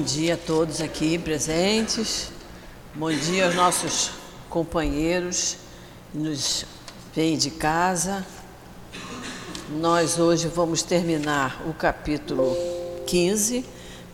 Bom 0.00 0.06
dia 0.06 0.32
a 0.32 0.36
todos 0.38 0.80
aqui 0.80 1.18
presentes. 1.18 2.32
Bom 2.94 3.12
dia 3.12 3.44
aos 3.44 3.54
nossos 3.54 4.12
companheiros 4.48 5.58
que 6.10 6.16
nos 6.16 6.64
vêm 7.14 7.36
de 7.36 7.50
casa. 7.50 8.24
Nós 9.68 10.18
hoje 10.18 10.48
vamos 10.48 10.82
terminar 10.82 11.60
o 11.68 11.74
capítulo 11.74 12.56
15, 13.06 13.62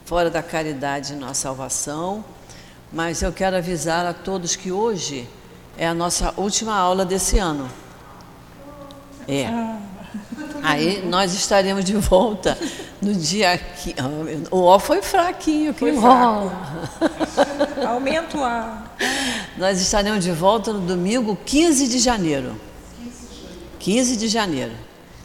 Fora 0.05 0.29
da 0.29 0.43
Caridade 0.43 1.13
e 1.13 1.17
Nossa 1.17 1.43
Salvação. 1.43 2.25
Mas 2.93 3.23
eu 3.23 3.33
quero 3.33 3.55
avisar 3.55 4.05
a 4.07 4.13
todos 4.13 4.57
que 4.57 4.73
hoje 4.73 5.29
é 5.79 5.87
a 5.87 5.95
nossa 5.95 6.35
última 6.37 6.75
aula 6.75 7.05
desse 7.05 7.39
ano. 7.39 7.71
É. 9.29 9.47
Aí 10.65 11.07
nós 11.07 11.33
estaremos 11.33 11.85
de 11.85 11.95
volta 11.95 12.59
no 13.01 13.15
dia 13.15 13.59
que. 13.59 13.95
O 14.51 14.59
O 14.59 14.79
foi 14.79 15.03
fraquinho, 15.03 15.73
que 15.73 15.81
Foi 15.81 15.97
rola. 15.97 16.89
Aumento 17.87 18.43
a. 18.43 18.85
Nós 19.57 19.81
estaremos 19.81 20.25
de 20.25 20.33
volta 20.33 20.73
no 20.73 20.81
domingo 20.81 21.37
15 21.45 21.89
de 21.89 21.99
janeiro. 21.99 22.55
15 23.79 24.17
de 24.17 24.29
janeiro. 24.29 24.73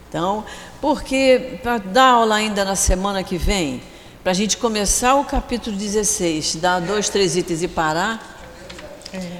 Então, 0.07 0.43
porque 0.79 1.59
para 1.63 1.77
dar 1.77 2.09
aula 2.09 2.35
ainda 2.35 2.65
na 2.65 2.76
semana 2.76 3.23
que 3.23 3.38
vem, 3.38 3.81
para 4.21 4.31
a 4.31 4.35
gente 4.35 4.57
começar 4.57 5.15
o 5.15 5.26
capítulo 5.26 5.76
16, 5.76 6.57
dar 6.57 6.79
dois, 6.79 7.09
três 7.09 7.35
itens 7.35 7.63
e 7.63 7.67
parar, 7.67 8.40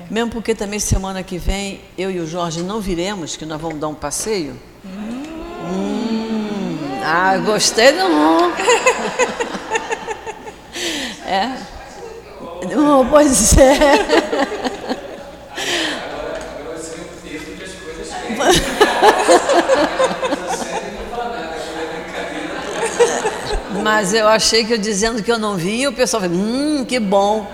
mesmo 0.10 0.32
porque 0.32 0.56
também 0.56 0.80
semana 0.80 1.24
que 1.24 1.38
vem 1.38 1.82
eu 1.98 2.10
e 2.10 2.20
o 2.20 2.28
Jorge 2.28 2.62
não 2.62 2.82
viremos, 2.82 3.38
que 3.38 3.46
nós 3.46 3.62
vamos 3.62 3.80
dar 3.80 3.90
um 3.90 3.94
passeio. 3.94 4.60
Hum, 4.84 5.21
ah, 7.04 7.38
gostei 7.38 7.92
não. 7.92 8.52
É. 11.26 11.50
Não, 12.76 13.08
pois 13.08 13.58
é. 13.58 13.82
Mas 23.82 24.14
eu 24.14 24.28
achei 24.28 24.66
que 24.66 24.74
eu 24.74 24.78
dizendo 24.78 25.24
que 25.24 25.32
eu 25.32 25.40
não 25.40 25.56
vinha, 25.56 25.90
o 25.90 25.94
pessoal 25.94 26.22
falou, 26.22 26.38
hum, 26.38 26.86
que 26.86 27.00
bom. 27.00 27.50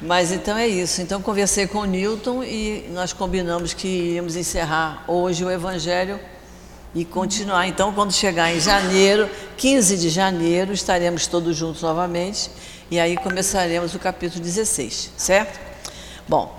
Mas 0.00 0.32
então 0.32 0.56
é 0.56 0.66
isso. 0.66 1.00
Então 1.02 1.22
conversei 1.22 1.66
com 1.66 1.78
o 1.80 1.84
Newton 1.84 2.42
e 2.42 2.88
nós 2.90 3.12
combinamos 3.12 3.72
que 3.72 4.14
íamos 4.14 4.34
encerrar 4.34 5.04
hoje 5.06 5.44
o 5.44 5.50
Evangelho 5.50 6.18
e 6.94 7.04
continuar. 7.04 7.66
Então, 7.66 7.92
quando 7.92 8.12
chegar 8.12 8.54
em 8.54 8.60
janeiro, 8.60 9.28
15 9.56 9.96
de 9.96 10.08
janeiro, 10.08 10.72
estaremos 10.72 11.26
todos 11.26 11.56
juntos 11.56 11.82
novamente 11.82 12.50
e 12.90 12.98
aí 12.98 13.16
começaremos 13.16 13.94
o 13.94 13.98
capítulo 13.98 14.42
16, 14.42 15.12
certo? 15.16 15.60
Bom, 16.28 16.58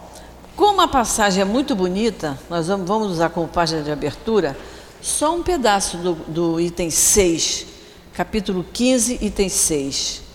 como 0.55 0.81
a 0.81 0.87
passagem 0.87 1.41
é 1.41 1.45
muito 1.45 1.75
bonita, 1.75 2.37
nós 2.49 2.67
vamos, 2.67 2.87
vamos 2.87 3.11
usar 3.11 3.29
como 3.29 3.47
página 3.47 3.81
de 3.81 3.91
abertura 3.91 4.57
só 5.01 5.35
um 5.35 5.43
pedaço 5.43 5.97
do, 5.97 6.13
do 6.13 6.59
item 6.59 6.89
6, 6.89 7.65
capítulo 8.13 8.65
15, 8.71 9.19
item 9.21 9.49
6 9.49 10.31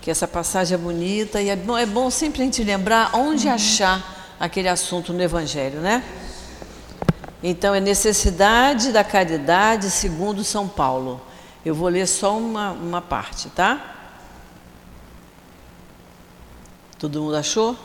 que 0.00 0.10
essa 0.10 0.26
passagem 0.26 0.74
é 0.74 0.78
bonita 0.78 1.42
e 1.42 1.50
é 1.50 1.56
bom, 1.56 1.76
é 1.76 1.84
bom 1.84 2.10
sempre 2.10 2.42
a 2.42 2.44
gente 2.44 2.64
lembrar 2.64 3.10
onde 3.14 3.48
achar 3.48 4.34
aquele 4.40 4.68
assunto 4.68 5.12
no 5.12 5.22
Evangelho, 5.22 5.80
né? 5.80 6.02
Então, 7.42 7.74
é 7.74 7.80
necessidade 7.80 8.92
da 8.92 9.02
caridade 9.02 9.90
segundo 9.90 10.44
São 10.44 10.68
Paulo. 10.68 11.20
Eu 11.64 11.74
vou 11.74 11.88
ler 11.88 12.06
só 12.06 12.36
uma, 12.36 12.70
uma 12.72 13.00
parte, 13.00 13.48
tá? 13.50 13.96
Todo 16.98 17.22
mundo 17.22 17.36
achou? 17.36 17.76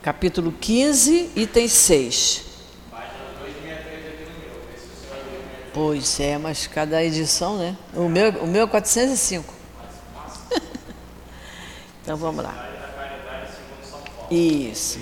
Capítulo 0.00 0.52
15, 0.52 1.30
item 1.36 1.68
6. 1.68 2.44
Pois 5.72 6.20
é, 6.20 6.36
mas 6.36 6.66
cada 6.66 7.02
edição, 7.02 7.56
né? 7.56 7.76
O 7.94 8.08
meu, 8.08 8.30
o 8.42 8.46
meu 8.46 8.64
é 8.64 8.66
405. 8.66 9.54
então 12.02 12.16
vamos 12.16 12.44
lá. 12.44 12.68
Isso. 14.30 14.98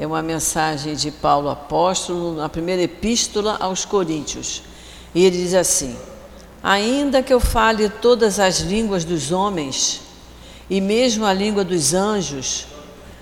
É 0.00 0.06
uma 0.06 0.22
mensagem 0.22 0.94
de 0.94 1.10
Paulo 1.10 1.50
apóstolo 1.50 2.34
na 2.34 2.48
primeira 2.48 2.80
epístola 2.80 3.58
aos 3.60 3.84
Coríntios. 3.84 4.62
E 5.14 5.26
ele 5.26 5.36
diz 5.36 5.52
assim: 5.52 5.94
Ainda 6.62 7.22
que 7.22 7.34
eu 7.34 7.38
fale 7.38 7.90
todas 7.90 8.40
as 8.40 8.60
línguas 8.60 9.04
dos 9.04 9.30
homens 9.30 10.00
e 10.70 10.80
mesmo 10.80 11.26
a 11.26 11.34
língua 11.34 11.62
dos 11.64 11.92
anjos, 11.92 12.66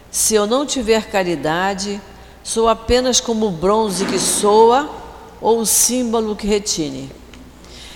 se 0.08 0.36
eu 0.36 0.46
não 0.46 0.64
tiver 0.64 1.10
caridade, 1.10 2.00
sou 2.44 2.68
apenas 2.68 3.18
como 3.18 3.48
o 3.48 3.50
bronze 3.50 4.04
que 4.04 4.20
soa 4.20 4.88
ou 5.40 5.58
o 5.58 5.66
símbolo 5.66 6.36
que 6.36 6.46
retine. 6.46 7.10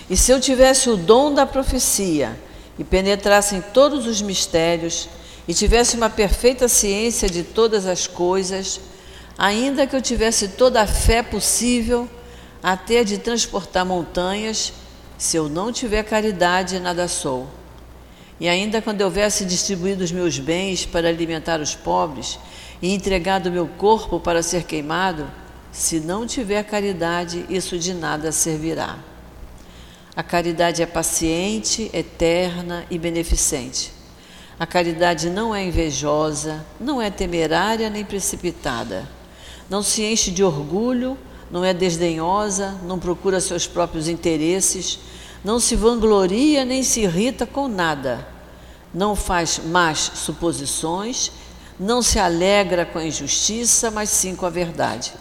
E 0.09 0.17
se 0.17 0.29
eu 0.29 0.41
tivesse 0.41 0.89
o 0.89 0.97
dom 0.97 1.33
da 1.33 1.45
profecia 1.45 2.37
e 2.77 2.83
penetrasse 2.83 3.55
em 3.55 3.61
todos 3.61 4.05
os 4.05 4.21
mistérios 4.21 5.07
e 5.47 5.53
tivesse 5.53 5.95
uma 5.95 6.09
perfeita 6.09 6.67
ciência 6.67 7.29
de 7.29 7.43
todas 7.43 7.85
as 7.85 8.07
coisas, 8.07 8.79
ainda 9.37 9.85
que 9.85 9.95
eu 9.95 10.01
tivesse 10.01 10.49
toda 10.49 10.81
a 10.81 10.87
fé 10.87 11.21
possível, 11.21 12.09
até 12.61 13.03
de 13.03 13.17
transportar 13.17 13.85
montanhas, 13.85 14.73
se 15.17 15.37
eu 15.37 15.49
não 15.49 15.71
tiver 15.71 16.03
caridade, 16.03 16.79
nada 16.79 17.07
sou. 17.07 17.47
E 18.39 18.47
ainda 18.47 18.81
quando 18.81 19.01
eu 19.01 19.07
houvesse 19.07 19.45
distribuído 19.45 20.03
os 20.03 20.11
meus 20.11 20.39
bens 20.39 20.85
para 20.85 21.07
alimentar 21.07 21.61
os 21.61 21.75
pobres 21.75 22.39
e 22.81 22.93
entregado 22.93 23.51
meu 23.51 23.67
corpo 23.67 24.19
para 24.19 24.43
ser 24.43 24.63
queimado, 24.63 25.29
se 25.71 25.99
não 25.99 26.27
tiver 26.27 26.61
caridade, 26.63 27.45
isso 27.49 27.77
de 27.79 27.93
nada 27.93 28.31
servirá. 28.31 28.97
A 30.13 30.21
caridade 30.21 30.83
é 30.83 30.85
paciente, 30.85 31.89
eterna 31.93 32.85
e 32.89 32.99
beneficente. 32.99 33.92
A 34.59 34.67
caridade 34.67 35.29
não 35.29 35.53
é 35.53 35.65
invejosa, 35.65 36.63
não 36.79 37.01
é 37.01 37.09
temerária 37.09 37.89
nem 37.89 38.05
precipitada. 38.05 39.07
Não 39.69 39.81
se 39.81 40.03
enche 40.03 40.29
de 40.29 40.43
orgulho, 40.43 41.17
não 41.49 41.65
é 41.65 41.73
desdenhosa, 41.73 42.75
não 42.83 42.99
procura 42.99 43.39
seus 43.39 43.65
próprios 43.65 44.07
interesses, 44.07 44.99
não 45.43 45.59
se 45.59 45.75
vangloria 45.75 46.63
nem 46.63 46.83
se 46.83 47.01
irrita 47.01 47.45
com 47.45 47.67
nada. 47.67 48.27
Não 48.93 49.15
faz 49.15 49.59
más 49.59 50.11
suposições, 50.15 51.31
não 51.79 52.01
se 52.01 52.19
alegra 52.19 52.85
com 52.85 52.99
a 52.99 53.05
injustiça, 53.05 53.89
mas 53.89 54.09
sim 54.09 54.35
com 54.35 54.45
a 54.45 54.49
verdade. 54.49 55.13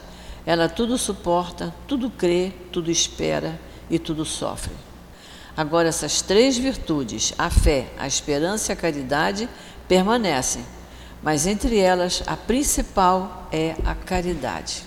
Ela 0.44 0.69
tudo 0.69 0.99
suporta, 0.99 1.75
tudo 1.88 2.10
crê, 2.10 2.53
tudo 2.70 2.91
espera 2.91 3.59
e 3.88 3.99
tudo 3.99 4.25
sofre. 4.25 4.72
Agora, 5.56 5.88
essas 5.88 6.22
três 6.22 6.56
virtudes, 6.56 7.34
a 7.36 7.50
fé, 7.50 7.86
a 7.98 8.06
esperança 8.06 8.72
e 8.72 8.74
a 8.74 8.76
caridade, 8.76 9.48
permanecem, 9.86 10.64
mas 11.22 11.46
entre 11.46 11.78
elas 11.78 12.22
a 12.26 12.36
principal 12.36 13.48
é 13.52 13.76
a 13.84 13.94
caridade. 13.94 14.82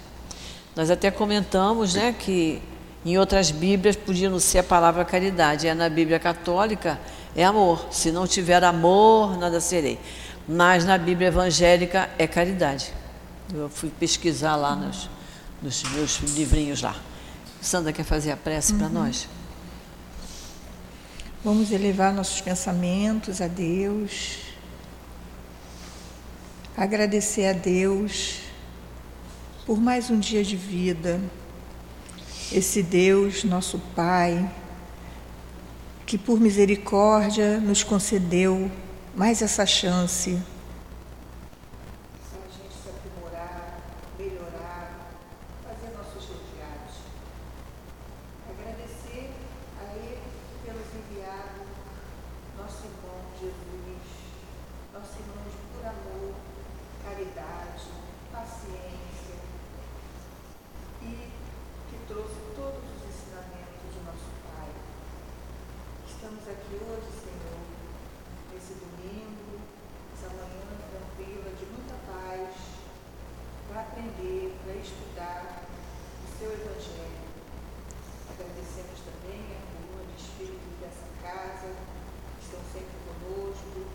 Nós 0.76 0.90
até 0.90 1.12
comentamos 1.12 1.94
né, 1.94 2.14
que 2.18 2.62
em 3.06 3.18
outras 3.18 3.52
Bíblias 3.52 3.96
podia 3.96 4.30
não 4.30 4.40
ser 4.40 4.60
a 4.60 4.64
palavra 4.64 5.06
caridade, 5.06 5.68
é 5.68 5.74
na 5.74 5.88
Bíblia 5.88 6.20
católica 6.20 7.00
é 7.36 7.44
amor. 7.44 7.88
Se 7.92 8.12
não 8.12 8.26
tiver 8.26 8.64
amor, 8.64 9.38
nada 9.38 9.60
serei. 9.60 10.00
Mas 10.48 10.86
na 10.86 10.98
Bíblia 10.98 11.28
evangélica 11.28 12.10
é 12.18 12.26
caridade. 12.26 12.92
Eu 13.54 13.70
fui 13.70 13.90
pesquisar 13.90 14.56
lá 14.56 14.76
nos, 14.76 15.10
nos 15.62 15.84
meus 15.92 16.18
livrinhos 16.36 16.82
lá. 16.82 16.96
Sandra 17.62 17.94
quer 17.94 18.04
fazer 18.04 18.32
a 18.32 18.38
prece 18.38 18.74
para 18.74 18.90
nós? 18.90 19.28
Vamos 21.46 21.72
elevar 21.72 22.12
nossos 22.12 22.42
pensamentos 22.42 23.40
a 23.40 23.48
Deus. 23.48 24.40
Agradecer 26.76 27.46
a 27.46 27.54
Deus 27.54 28.40
por 29.64 29.80
mais 29.80 30.10
um 30.10 30.20
dia 30.20 30.44
de 30.44 30.56
vida. 30.58 31.22
Esse 32.52 32.82
Deus, 32.82 33.44
nosso 33.44 33.78
Pai, 33.96 34.52
que 36.08 36.18
por 36.18 36.40
misericórdia 36.40 37.60
nos 37.60 37.84
concedeu 37.84 38.72
mais 39.16 39.44
essa 39.44 39.68
chance 39.68 40.32
a 40.32 42.48
gente 42.48 42.74
se 42.74 42.90
aprimorar, 42.90 43.82
melhorar, 44.18 45.12
fazer 45.64 45.96
nossos 45.96 46.28
resgates. 46.28 46.96
Agradecer 48.50 49.30
a 49.80 49.96
Ele 49.96 50.18
por 50.64 50.74
nos 50.74 50.88
enviado 50.96 51.62
nosso 52.58 52.84
irmão 52.86 53.20
Jesus, 53.40 54.08
nosso 54.94 55.14
irmão 55.20 55.44
de 55.50 55.58
por 55.74 55.86
amor, 55.86 56.34
caridade, 57.04 57.86
paciência 58.32 59.36
e 61.02 61.30
que 61.90 61.98
trouxe 62.08 62.36
todos 62.56 62.84
os 62.84 63.02
ensinamentos 63.10 63.90
do 63.94 64.00
nosso 64.06 64.30
Pai. 64.44 64.70
estamos 66.08 66.48
aqui 66.48 66.76
hoje, 66.82 67.10
Senhor, 67.22 67.60
nesse 68.54 68.74
domingo, 68.82 69.60
essa 70.14 70.30
manhã 70.34 70.66
tranquila, 70.90 71.52
de 71.54 71.66
muita 71.66 71.94
paz, 72.08 72.50
para 73.70 73.82
aprender, 73.82 74.56
para 74.64 74.74
estudar 74.76 75.64
o 76.24 76.28
seu 76.40 76.52
Evangelho. 76.52 77.26
Agradecemos 78.32 79.00
também 79.06 79.42
a 79.54 79.62
coluna 79.70 80.04
de 80.10 80.18
espíritos 80.22 80.74
dessa 80.82 81.06
casa, 81.22 81.70
que 81.70 82.42
estão 82.44 82.60
sempre 82.74 82.98
conosco, 83.06 83.86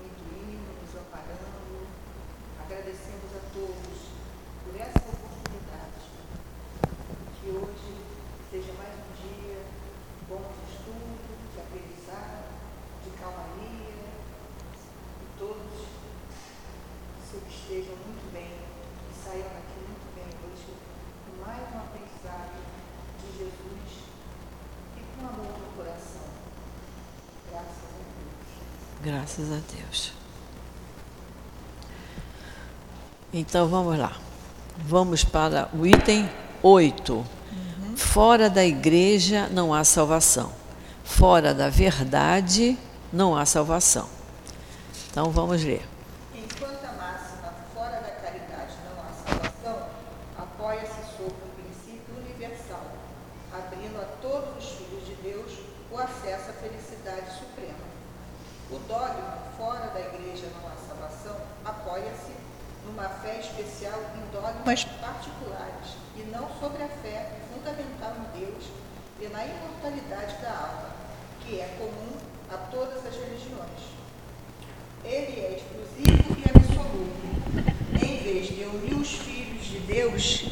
muito 0.00 0.22
indo, 0.32 0.70
nos 0.80 0.92
amparando. 0.96 1.86
Agradecemos 2.64 3.30
a 3.36 3.42
todos 3.52 3.98
por 4.64 4.74
essa 4.80 5.04
oportunidade. 5.06 6.08
Que 7.40 7.48
hoje 7.50 7.92
seja 8.50 8.72
mais 8.74 8.94
um 8.94 9.12
dia 9.22 9.62
bom 10.28 10.42
de 10.42 10.72
estudo, 10.74 11.22
de 11.54 11.60
aprendizado, 11.60 12.44
de 13.04 13.10
calmaria, 13.18 14.06
e 15.22 15.26
todos 15.38 15.86
se 17.30 17.36
estejam 17.48 17.96
muito 17.96 18.32
bem 18.32 18.50
e 19.10 19.14
saiam 19.24 19.48
daqui 19.48 19.78
muito 19.86 20.06
bem 20.14 20.26
hoje 20.46 20.72
com 21.26 21.32
mais 21.44 21.62
um 21.74 21.78
aprendizado 21.78 22.58
de 23.20 23.38
Jesus 23.38 23.90
e 24.96 25.00
com 25.14 25.26
amor 25.26 25.58
no 25.58 25.66
coração. 25.76 26.26
Graças 27.50 27.68
a 27.68 29.00
Deus. 29.02 29.15
Graças 29.26 29.50
a 29.50 29.58
Deus. 29.76 30.12
Então 33.32 33.66
vamos 33.66 33.98
lá. 33.98 34.16
Vamos 34.78 35.24
para 35.24 35.68
o 35.74 35.84
item 35.84 36.30
8. 36.62 37.26
Fora 37.96 38.48
da 38.48 38.64
igreja 38.64 39.48
não 39.48 39.74
há 39.74 39.82
salvação. 39.82 40.52
Fora 41.02 41.52
da 41.52 41.68
verdade 41.68 42.78
não 43.12 43.36
há 43.36 43.44
salvação. 43.44 44.08
Então 45.10 45.32
vamos 45.32 45.60
ler. 45.64 45.84
Enquanto 46.32 46.84
a 46.84 46.92
máxima 46.92 47.52
fora 47.74 47.96
da 47.96 48.10
caridade 48.22 48.74
não 48.84 49.02
há 49.02 49.10
salvação, 49.28 49.88
apoia-se 50.38 51.16
sobre 51.16 51.34
o 51.34 51.64
princípio 51.64 52.14
universal, 52.16 52.92
abrindo 53.52 54.00
a 54.00 54.04
todos 54.22 54.64
os 54.64 54.70
filhos 54.76 55.04
de 55.04 55.14
Deus 55.16 55.50
o 55.90 55.98
acesso 55.98 56.50
à 56.50 56.52
felicidade 56.52 57.26
suprema. 57.36 57.86
O 58.68 58.80
dogma 58.80 59.38
fora 59.56 59.86
da 59.94 60.00
igreja 60.00 60.46
não 60.60 60.68
há 60.68 60.74
salvação 60.74 61.36
apoia-se 61.64 62.32
numa 62.84 63.08
fé 63.08 63.38
especial 63.38 63.98
dogmas 64.66 64.84
particulares 65.00 65.94
e 66.16 66.22
não 66.32 66.48
sobre 66.60 66.82
a 66.82 66.88
fé 66.88 67.30
fundamental 67.54 68.16
em 68.18 68.40
Deus 68.40 68.64
e 69.20 69.28
na 69.28 69.44
imortalidade 69.44 70.34
da 70.42 70.50
alma, 70.50 70.90
que 71.40 71.60
é 71.60 71.76
comum 71.78 72.16
a 72.50 72.56
todas 72.56 73.06
as 73.06 73.14
religiões. 73.14 73.86
Ele 75.04 75.40
é 75.40 75.56
exclusivo 75.56 76.36
e 76.36 76.50
absoluto. 76.50 78.04
Em 78.04 78.16
vez 78.24 78.48
de 78.48 78.64
unir 78.64 78.94
os 79.00 79.10
filhos 79.10 79.64
de 79.66 79.78
Deus, 79.80 80.44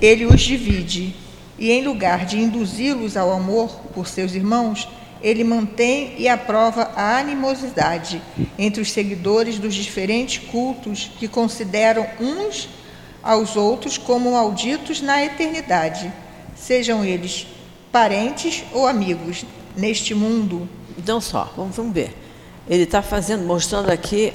ele 0.00 0.26
os 0.26 0.40
divide. 0.40 1.16
E 1.58 1.72
em 1.72 1.84
lugar 1.84 2.24
de 2.26 2.38
induzi-los 2.38 3.16
ao 3.16 3.32
amor 3.32 3.70
por 3.92 4.06
seus 4.06 4.34
irmãos, 4.34 4.88
ele 5.20 5.42
mantém 5.42 6.14
e 6.16 6.28
aprova 6.28 6.92
a 6.94 7.18
animosidade 7.18 8.22
entre 8.58 8.80
os 8.80 8.92
seguidores 8.92 9.58
dos 9.58 9.74
diferentes 9.74 10.38
cultos 10.46 11.10
que 11.18 11.26
consideram 11.26 12.06
uns 12.20 12.68
aos 13.24 13.56
outros 13.56 13.96
como 13.96 14.32
malditos 14.32 15.00
na 15.00 15.24
eternidade, 15.24 16.12
sejam 16.54 17.04
eles 17.04 17.46
parentes 17.90 18.64
ou 18.72 18.86
amigos 18.86 19.44
neste 19.76 20.14
mundo. 20.14 20.68
Então 20.98 21.20
só, 21.20 21.50
vamos, 21.56 21.76
ver. 21.92 22.14
Ele 22.68 22.82
está 22.82 23.02
fazendo, 23.02 23.44
mostrando 23.44 23.90
aqui 23.90 24.32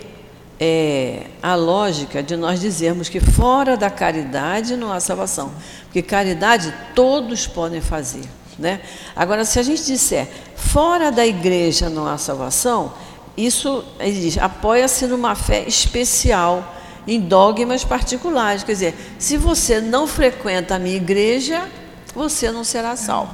é, 0.60 1.28
a 1.42 1.56
lógica 1.56 2.22
de 2.22 2.36
nós 2.36 2.60
dizermos 2.60 3.08
que 3.08 3.20
fora 3.20 3.78
da 3.78 3.90
caridade 3.90 4.76
não 4.76 4.92
há 4.92 5.00
salvação. 5.00 5.52
Porque 5.84 6.02
caridade 6.02 6.74
todos 6.96 7.48
podem 7.48 7.82
fazer. 7.82 8.24
Né? 8.58 8.82
Agora, 9.16 9.46
se 9.46 9.58
a 9.58 9.64
gente 9.64 9.86
disser 9.86 10.28
fora 10.56 11.12
da 11.12 11.26
igreja 11.26 11.90
não 11.90 12.06
há 12.06 12.18
salvação, 12.18 12.94
isso, 13.38 13.86
ele 14.00 14.20
diz, 14.20 14.38
apoia-se 14.38 15.08
numa 15.08 15.34
fé 15.34 15.64
especial, 15.66 16.76
em 17.10 17.20
dogmas 17.20 17.84
particulares. 17.84 18.64
Quer 18.64 18.74
dizer, 18.74 18.96
se 19.18 19.36
você 19.36 19.82
não 19.82 20.06
frequenta 20.06 20.76
a 20.76 20.80
minha 20.80 20.96
igreja, 20.96 21.68
você 22.14 22.52
não 22.52 22.64
será 22.64 22.96
salvo. 22.96 23.34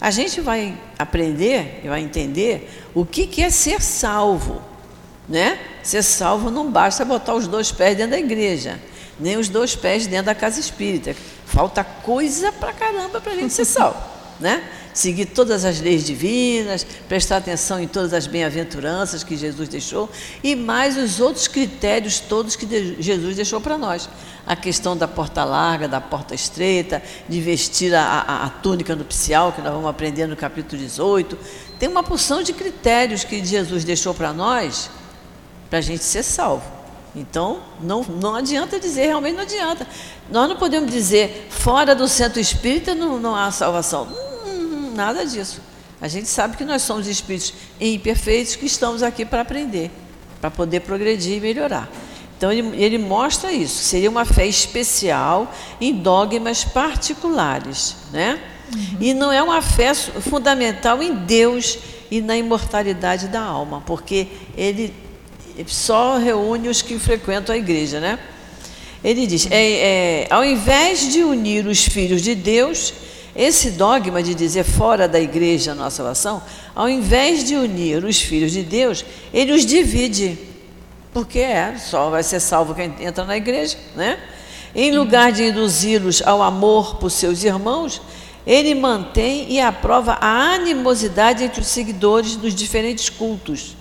A 0.00 0.12
gente 0.12 0.40
vai 0.40 0.78
aprender 0.96 1.80
e 1.82 1.88
vai 1.88 2.00
entender 2.00 2.88
o 2.94 3.04
que, 3.04 3.26
que 3.26 3.42
é 3.42 3.50
ser 3.50 3.82
salvo. 3.82 4.62
Né? 5.28 5.58
Ser 5.82 6.02
salvo 6.02 6.50
não 6.50 6.70
basta 6.70 7.04
botar 7.04 7.34
os 7.34 7.48
dois 7.48 7.72
pés 7.72 7.96
dentro 7.96 8.12
da 8.12 8.18
igreja, 8.18 8.80
nem 9.18 9.36
os 9.36 9.48
dois 9.48 9.74
pés 9.74 10.06
dentro 10.06 10.26
da 10.26 10.34
casa 10.34 10.60
espírita. 10.60 11.14
Falta 11.44 11.82
coisa 11.82 12.52
pra 12.52 12.72
caramba 12.72 13.20
para 13.20 13.32
a 13.32 13.34
gente 13.34 13.52
ser 13.52 13.64
salvo. 13.64 13.98
Né? 14.38 14.62
Seguir 14.98 15.26
todas 15.26 15.64
as 15.64 15.80
leis 15.80 16.02
divinas, 16.04 16.84
prestar 17.08 17.36
atenção 17.36 17.78
em 17.78 17.86
todas 17.86 18.12
as 18.12 18.26
bem-aventuranças 18.26 19.22
que 19.22 19.36
Jesus 19.36 19.68
deixou 19.68 20.10
e 20.42 20.56
mais 20.56 20.96
os 20.96 21.20
outros 21.20 21.46
critérios 21.46 22.18
todos 22.18 22.56
que 22.56 22.66
Jesus 22.98 23.36
deixou 23.36 23.60
para 23.60 23.78
nós. 23.78 24.10
A 24.44 24.56
questão 24.56 24.96
da 24.96 25.06
porta 25.06 25.44
larga, 25.44 25.86
da 25.86 26.00
porta 26.00 26.34
estreita, 26.34 27.00
de 27.28 27.40
vestir 27.40 27.94
a, 27.94 28.02
a- 28.02 28.46
a 28.46 28.50
túnica 28.50 28.96
nupcial, 28.96 29.52
que 29.52 29.62
nós 29.62 29.72
vamos 29.72 29.88
aprender 29.88 30.26
no 30.26 30.34
capítulo 30.34 30.82
18. 30.82 31.38
Tem 31.78 31.88
uma 31.88 32.02
porção 32.02 32.42
de 32.42 32.52
critérios 32.52 33.22
que 33.22 33.44
Jesus 33.44 33.84
deixou 33.84 34.12
para 34.12 34.32
nós 34.32 34.90
para 35.70 35.78
a 35.78 35.82
gente 35.82 36.02
ser 36.02 36.24
salvo. 36.24 36.64
Então, 37.14 37.60
não, 37.80 38.02
não 38.02 38.34
adianta 38.34 38.80
dizer, 38.80 39.06
realmente 39.06 39.36
não 39.36 39.42
adianta. 39.44 39.86
Nós 40.28 40.48
não 40.48 40.56
podemos 40.56 40.90
dizer, 40.90 41.46
fora 41.50 41.94
do 41.94 42.08
centro 42.08 42.40
espírita 42.40 42.96
não, 42.96 43.20
não 43.20 43.36
há 43.36 43.48
salvação. 43.52 44.26
Nada 44.98 45.24
disso. 45.24 45.60
A 46.00 46.08
gente 46.08 46.26
sabe 46.28 46.56
que 46.56 46.64
nós 46.64 46.82
somos 46.82 47.06
espíritos 47.06 47.54
imperfeitos 47.80 48.56
que 48.56 48.66
estamos 48.66 49.00
aqui 49.00 49.24
para 49.24 49.42
aprender, 49.42 49.92
para 50.40 50.50
poder 50.50 50.80
progredir 50.80 51.36
e 51.36 51.40
melhorar. 51.40 51.88
Então, 52.36 52.50
ele, 52.50 52.76
ele 52.76 52.98
mostra 52.98 53.52
isso. 53.52 53.76
Seria 53.76 54.10
uma 54.10 54.24
fé 54.24 54.44
especial 54.44 55.54
em 55.80 55.94
dogmas 55.94 56.64
particulares. 56.64 57.94
Né? 58.12 58.40
E 59.00 59.14
não 59.14 59.30
é 59.30 59.40
uma 59.40 59.62
fé 59.62 59.94
fundamental 59.94 61.00
em 61.00 61.14
Deus 61.14 61.78
e 62.10 62.20
na 62.20 62.36
imortalidade 62.36 63.28
da 63.28 63.40
alma, 63.40 63.84
porque 63.86 64.26
ele 64.56 64.92
só 65.68 66.18
reúne 66.18 66.68
os 66.68 66.82
que 66.82 66.98
frequentam 66.98 67.54
a 67.54 67.58
igreja, 67.58 68.00
né? 68.00 68.18
Ele 69.04 69.28
diz: 69.28 69.46
é, 69.50 70.24
é, 70.24 70.26
ao 70.28 70.44
invés 70.44 71.12
de 71.12 71.22
unir 71.22 71.66
os 71.66 71.84
filhos 71.84 72.20
de 72.22 72.34
Deus, 72.34 72.92
esse 73.38 73.70
dogma 73.70 74.20
de 74.20 74.34
dizer 74.34 74.64
fora 74.64 75.06
da 75.06 75.20
igreja 75.20 75.72
não 75.72 75.84
há 75.84 75.90
salvação, 75.90 76.42
ao 76.74 76.88
invés 76.88 77.44
de 77.44 77.54
unir 77.54 78.04
os 78.04 78.20
filhos 78.20 78.50
de 78.50 78.64
Deus, 78.64 79.04
ele 79.32 79.52
os 79.52 79.64
divide. 79.64 80.36
Porque 81.12 81.38
é, 81.38 81.76
só 81.78 82.10
vai 82.10 82.24
ser 82.24 82.40
salvo 82.40 82.74
quem 82.74 82.92
entra 82.98 83.24
na 83.24 83.36
igreja, 83.36 83.78
né? 83.94 84.18
Em 84.74 84.90
lugar 84.90 85.30
de 85.30 85.44
induzi-los 85.44 86.20
ao 86.20 86.42
amor 86.42 86.96
por 86.96 87.10
seus 87.10 87.44
irmãos, 87.44 88.02
ele 88.44 88.74
mantém 88.74 89.46
e 89.48 89.60
aprova 89.60 90.18
a 90.20 90.54
animosidade 90.54 91.44
entre 91.44 91.60
os 91.60 91.68
seguidores 91.68 92.34
dos 92.34 92.52
diferentes 92.52 93.08
cultos 93.08 93.76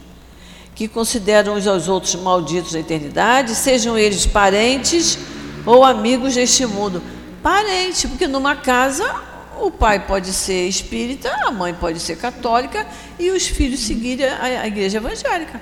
que 0.75 0.87
consideram 0.87 1.55
uns 1.55 1.65
aos 1.65 1.87
outros 1.87 2.13
malditos 2.13 2.73
na 2.73 2.81
eternidade, 2.81 3.55
sejam 3.55 3.97
eles 3.97 4.27
parentes 4.27 5.17
ou 5.65 5.83
amigos 5.83 6.35
deste 6.35 6.63
mundo. 6.67 7.01
Parente, 7.41 8.07
porque 8.07 8.27
numa 8.27 8.55
casa 8.55 9.35
o 9.61 9.71
pai 9.71 10.05
pode 10.05 10.31
ser 10.33 10.67
espírita, 10.67 11.29
a 11.45 11.51
mãe 11.51 11.73
pode 11.73 11.99
ser 11.99 12.17
católica 12.17 12.85
e 13.17 13.31
os 13.31 13.47
filhos 13.47 13.79
seguirem 13.81 14.27
a, 14.27 14.61
a 14.61 14.67
igreja 14.67 14.97
evangélica. 14.97 15.61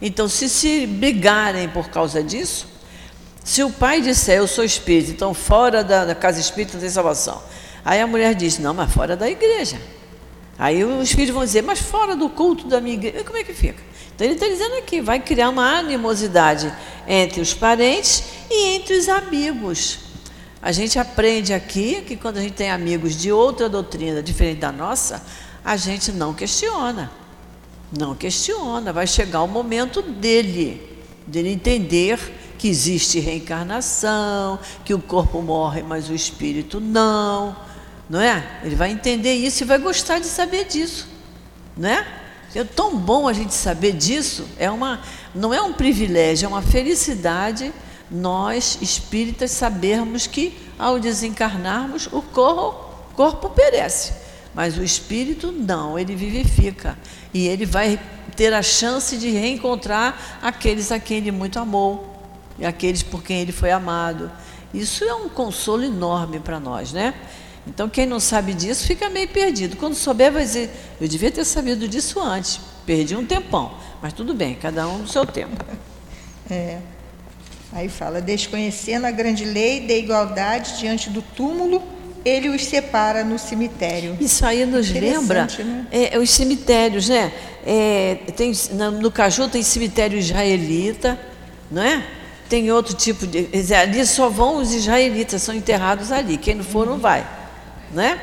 Então, 0.00 0.28
se 0.28 0.48
se 0.48 0.86
brigarem 0.86 1.68
por 1.68 1.88
causa 1.88 2.22
disso, 2.22 2.68
se 3.42 3.62
o 3.62 3.70
pai 3.70 4.00
disser 4.00 4.38
eu 4.38 4.46
sou 4.46 4.64
espírita, 4.64 5.10
então 5.10 5.32
fora 5.32 5.82
da, 5.84 6.04
da 6.04 6.14
casa 6.14 6.40
espírita 6.40 6.74
não 6.74 6.80
tem 6.80 6.90
salvação. 6.90 7.42
Aí 7.84 8.00
a 8.00 8.06
mulher 8.06 8.34
diz, 8.34 8.58
não, 8.58 8.74
mas 8.74 8.92
fora 8.92 9.16
da 9.16 9.30
igreja. 9.30 9.80
Aí 10.58 10.82
os 10.84 11.12
filhos 11.12 11.30
vão 11.30 11.44
dizer, 11.44 11.62
mas 11.62 11.78
fora 11.78 12.16
do 12.16 12.28
culto 12.28 12.66
da 12.66 12.80
minha 12.80 12.94
igreja, 12.94 13.22
como 13.24 13.38
é 13.38 13.44
que 13.44 13.54
fica? 13.54 13.82
Então 14.14 14.26
ele 14.26 14.34
está 14.34 14.48
dizendo 14.48 14.74
aqui, 14.76 15.00
vai 15.00 15.20
criar 15.20 15.50
uma 15.50 15.78
animosidade 15.78 16.72
entre 17.06 17.40
os 17.40 17.54
parentes 17.54 18.24
e 18.50 18.74
entre 18.74 18.96
os 18.96 19.08
amigos. 19.08 20.05
A 20.66 20.72
gente 20.72 20.98
aprende 20.98 21.54
aqui 21.54 22.02
que 22.02 22.16
quando 22.16 22.38
a 22.38 22.40
gente 22.40 22.54
tem 22.54 22.72
amigos 22.72 23.14
de 23.14 23.30
outra 23.30 23.68
doutrina 23.68 24.20
diferente 24.20 24.58
da 24.58 24.72
nossa, 24.72 25.24
a 25.64 25.76
gente 25.76 26.10
não 26.10 26.34
questiona. 26.34 27.08
Não 27.96 28.16
questiona, 28.16 28.92
vai 28.92 29.06
chegar 29.06 29.42
o 29.42 29.46
momento 29.46 30.02
dele, 30.02 30.82
dele 31.24 31.50
entender 31.50 32.18
que 32.58 32.66
existe 32.66 33.20
reencarnação, 33.20 34.58
que 34.84 34.92
o 34.92 34.98
corpo 34.98 35.40
morre, 35.40 35.84
mas 35.84 36.08
o 36.08 36.14
espírito 36.16 36.80
não. 36.80 37.54
não 38.10 38.20
é? 38.20 38.44
Ele 38.64 38.74
vai 38.74 38.90
entender 38.90 39.34
isso 39.34 39.62
e 39.62 39.66
vai 39.66 39.78
gostar 39.78 40.18
de 40.18 40.26
saber 40.26 40.64
disso, 40.64 41.06
não 41.76 41.88
é? 41.88 42.04
É 42.52 42.64
tão 42.64 42.96
bom 42.96 43.28
a 43.28 43.32
gente 43.32 43.54
saber 43.54 43.92
disso, 43.92 44.44
é 44.58 44.68
uma, 44.68 45.00
não 45.32 45.54
é 45.54 45.62
um 45.62 45.72
privilégio, 45.72 46.46
é 46.46 46.48
uma 46.48 46.62
felicidade 46.62 47.72
nós 48.10 48.78
espíritas 48.80 49.50
sabermos 49.50 50.26
que 50.26 50.56
ao 50.78 50.98
desencarnarmos 50.98 52.06
o 52.12 52.22
corpo, 52.22 52.84
corpo 53.14 53.50
perece, 53.50 54.12
mas 54.54 54.78
o 54.78 54.82
espírito 54.82 55.50
não, 55.50 55.98
ele 55.98 56.14
vivifica 56.14 56.98
e 57.32 57.46
ele 57.46 57.66
vai 57.66 58.00
ter 58.36 58.52
a 58.52 58.62
chance 58.62 59.16
de 59.16 59.30
reencontrar 59.30 60.38
aqueles 60.42 60.92
a 60.92 60.98
quem 61.00 61.18
ele 61.18 61.32
muito 61.32 61.58
amou 61.58 62.16
e 62.58 62.64
aqueles 62.64 63.02
por 63.02 63.22
quem 63.22 63.40
ele 63.40 63.52
foi 63.52 63.70
amado. 63.70 64.30
Isso 64.72 65.04
é 65.04 65.14
um 65.14 65.28
consolo 65.28 65.84
enorme 65.84 66.38
para 66.40 66.60
nós, 66.60 66.92
né? 66.92 67.14
Então, 67.66 67.88
quem 67.88 68.06
não 68.06 68.20
sabe 68.20 68.54
disso 68.54 68.86
fica 68.86 69.08
meio 69.08 69.28
perdido. 69.28 69.76
Quando 69.76 69.94
souber, 69.94 70.30
vai 70.30 70.42
dizer: 70.42 70.70
eu 71.00 71.08
devia 71.08 71.32
ter 71.32 71.44
sabido 71.44 71.88
disso 71.88 72.20
antes, 72.20 72.60
perdi 72.84 73.16
um 73.16 73.26
tempão. 73.26 73.74
Mas 74.00 74.12
tudo 74.12 74.34
bem, 74.34 74.54
cada 74.54 74.86
um 74.86 74.98
no 74.98 75.08
seu 75.08 75.26
tempo. 75.26 75.64
É. 76.48 76.78
Aí 77.72 77.88
fala: 77.88 78.20
desconhecendo 78.20 79.04
a 79.04 79.10
grande 79.10 79.44
lei 79.44 79.80
da 79.80 79.94
igualdade 79.94 80.78
diante 80.78 81.10
do 81.10 81.22
túmulo, 81.22 81.82
ele 82.24 82.48
os 82.48 82.64
separa 82.64 83.24
no 83.24 83.38
cemitério. 83.38 84.16
Isso 84.20 84.44
aí 84.44 84.64
nos 84.66 84.90
lembra 84.90 85.46
né? 85.58 85.86
é, 85.90 86.18
os 86.18 86.30
cemitérios, 86.30 87.08
né? 87.08 87.32
É, 87.64 88.18
tem, 88.36 88.52
no 89.00 89.10
Caju 89.10 89.48
tem 89.48 89.62
cemitério 89.62 90.18
israelita, 90.18 91.18
não 91.70 91.82
é? 91.82 92.04
Tem 92.48 92.70
outro 92.70 92.94
tipo 92.94 93.26
de. 93.26 93.48
Ali 93.74 94.06
só 94.06 94.28
vão 94.28 94.56
os 94.56 94.72
israelitas, 94.72 95.42
são 95.42 95.54
enterrados 95.54 96.12
ali. 96.12 96.36
Quem 96.36 96.54
não 96.54 96.64
for, 96.64 96.86
não 96.86 96.98
vai 96.98 97.26
né? 97.92 98.20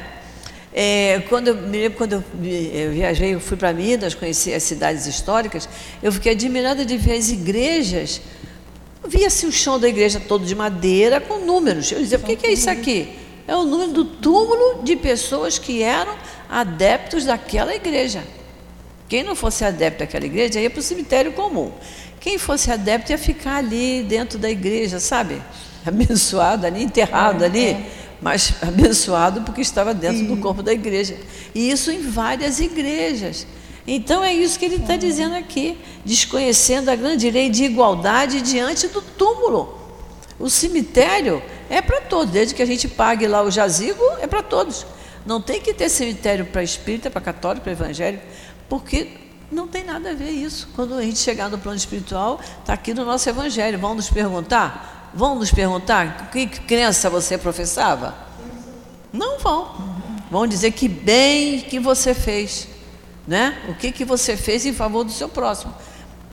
É, 0.75 1.21
quando 1.29 1.49
eu 1.49 1.55
me 1.55 1.77
lembro 1.77 1.97
quando 1.97 2.13
eu, 2.13 2.23
eu 2.43 2.91
viajei, 2.91 3.35
eu 3.35 3.39
fui 3.39 3.55
para 3.55 3.71
Minas, 3.73 4.15
conheci 4.15 4.53
as 4.53 4.63
cidades 4.63 5.05
históricas, 5.05 5.69
eu 6.01 6.11
fiquei 6.11 6.31
admirada 6.31 6.83
de 6.83 6.97
ver 6.97 7.13
as 7.13 7.29
igrejas. 7.29 8.21
Via-se 9.07 9.45
o 9.45 9.51
chão 9.51 9.79
da 9.79 9.87
igreja 9.87 10.19
todo 10.19 10.45
de 10.45 10.55
madeira 10.55 11.19
com 11.19 11.39
números. 11.39 11.91
Eu 11.91 11.99
dizia, 11.99 12.17
o 12.17 12.21
que, 12.21 12.35
que 12.35 12.47
é 12.47 12.53
isso 12.53 12.69
aqui? 12.69 13.09
É 13.47 13.55
o 13.55 13.65
número 13.65 13.91
do 13.91 14.05
túmulo 14.05 14.83
de 14.83 14.95
pessoas 14.95 15.59
que 15.59 15.83
eram 15.83 16.15
adeptos 16.49 17.25
daquela 17.25 17.75
igreja. 17.75 18.23
Quem 19.09 19.23
não 19.23 19.35
fosse 19.35 19.65
adepto 19.65 19.99
daquela 19.99 20.25
igreja 20.25 20.59
ia 20.59 20.69
para 20.69 20.79
o 20.79 20.83
cemitério 20.83 21.33
comum. 21.33 21.71
Quem 22.19 22.37
fosse 22.37 22.71
adepto 22.71 23.11
ia 23.11 23.17
ficar 23.17 23.57
ali 23.57 24.03
dentro 24.03 24.39
da 24.39 24.49
igreja, 24.49 24.99
sabe? 24.99 25.41
Abençoado 25.85 26.65
ali, 26.65 26.81
enterrado 26.81 27.43
é, 27.43 27.47
ali. 27.47 27.67
É 27.67 27.85
mas 28.23 28.53
abençoado 28.63 29.41
porque 29.41 29.61
estava 29.61 29.93
dentro 29.93 30.25
do 30.25 30.37
corpo 30.37 30.63
da 30.63 30.73
igreja. 30.73 31.17
E 31.53 31.69
isso 31.69 31.91
em 31.91 32.01
várias 32.01 32.59
igrejas. 32.59 33.45
Então 33.85 34.23
é 34.23 34.33
isso 34.33 34.57
que 34.57 34.65
ele 34.65 34.77
está 34.77 34.95
dizendo 34.95 35.35
aqui, 35.35 35.77
desconhecendo 36.05 36.89
a 36.89 36.95
grande 36.95 37.29
lei 37.29 37.49
de 37.49 37.65
igualdade 37.65 38.41
diante 38.41 38.87
do 38.87 39.01
túmulo. 39.01 39.77
O 40.39 40.49
cemitério 40.49 41.43
é 41.69 41.81
para 41.81 42.01
todos, 42.01 42.31
desde 42.31 42.55
que 42.55 42.61
a 42.61 42.65
gente 42.65 42.87
pague 42.87 43.27
lá 43.27 43.43
o 43.43 43.51
jazigo, 43.51 44.03
é 44.19 44.27
para 44.27 44.41
todos. 44.41 44.85
Não 45.25 45.41
tem 45.41 45.61
que 45.61 45.73
ter 45.73 45.89
cemitério 45.89 46.45
para 46.45 46.63
espírita, 46.63 47.09
para 47.09 47.21
católico, 47.21 47.63
para 47.63 47.71
evangélico, 47.73 48.23
porque 48.69 49.09
não 49.51 49.67
tem 49.67 49.83
nada 49.83 50.11
a 50.11 50.13
ver 50.13 50.31
isso. 50.31 50.69
Quando 50.75 50.95
a 50.95 51.01
gente 51.01 51.19
chegar 51.19 51.49
no 51.49 51.57
plano 51.57 51.77
espiritual, 51.77 52.39
está 52.59 52.73
aqui 52.73 52.93
no 52.93 53.05
nosso 53.05 53.29
evangelho. 53.29 53.77
Vão 53.77 53.95
nos 53.95 54.09
perguntar 54.09 54.93
Vão 55.13 55.35
nos 55.35 55.51
perguntar 55.51 56.31
que 56.31 56.47
crença 56.47 57.07
você 57.09 57.37
professava? 57.37 58.15
Não 59.11 59.37
vão. 59.37 59.69
Vão 60.31 60.47
dizer 60.47 60.71
que 60.71 60.87
bem 60.87 61.61
que 61.61 61.79
você 61.79 62.15
fez, 62.15 62.67
né? 63.27 63.57
O 63.69 63.75
que 63.75 63.91
que 63.91 64.05
você 64.05 64.35
fez 64.35 64.65
em 64.65 64.73
favor 64.73 65.03
do 65.03 65.11
seu 65.11 65.29
próximo? 65.29 65.73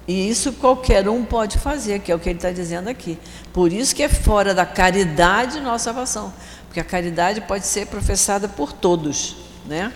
E 0.09 0.29
isso 0.29 0.53
qualquer 0.55 1.09
um 1.09 1.25
pode 1.25 1.59
fazer, 1.59 2.01
que 2.01 2.11
é 2.11 2.15
o 2.15 2.19
que 2.19 2.29
ele 2.29 2.39
está 2.39 2.51
dizendo 2.51 2.89
aqui. 2.89 3.19
Por 3.53 3.73
isso 3.73 3.95
que 3.95 4.03
é 4.03 4.09
fora 4.09 4.55
da 4.55 4.67
caridade 4.67 5.61
nossa 5.61 5.85
salvação, 5.85 6.33
porque 6.67 6.81
a 6.81 6.85
caridade 6.85 7.41
pode 7.43 7.67
ser 7.67 7.87
professada 7.87 8.49
por 8.49 8.73
todos, 8.73 9.37
né? 9.67 9.93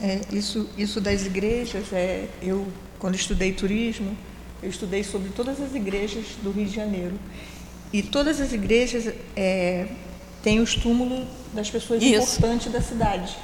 É, 0.00 0.06
é, 0.06 0.20
isso, 0.30 0.68
isso 0.78 1.00
das 1.00 1.26
igrejas, 1.26 1.92
é, 1.92 2.28
eu 2.40 2.66
quando 2.98 3.14
estudei 3.14 3.52
turismo, 3.52 4.16
eu 4.62 4.70
estudei 4.70 5.04
sobre 5.04 5.30
todas 5.30 5.60
as 5.60 5.74
igrejas 5.74 6.24
do 6.42 6.50
Rio 6.50 6.66
de 6.66 6.74
Janeiro 6.74 7.18
e 7.92 8.02
todas 8.02 8.40
as 8.40 8.52
igrejas 8.52 9.12
é, 9.34 9.86
têm 10.42 10.60
os 10.60 10.74
túmulos 10.74 11.26
das 11.52 11.70
pessoas 11.70 12.02
Isso. 12.02 12.38
importantes 12.38 12.72
da 12.72 12.80
cidade. 12.80 13.36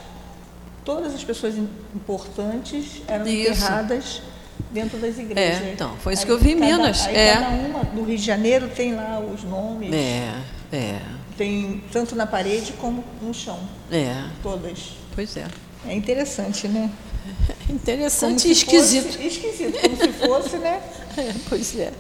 Todas 0.84 1.14
as 1.14 1.22
pessoas 1.22 1.54
importantes 1.94 3.02
eram 3.06 3.26
isso. 3.26 3.50
enterradas 3.50 4.22
dentro 4.70 4.98
das 4.98 5.18
igrejas. 5.18 5.62
É, 5.62 5.72
então, 5.72 5.96
foi 5.98 6.14
isso 6.14 6.22
aí, 6.22 6.26
que 6.26 6.32
eu 6.32 6.38
vi 6.38 6.52
em 6.52 6.58
cada, 6.58 6.76
Minas. 6.76 7.06
Aí 7.06 7.16
é. 7.16 7.34
cada 7.34 7.48
uma 7.48 7.84
do 7.84 8.02
Rio 8.02 8.16
de 8.16 8.24
Janeiro 8.24 8.68
tem 8.68 8.94
lá 8.94 9.20
os 9.20 9.44
nomes. 9.44 9.92
É, 9.92 10.32
é. 10.72 11.00
Tem 11.36 11.82
tanto 11.92 12.16
na 12.16 12.26
parede 12.26 12.72
como 12.72 13.04
no 13.20 13.32
chão. 13.32 13.58
É. 13.90 14.24
Todas. 14.42 14.96
Pois 15.14 15.36
é. 15.36 15.46
É 15.86 15.94
interessante, 15.94 16.66
né? 16.66 16.90
interessante 17.70 18.48
e 18.48 18.52
esquisito. 18.52 19.06
Fosse, 19.06 19.26
esquisito, 19.26 19.78
como 19.80 19.96
se 19.96 20.12
fosse, 20.12 20.56
né? 20.56 20.80
É, 21.14 21.30
pois 21.46 21.78
é. 21.78 21.92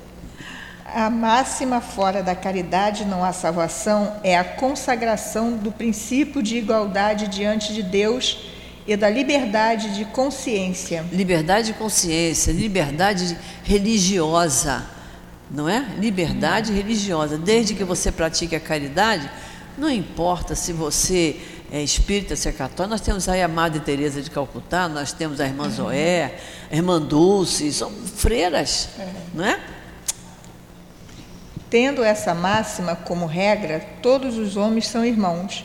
A 0.86 1.10
máxima 1.10 1.82
fora 1.82 2.22
da 2.22 2.34
caridade 2.34 3.04
não 3.04 3.22
há 3.22 3.30
salvação 3.30 4.16
é 4.24 4.38
a 4.38 4.42
consagração 4.42 5.52
do 5.52 5.70
princípio 5.70 6.42
de 6.42 6.56
igualdade 6.56 7.28
diante 7.28 7.74
de 7.74 7.82
Deus 7.82 8.51
e 8.92 8.96
da 8.96 9.08
liberdade 9.08 9.94
de 9.94 10.04
consciência. 10.04 11.04
Liberdade 11.10 11.68
de 11.68 11.72
consciência, 11.74 12.52
liberdade 12.52 13.36
religiosa, 13.64 14.84
não 15.50 15.68
é? 15.68 15.86
Liberdade 15.98 16.72
religiosa. 16.72 17.38
Desde 17.38 17.74
que 17.74 17.84
você 17.84 18.12
pratique 18.12 18.54
a 18.54 18.60
caridade, 18.60 19.30
não 19.78 19.90
importa 19.90 20.54
se 20.54 20.72
você 20.72 21.40
é 21.70 21.82
espírita, 21.82 22.36
se 22.36 22.48
é 22.48 22.52
católico, 22.52 22.90
nós 22.90 23.00
temos 23.00 23.28
aí 23.28 23.42
a 23.42 23.48
Madre 23.48 23.80
Teresa 23.80 24.20
de 24.20 24.30
Calcutá, 24.30 24.88
nós 24.88 25.12
temos 25.12 25.40
a 25.40 25.46
irmã 25.46 25.70
Zoé, 25.70 26.38
a 26.70 26.76
irmã 26.76 27.00
Dulce, 27.00 27.72
são 27.72 27.90
freiras, 27.90 28.90
é. 28.98 29.08
não 29.32 29.44
é? 29.44 29.58
Tendo 31.70 32.04
essa 32.04 32.34
máxima 32.34 32.94
como 32.94 33.24
regra, 33.24 33.80
todos 34.02 34.36
os 34.36 34.58
homens 34.58 34.86
são 34.86 35.02
irmãos. 35.02 35.64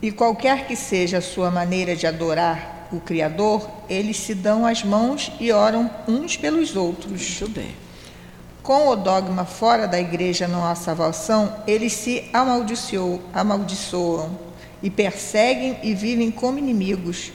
E 0.00 0.12
qualquer 0.12 0.66
que 0.66 0.76
seja 0.76 1.18
a 1.18 1.22
sua 1.22 1.50
maneira 1.50 1.96
de 1.96 2.06
adorar 2.06 2.88
o 2.92 3.00
Criador, 3.00 3.68
eles 3.88 4.16
se 4.16 4.32
dão 4.34 4.64
as 4.64 4.84
mãos 4.84 5.32
e 5.40 5.50
oram 5.50 5.90
uns 6.06 6.36
pelos 6.36 6.76
outros. 6.76 7.40
Muito 7.40 7.52
bem. 7.52 7.74
Com 8.62 8.88
o 8.88 8.96
dogma 8.96 9.44
fora 9.44 9.88
da 9.88 9.98
igreja 9.98 10.46
não 10.46 10.64
há 10.64 10.74
salvação, 10.74 11.52
eles 11.66 11.92
se 11.94 12.24
amaldiçoam, 12.32 13.20
amaldiçoam 13.32 14.38
e 14.82 14.88
perseguem 14.88 15.78
e 15.82 15.94
vivem 15.94 16.30
como 16.30 16.58
inimigos. 16.58 17.32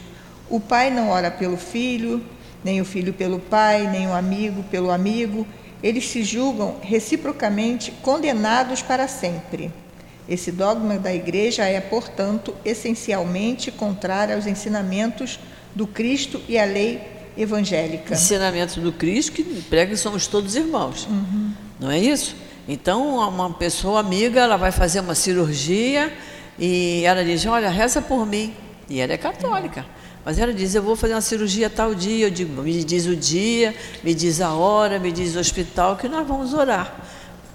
O 0.48 0.58
pai 0.58 0.90
não 0.90 1.10
ora 1.10 1.30
pelo 1.30 1.56
filho, 1.56 2.24
nem 2.62 2.80
o 2.80 2.84
filho 2.84 3.12
pelo 3.12 3.38
pai, 3.38 3.86
nem 3.90 4.06
o 4.06 4.14
amigo 4.14 4.62
pelo 4.64 4.90
amigo, 4.90 5.46
eles 5.82 6.08
se 6.08 6.22
julgam 6.22 6.76
reciprocamente 6.80 7.90
condenados 8.00 8.80
para 8.80 9.06
sempre. 9.06 9.70
Esse 10.28 10.50
dogma 10.50 10.98
da 10.98 11.14
Igreja 11.14 11.64
é, 11.64 11.80
portanto, 11.80 12.54
essencialmente 12.64 13.70
contrário 13.70 14.34
aos 14.34 14.46
ensinamentos 14.46 15.38
do 15.74 15.86
Cristo 15.86 16.40
e 16.48 16.58
à 16.58 16.64
lei 16.64 17.00
evangélica. 17.36 18.14
Ensinamento 18.14 18.80
do 18.80 18.92
Cristo 18.92 19.32
que 19.32 19.42
prega 19.62 19.90
que 19.90 19.96
somos 19.96 20.26
todos 20.26 20.56
irmãos, 20.56 21.06
uhum. 21.06 21.52
não 21.78 21.90
é 21.90 21.98
isso? 21.98 22.36
Então, 22.66 23.18
uma 23.28 23.50
pessoa 23.52 24.00
amiga, 24.00 24.40
ela 24.40 24.56
vai 24.56 24.72
fazer 24.72 25.00
uma 25.00 25.14
cirurgia 25.14 26.10
e 26.58 27.02
ela 27.04 27.22
diz: 27.22 27.44
Olha, 27.44 27.68
reza 27.68 28.00
por 28.00 28.24
mim. 28.26 28.54
E 28.88 29.00
ela 29.00 29.12
é 29.12 29.18
católica. 29.18 29.80
Uhum. 29.80 29.86
Mas 30.24 30.38
ela 30.38 30.52
diz: 30.52 30.74
Eu 30.74 30.82
vou 30.82 30.96
fazer 30.96 31.12
uma 31.12 31.20
cirurgia 31.20 31.68
tal 31.68 31.94
dia. 31.94 32.26
Eu 32.26 32.30
digo: 32.30 32.62
Me 32.62 32.82
diz 32.82 33.04
o 33.06 33.14
dia, 33.14 33.74
me 34.02 34.14
diz 34.14 34.40
a 34.40 34.54
hora, 34.54 34.98
me 34.98 35.12
diz 35.12 35.36
o 35.36 35.38
hospital, 35.38 35.96
que 35.96 36.08
nós 36.08 36.26
vamos 36.26 36.54
orar. 36.54 36.94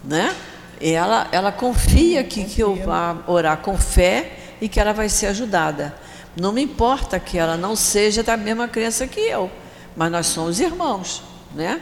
Né? 0.03 0.33
Ela, 0.81 1.27
ela 1.31 1.51
confia 1.51 2.23
que, 2.23 2.45
que 2.45 2.61
eu 2.61 2.75
vá 2.75 3.17
orar 3.27 3.57
com 3.57 3.77
fé 3.77 4.31
e 4.61 4.69
que 4.69 4.79
ela 4.79 4.93
vai 4.93 5.09
ser 5.09 5.27
ajudada. 5.27 5.93
Não 6.39 6.51
me 6.51 6.61
importa 6.61 7.19
que 7.19 7.37
ela 7.37 7.57
não 7.57 7.75
seja 7.75 8.23
da 8.23 8.37
mesma 8.37 8.67
crença 8.67 9.07
que 9.07 9.19
eu, 9.19 9.51
mas 9.95 10.11
nós 10.11 10.27
somos 10.27 10.59
irmãos. 10.59 11.23
Né? 11.53 11.81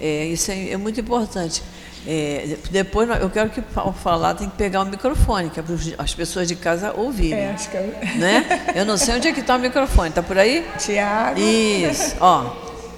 É, 0.00 0.26
isso 0.26 0.50
é, 0.50 0.70
é 0.70 0.76
muito 0.76 1.00
importante. 1.00 1.62
É, 2.06 2.56
depois 2.70 3.08
eu 3.20 3.28
quero 3.28 3.50
que 3.50 3.62
ao 3.74 3.92
falar 3.92 4.34
tem 4.34 4.48
que 4.48 4.56
pegar 4.56 4.82
o 4.82 4.86
microfone, 4.86 5.50
que 5.50 5.60
é 5.60 5.62
para 5.62 5.74
as 5.98 6.14
pessoas 6.14 6.48
de 6.48 6.56
casa 6.56 6.92
ouvirem. 6.96 7.38
É, 7.38 7.50
acho 7.50 7.70
que 7.70 7.76
eu... 7.76 7.82
né? 8.16 8.72
Eu 8.74 8.84
não 8.84 8.96
sei 8.96 9.16
onde 9.16 9.28
é 9.28 9.32
que 9.32 9.40
está 9.40 9.56
o 9.56 9.58
microfone. 9.58 10.08
Está 10.08 10.22
por 10.22 10.38
aí? 10.38 10.66
Tiago. 10.78 11.38
Isso. 11.38 12.16
Ó, 12.20 12.44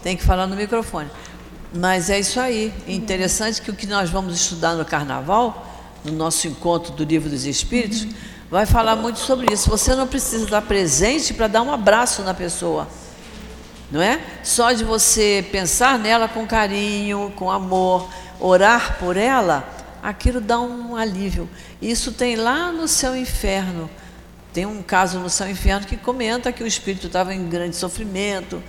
tem 0.02 0.16
que 0.16 0.23
falar 0.23 0.47
no 0.47 0.54
microfone. 0.54 1.11
Mas 1.75 2.11
é 2.11 2.19
isso 2.19 2.38
aí. 2.38 2.73
É 2.87 2.92
interessante 2.92 3.62
que 3.62 3.71
o 3.71 3.75
que 3.75 3.87
nós 3.87 4.11
vamos 4.11 4.35
estudar 4.35 4.75
no 4.75 4.85
Carnaval 4.85 5.66
no 6.04 6.12
nosso 6.12 6.49
encontro 6.49 6.92
do 6.92 7.04
Livro 7.04 7.28
dos 7.28 7.45
Espíritos, 7.45 8.02
uhum. 8.02 8.12
vai 8.50 8.66
falar 8.66 8.97
muito 8.97 9.19
sobre 9.19 9.52
isso. 9.52 9.69
Você 9.69 9.95
não 9.95 10.07
precisa 10.07 10.45
estar 10.45 10.62
presente 10.62 11.35
para 11.35 11.47
dar 11.47 11.62
um 11.62 11.73
abraço 11.73 12.23
na 12.23 12.35
pessoa. 12.35 12.88
Não 13.90 14.00
é? 14.00 14.20
Só 14.42 14.73
de 14.73 14.85
você 14.85 15.44
pensar 15.50 15.99
nela 15.99 16.28
com 16.28 16.47
carinho, 16.47 17.32
com 17.37 17.50
amor, 17.50 18.09
orar 18.38 18.99
por 18.99 19.16
ela, 19.16 19.68
aquilo 20.02 20.40
dá 20.40 20.61
um 20.61 20.97
alívio. 20.97 21.49
Isso 21.82 22.12
tem 22.12 22.37
lá 22.37 22.70
no 22.70 22.87
céu 22.87 23.16
inferno. 23.16 23.90
Tem 24.52 24.66
um 24.66 24.82
caso 24.82 25.18
no 25.18 25.28
céu 25.28 25.49
inferno 25.49 25.87
que 25.87 25.97
comenta 25.97 26.52
que 26.52 26.62
o 26.62 26.66
espírito 26.66 27.06
estava 27.06 27.35
em 27.35 27.49
grande 27.49 27.76
sofrimento, 27.76 28.62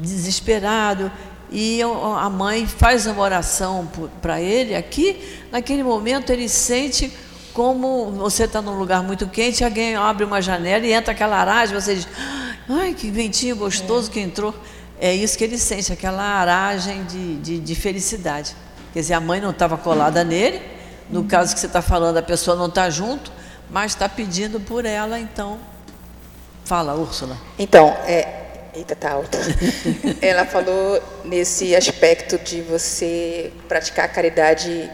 desesperado, 0.00 1.10
e 1.50 1.80
a 1.82 2.30
mãe 2.30 2.66
faz 2.66 3.06
uma 3.06 3.22
oração 3.22 3.86
para 4.22 4.40
ele 4.40 4.74
aqui, 4.74 5.20
naquele 5.52 5.82
momento 5.82 6.30
ele 6.30 6.48
sente 6.48 7.12
como 7.52 8.10
você 8.12 8.44
está 8.44 8.62
num 8.62 8.78
lugar 8.78 9.02
muito 9.02 9.26
quente, 9.26 9.62
alguém 9.62 9.94
abre 9.94 10.24
uma 10.24 10.40
janela 10.40 10.86
e 10.86 10.92
entra 10.92 11.12
aquela 11.12 11.36
aragem, 11.36 11.78
você 11.78 11.96
diz, 11.96 12.08
ai, 12.68 12.94
que 12.94 13.10
ventinho 13.10 13.56
gostoso 13.56 14.10
é. 14.10 14.12
que 14.12 14.20
entrou. 14.20 14.54
É 15.00 15.12
isso 15.14 15.36
que 15.36 15.44
ele 15.44 15.58
sente, 15.58 15.92
aquela 15.92 16.22
aragem 16.22 17.04
de, 17.04 17.36
de, 17.38 17.58
de 17.58 17.74
felicidade. 17.74 18.54
Quer 18.92 19.00
dizer, 19.00 19.14
a 19.14 19.20
mãe 19.20 19.40
não 19.40 19.50
estava 19.50 19.76
colada 19.76 20.22
nele, 20.22 20.62
no 21.10 21.24
caso 21.24 21.54
que 21.54 21.60
você 21.60 21.66
está 21.66 21.82
falando, 21.82 22.18
a 22.18 22.22
pessoa 22.22 22.56
não 22.56 22.66
está 22.66 22.88
junto, 22.88 23.32
mas 23.68 23.92
está 23.92 24.08
pedindo 24.08 24.60
por 24.60 24.84
ela, 24.84 25.18
então. 25.18 25.58
Fala, 26.64 26.94
Úrsula. 26.94 27.36
Então, 27.58 27.88
é, 28.06 28.42
Eita, 28.74 28.96
tá 28.96 29.12
alta. 29.12 29.38
Ela 30.22 30.46
falou 30.46 31.02
nesse 31.26 31.76
aspecto 31.76 32.38
de 32.38 32.62
você 32.62 33.52
praticar 33.68 34.06
a 34.06 34.08
caridade 34.08 34.90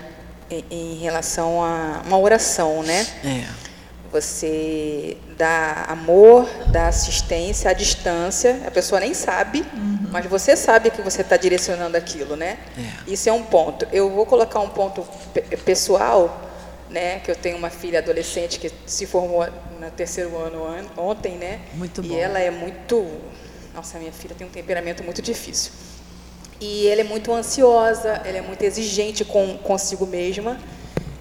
em, 0.50 0.64
em 0.68 0.98
relação 0.98 1.62
a 1.62 2.02
uma 2.04 2.18
oração, 2.18 2.82
né? 2.82 3.06
É. 3.24 3.67
Você 4.10 5.16
dá 5.36 5.84
amor, 5.88 6.48
dá 6.68 6.88
assistência 6.88 7.70
à 7.70 7.74
distância, 7.74 8.60
a 8.66 8.70
pessoa 8.70 9.00
nem 9.00 9.12
sabe, 9.12 9.60
uhum. 9.60 10.08
mas 10.10 10.24
você 10.26 10.56
sabe 10.56 10.90
que 10.90 11.02
você 11.02 11.20
está 11.20 11.36
direcionando 11.36 11.96
aquilo, 11.96 12.34
né? 12.34 12.58
É. 12.76 13.12
Isso 13.12 13.28
é 13.28 13.32
um 13.32 13.42
ponto. 13.42 13.86
Eu 13.92 14.10
vou 14.10 14.24
colocar 14.24 14.60
um 14.60 14.68
ponto 14.70 15.06
pessoal, 15.64 16.40
né? 16.88 17.20
Que 17.20 17.30
eu 17.30 17.36
tenho 17.36 17.56
uma 17.56 17.70
filha 17.70 17.98
adolescente 17.98 18.58
que 18.58 18.72
se 18.86 19.06
formou 19.06 19.46
no 19.78 19.90
terceiro 19.90 20.36
ano 20.36 20.90
ontem, 20.96 21.36
né? 21.36 21.60
Muito 21.74 22.02
bom. 22.02 22.14
E 22.14 22.18
ela 22.18 22.38
é 22.38 22.50
muito 22.50 23.06
nossa, 23.78 23.96
minha 23.96 24.10
filha 24.10 24.34
tem 24.34 24.44
um 24.44 24.50
temperamento 24.50 25.04
muito 25.04 25.22
difícil. 25.22 25.70
E 26.60 26.88
ela 26.88 27.02
é 27.02 27.04
muito 27.04 27.32
ansiosa, 27.32 28.20
ela 28.24 28.38
é 28.38 28.40
muito 28.40 28.60
exigente 28.64 29.24
com 29.24 29.56
consigo 29.58 30.04
mesma. 30.04 30.58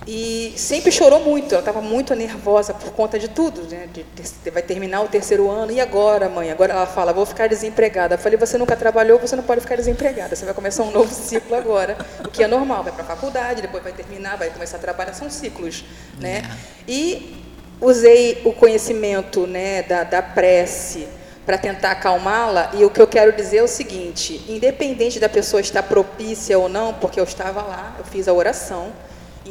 E 0.08 0.54
sempre 0.56 0.90
chorou 0.90 1.20
muito, 1.20 1.54
ela 1.54 1.60
estava 1.60 1.82
muito 1.82 2.16
nervosa 2.16 2.74
por 2.74 2.94
conta 2.94 3.20
de 3.20 3.28
tudo. 3.28 3.64
Né? 3.64 3.90
De, 3.92 4.04
de, 4.04 4.50
vai 4.50 4.62
terminar 4.62 5.02
o 5.02 5.08
terceiro 5.10 5.50
ano, 5.50 5.70
e 5.70 5.82
agora, 5.82 6.30
mãe? 6.30 6.50
Agora 6.50 6.72
ela 6.72 6.86
fala, 6.86 7.12
vou 7.12 7.26
ficar 7.26 7.48
desempregada. 7.48 8.16
Eu 8.16 8.20
falei, 8.20 8.38
você 8.38 8.58
nunca 8.58 8.78
trabalhou, 8.78 9.20
você 9.20 9.36
não 9.36 9.44
pode 9.44 9.60
ficar 9.60 9.76
desempregada. 9.76 10.34
Você 10.34 10.46
vai 10.46 10.54
começar 10.54 10.84
um 10.84 10.92
novo 10.92 11.14
ciclo 11.14 11.54
agora, 11.56 11.98
o 12.24 12.30
que 12.30 12.42
é 12.42 12.48
normal. 12.48 12.84
Vai 12.84 12.94
para 12.94 13.04
a 13.04 13.08
faculdade, 13.08 13.62
depois 13.62 13.84
vai 13.84 13.92
terminar, 13.92 14.38
vai 14.38 14.50
começar 14.50 14.78
a 14.78 14.80
trabalhar, 14.80 15.14
são 15.14 15.30
ciclos. 15.30 15.84
Né? 16.18 16.38
É. 16.38 16.92
E 16.92 17.44
usei 17.82 18.42
o 18.46 18.54
conhecimento 18.54 19.46
né, 19.46 19.84
da, 19.84 20.06
da 20.06 20.22
prece, 20.22 21.06
para 21.46 21.58
tentar 21.58 21.92
acalmá-la. 21.92 22.72
E 22.74 22.84
o 22.84 22.90
que 22.90 23.02
eu 23.02 23.08
quero 23.08 23.32
dizer 23.32 23.58
é 23.58 23.64
o 23.64 23.68
seguinte: 23.68 24.44
independente 24.50 25.20
da 25.20 25.30
pessoa 25.30 25.62
estar 25.62 25.82
propícia 25.84 26.58
ou 26.60 26.70
não, 26.70 26.94
porque 26.94 27.20
eu 27.20 27.24
estava 27.24 27.62
lá, 27.62 27.96
eu 27.98 28.06
fiz 28.06 28.28
a 28.28 28.34
oração, 28.34 28.92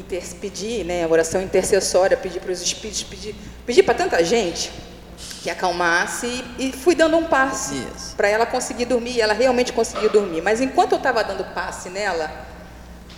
pedi, 0.02 0.84
né, 0.84 1.04
a 1.04 1.08
oração 1.08 1.42
intercessória, 1.42 2.16
pedi 2.16 2.40
para 2.40 2.52
os 2.52 2.60
espíritos, 2.60 3.02
pedi, 3.02 3.34
pedi 3.64 3.82
para 3.82 3.94
tanta 3.94 4.24
gente 4.24 4.70
que 5.42 5.50
acalmasse 5.50 6.44
e, 6.58 6.68
e 6.68 6.72
fui 6.72 6.94
dando 6.94 7.16
um 7.16 7.24
passe 7.24 7.86
para 8.16 8.28
ela 8.28 8.44
conseguir 8.44 8.84
dormir. 8.84 9.16
E 9.16 9.20
ela 9.20 9.32
realmente 9.32 9.72
conseguiu 9.72 10.10
dormir. 10.10 10.42
Mas 10.42 10.60
enquanto 10.60 10.92
eu 10.92 10.98
estava 10.98 11.22
dando 11.22 11.44
passe 11.54 11.88
nela, 11.88 12.30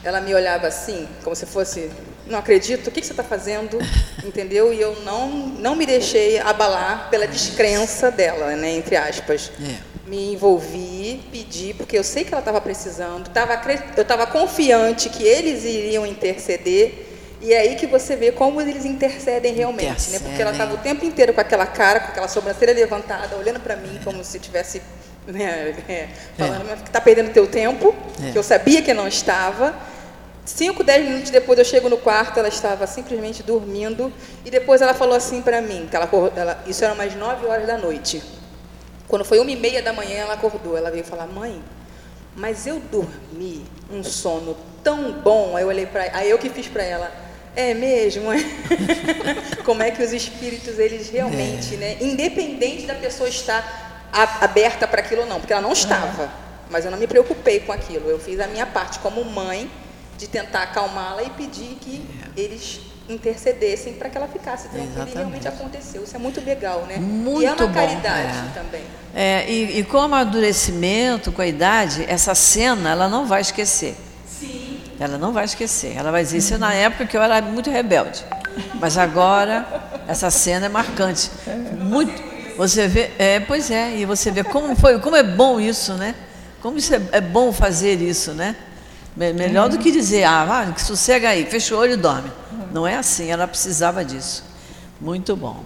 ela 0.05 0.21
me 0.21 0.35
olhava 0.35 0.67
assim, 0.67 1.09
como 1.25 1.35
se 1.35 1.47
fosse 1.47 1.91
não 2.29 2.39
acredito, 2.39 2.89
o 2.89 2.91
que, 2.91 3.03
você 3.03 3.13
está 3.13 3.25
fazendo? 3.25 3.79
Entendeu? 4.23 4.73
E 4.73 4.81
eu 4.81 4.95
não, 5.03 5.31
não 5.31 5.75
me 5.75 5.87
deixei 5.87 6.39
abalar 6.39 7.09
pela 7.11 7.27
descrença 7.27 8.11
dela, 8.11 8.55
né, 8.55 8.71
entre 8.73 8.97
aspas. 8.97 9.51
É. 9.61 9.77
Me 10.09 10.33
envolvi, 10.33 11.21
pedi, 11.31 11.75
porque 11.75 11.99
eu 11.99 12.03
sei 12.03 12.25
que 12.25 12.33
ela 12.33 12.41
estava 12.41 12.61
precisando, 12.61 13.29
tava, 13.29 13.61
eu 13.97 14.03
estava 14.03 14.27
confiante 14.27 15.09
que 15.11 15.23
eles 15.23 15.65
iriam 15.65 16.07
interceder. 16.07 17.07
E 17.41 17.53
é 17.53 17.61
aí 17.61 17.77
que 17.77 17.87
você 17.87 18.17
vê 18.17 18.33
como 18.33 18.61
eles 18.61 18.85
intercedem 18.85 19.55
realmente, 19.55 19.85
intercedem. 19.85 20.21
né? 20.21 20.29
Porque 20.29 20.43
ela 20.43 20.51
estava 20.51 20.75
o 20.75 20.79
tempo 20.79 21.05
inteiro 21.05 21.33
com 21.33 21.41
aquela 21.41 21.67
cara, 21.67 22.01
com 22.01 22.09
aquela 22.09 22.27
sobrancelha 22.27 22.73
levantada, 22.73 23.37
olhando 23.37 23.61
para 23.61 23.77
mim 23.77 24.01
como 24.03 24.25
se 24.25 24.41
tivesse 24.41 24.83
né, 25.27 25.75
é, 25.89 26.09
falando 26.37 26.83
que 26.83 26.89
está 26.89 27.01
perdendo 27.01 27.33
teu 27.33 27.47
tempo, 27.47 27.95
é. 28.27 28.33
que 28.33 28.39
eu 28.39 28.43
sabia 28.43 28.83
que 28.83 28.93
não 28.93 29.07
estava. 29.07 29.75
Cinco, 30.45 30.83
dez 30.83 31.07
minutos 31.07 31.31
depois 31.31 31.59
eu 31.59 31.65
chego 31.65 31.91
no 31.91 31.99
quarto, 31.99 32.39
ela 32.39 32.49
estava 32.49 32.87
simplesmente 32.87 33.43
dormindo 33.43 34.11
e 34.45 34.51
depois 34.51 34.81
ela 34.81 34.95
falou 34.95 35.15
assim 35.15 35.43
para 35.43 35.61
mim, 35.61 35.87
que 35.91 35.95
ela, 35.95 36.09
ela, 36.35 36.65
isso 36.67 36.83
era 36.83 36.95
umas 36.95 37.15
nove 37.15 37.47
horas 37.47 37.67
da 37.67 37.77
noite. 37.77 38.23
Quando 39.09 39.25
foi 39.25 39.41
uma 39.41 39.51
e 39.51 39.57
meia 39.57 39.83
da 39.83 39.93
manhã 39.93 40.19
ela 40.19 40.35
acordou, 40.35 40.77
ela 40.77 40.91
veio 40.91 41.05
falar, 41.05 41.27
mãe, 41.27 41.63
mas 42.37 42.67
eu 42.67 42.79
dormi 42.79 43.65
um 43.91 44.05
sono 44.05 44.57
tão 44.85 45.13
bom. 45.13 45.57
Aí 45.57 45.65
eu 45.65 45.69
olhei 45.69 45.87
para, 45.87 46.03
aí 46.13 46.31
eu 46.31 46.39
que 46.39 46.51
fiz 46.51 46.69
para 46.69 46.85
ela, 46.85 47.11
é 47.57 47.73
mesmo? 47.73 48.29
Como 49.65 49.83
é 49.83 49.91
que 49.91 50.03
os 50.03 50.13
espíritos 50.13 50.79
eles 50.79 51.09
realmente, 51.09 51.75
é. 51.75 51.79
né, 51.79 51.97
independente 52.01 52.87
da 52.87 52.95
pessoa 52.95 53.29
estar 53.29 54.11
aberta 54.41 54.87
para 54.87 55.01
aquilo 55.01 55.23
ou 55.23 55.27
não, 55.27 55.41
porque 55.41 55.53
ela 55.53 55.63
não 55.63 55.73
estava. 55.73 56.25
É. 56.25 56.29
Mas 56.71 56.85
eu 56.85 56.91
não 56.91 56.99
me 56.99 57.07
preocupei 57.07 57.61
com 57.61 57.73
aquilo. 57.73 58.11
Eu 58.11 58.19
fiz 58.19 58.39
a 58.39 58.47
minha 58.47 58.67
parte 58.67 58.99
como 58.99 59.25
mãe 59.25 59.71
de 60.19 60.27
tentar 60.27 60.65
acalmá-la 60.65 61.23
e 61.23 61.31
pedir 61.31 61.77
que 61.81 62.07
é. 62.37 62.41
eles 62.41 62.81
intercedessem 63.09 63.95
para 63.95 64.11
que 64.11 64.17
ela 64.17 64.29
ficasse 64.29 64.69
tranquila 64.69 65.09
e 65.09 65.15
realmente 65.15 65.49
aconteceu. 65.49 66.05
Isso 66.05 66.15
é 66.15 66.19
muito 66.19 66.45
legal, 66.45 66.85
né? 66.87 66.97
Muito 66.97 67.43
e 67.43 67.47
é 67.47 67.53
uma 67.53 67.67
bom, 67.67 67.73
caridade 67.73 68.39
é. 68.39 68.51
também. 68.55 68.83
É, 69.15 69.51
e, 69.51 69.79
e 69.79 69.85
com 69.85 69.97
o 69.97 70.01
amadurecimento, 70.01 71.33
com 71.33 71.41
a 71.41 71.47
idade, 71.47 72.05
essa 72.09 72.35
cena 72.35 72.91
ela 72.91 73.09
não 73.09 73.27
vai 73.27 73.41
esquecer. 73.41 73.97
Sim. 74.27 74.81
Ela 75.01 75.17
não 75.17 75.33
vai 75.33 75.45
esquecer. 75.45 75.97
Ela 75.97 76.11
vai 76.11 76.23
dizer, 76.23 76.39
isso 76.39 76.55
é 76.55 76.59
na 76.59 76.75
época 76.75 77.07
que 77.07 77.17
eu 77.17 77.23
era 77.23 77.41
muito 77.41 77.71
rebelde. 77.71 78.25
Mas 78.75 78.99
agora, 78.99 79.67
essa 80.07 80.31
cena 80.31 80.67
é 80.67 80.69
marcante. 80.69 81.31
Muito. 81.79 82.29
Você 82.57 82.89
vê, 82.89 83.13
é, 83.19 83.41
pois 83.41 83.71
é, 83.71 83.97
e 83.97 84.05
você 84.05 84.31
vê 84.31 84.43
como 84.43 84.75
foi, 84.75 84.99
como 84.99 85.15
é 85.15 85.23
bom 85.23 85.61
isso, 85.61 85.95
né? 85.95 86.15
Como 86.61 86.77
isso 86.77 86.93
é, 86.95 87.01
é 87.13 87.21
bom 87.21 87.53
fazer 87.53 88.03
isso, 88.03 88.33
né? 88.33 88.57
Melhor 89.17 89.69
do 89.69 89.79
que 89.79 89.91
dizer, 89.91 90.25
ah, 90.25 90.45
vai, 90.45 90.73
que 90.73 90.83
sossega 90.83 91.29
aí, 91.31 91.45
fecha 91.47 91.75
o 91.75 91.79
olho 91.79 91.95
e 91.95 91.97
dorme. 91.97 92.31
Não 92.73 92.87
é 92.87 92.97
assim, 92.97 93.31
ela 93.31 93.47
precisava 93.47 94.05
disso. 94.05 94.45
Muito 95.01 95.37
bom. 95.37 95.63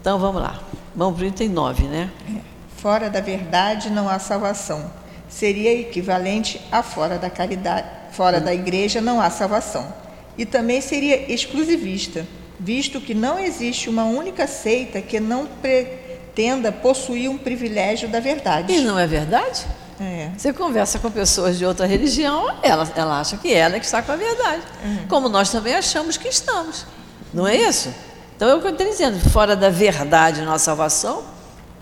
Então 0.00 0.18
vamos 0.18 0.42
lá. 0.42 0.62
Vamos 0.94 1.16
para 1.16 1.24
o 1.24 1.28
item 1.28 1.48
9, 1.48 1.84
né? 1.84 2.10
É. 2.28 2.40
Fora 2.76 3.08
da 3.08 3.20
verdade 3.20 3.90
não 3.90 4.08
há 4.08 4.18
salvação. 4.18 4.92
Seria 5.28 5.72
equivalente 5.72 6.60
a 6.70 6.82
fora 6.82 7.18
da 7.18 7.30
caridade, 7.30 7.88
fora 8.12 8.40
da 8.40 8.54
igreja 8.54 9.00
não 9.00 9.20
há 9.20 9.30
salvação. 9.30 9.92
E 10.36 10.44
também 10.44 10.80
seria 10.80 11.32
exclusivista, 11.32 12.26
visto 12.60 13.00
que 13.00 13.14
não 13.14 13.38
existe 13.38 13.88
uma 13.88 14.04
única 14.04 14.46
seita 14.46 15.00
que 15.00 15.18
não 15.18 15.46
pretenda 15.46 16.70
possuir 16.70 17.30
um 17.30 17.38
privilégio 17.38 18.08
da 18.08 18.20
verdade. 18.20 18.72
E 18.72 18.80
não 18.80 18.98
é 18.98 19.06
verdade? 19.06 19.66
É. 20.00 20.30
Você 20.36 20.52
conversa 20.52 20.98
com 20.98 21.10
pessoas 21.10 21.56
de 21.56 21.64
outra 21.64 21.86
religião, 21.86 22.52
ela, 22.62 22.90
ela 22.96 23.20
acha 23.20 23.36
que 23.36 23.52
ela 23.52 23.76
é 23.76 23.80
que 23.80 23.86
está 23.86 24.02
com 24.02 24.12
a 24.12 24.16
verdade. 24.16 24.62
Uhum. 24.84 25.06
Como 25.08 25.28
nós 25.28 25.50
também 25.50 25.74
achamos 25.74 26.16
que 26.16 26.28
estamos. 26.28 26.84
Não 27.32 27.46
é 27.46 27.56
isso? 27.56 27.92
Então 28.36 28.48
é 28.48 28.54
o 28.54 28.60
que 28.60 28.66
eu 28.66 28.72
estou 28.72 28.86
dizendo, 28.86 29.18
fora 29.30 29.54
da 29.54 29.70
verdade 29.70 30.42
nossa 30.42 30.64
salvação, 30.64 31.22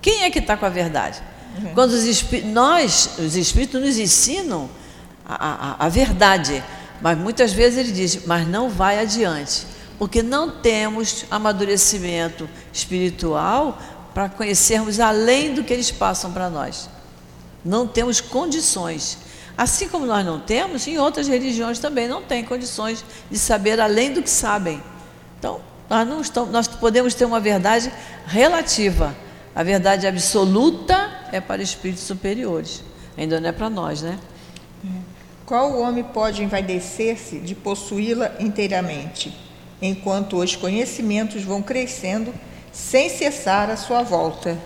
quem 0.01 0.25
é 0.25 0.31
que 0.31 0.39
está 0.39 0.57
com 0.57 0.67
a 0.67 0.69
verdade? 0.69 1.23
Uhum. 1.59 1.75
Quando 1.75 1.93
os 1.93 2.25
nós, 2.45 3.11
os 3.19 3.37
Espíritos, 3.37 3.81
nos 3.81 3.99
ensinam 3.99 4.69
a, 5.25 5.77
a, 5.81 5.87
a 5.87 5.89
verdade, 5.89 6.63
mas 7.01 7.17
muitas 7.17 7.53
vezes 7.53 7.79
ele 7.79 7.93
diz, 7.93 8.27
mas 8.27 8.47
não 8.47 8.69
vai 8.69 8.99
adiante, 8.99 9.67
porque 9.99 10.23
não 10.23 10.51
temos 10.51 11.25
amadurecimento 11.31 12.49
espiritual 12.73 13.79
para 14.13 14.29
conhecermos 14.29 15.01
além 15.01 15.55
do 15.55 15.65
que 15.65 15.73
eles 15.73 15.91
passam 15.91 16.33
para 16.33 16.51
nós. 16.51 16.89
Não 17.65 17.87
temos 17.87 18.21
condições. 18.21 19.19
Assim 19.57 19.89
como 19.89 20.07
nós 20.07 20.25
não 20.25 20.41
temos, 20.41 20.87
em 20.87 20.99
outras 20.99 21.29
religiões 21.29 21.79
também 21.79 22.09
não 22.09 22.23
têm 22.23 22.45
condições 22.45 23.05
de 23.31 23.39
saber 23.39 23.81
além 23.81 24.13
do 24.13 24.23
que 24.23 24.31
sabem. 24.31 24.83
Então, 25.39 25.61
nós, 25.89 26.09
não 26.09 26.21
estamos, 26.21 26.51
nós 26.51 26.67
podemos 26.67 27.15
ter 27.15 27.25
uma 27.25 27.41
verdade 27.41 27.93
relativa. 28.27 29.15
A 29.55 29.63
verdade 29.63 30.07
absoluta 30.07 31.11
é 31.31 31.41
para 31.41 31.63
espíritos 31.63 32.05
superiores. 32.05 32.83
Ainda 33.17 33.39
não 33.39 33.49
é 33.51 33.53
para 33.53 33.69
nós, 33.69 34.01
né? 34.01 34.19
Qual 35.45 35.79
homem 35.79 36.03
pode 36.03 36.43
envaidecer-se 36.43 37.39
de 37.39 37.55
possuí-la 37.55 38.33
inteiramente, 38.41 39.37
enquanto 39.83 40.39
os 40.39 40.57
conhecimentos 40.57 41.43
vão 41.43 41.61
crescendo 41.61 42.33
sem 42.73 43.11
cessar 43.11 43.69
a 43.69 43.77
sua 43.77 44.03
volta? 44.03 44.57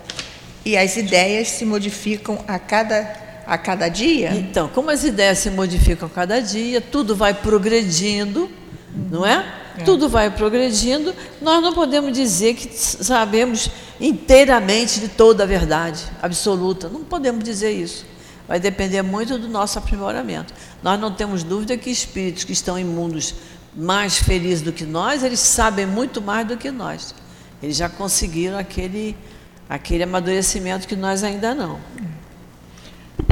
E 0.67 0.77
as 0.77 0.97
ideias 0.97 1.47
se 1.47 1.65
modificam 1.65 2.45
a 2.49 2.59
cada, 2.59 3.15
a 3.47 3.57
cada 3.57 3.89
dia? 3.89 4.35
Então, 4.35 4.69
como 4.69 4.91
as 4.91 5.05
ideias 5.05 5.39
se 5.39 5.49
modificam 5.49 6.09
a 6.09 6.11
cada 6.11 6.41
dia, 6.41 6.81
tudo 6.81 7.15
vai 7.15 7.33
progredindo, 7.33 8.51
não 9.09 9.25
é? 9.25 9.47
é? 9.79 9.85
Tudo 9.85 10.09
vai 10.09 10.29
progredindo, 10.29 11.15
nós 11.41 11.63
não 11.63 11.73
podemos 11.73 12.13
dizer 12.13 12.55
que 12.55 12.69
sabemos 12.77 13.71
inteiramente 14.01 14.99
de 14.99 15.07
toda 15.07 15.45
a 15.45 15.47
verdade 15.47 16.03
absoluta. 16.21 16.89
Não 16.89 17.05
podemos 17.05 17.45
dizer 17.45 17.71
isso. 17.71 18.05
Vai 18.49 18.59
depender 18.59 19.03
muito 19.03 19.39
do 19.39 19.49
nosso 19.49 19.79
aprimoramento. 19.79 20.53
Nós 20.83 20.99
não 20.99 21.13
temos 21.13 21.45
dúvida 21.45 21.77
que 21.77 21.91
espíritos 21.91 22.43
que 22.43 22.53
estão 22.53 22.77
em 22.77 22.85
mundos 22.85 23.37
mais 23.73 24.19
felizes 24.19 24.63
do 24.63 24.73
que 24.73 24.85
nós, 24.85 25.23
eles 25.23 25.39
sabem 25.39 25.87
muito 25.87 26.21
mais 26.21 26.45
do 26.45 26.57
que 26.57 26.73
nós. 26.73 27.15
Eles 27.63 27.77
já 27.77 27.89
conseguiram 27.89 28.59
aquele, 28.59 29.17
aquele 29.69 30.05
amadurecimento 30.05 30.87
que 30.87 30.97
nós 30.97 31.23
ainda 31.23 31.55
não. 31.55 31.79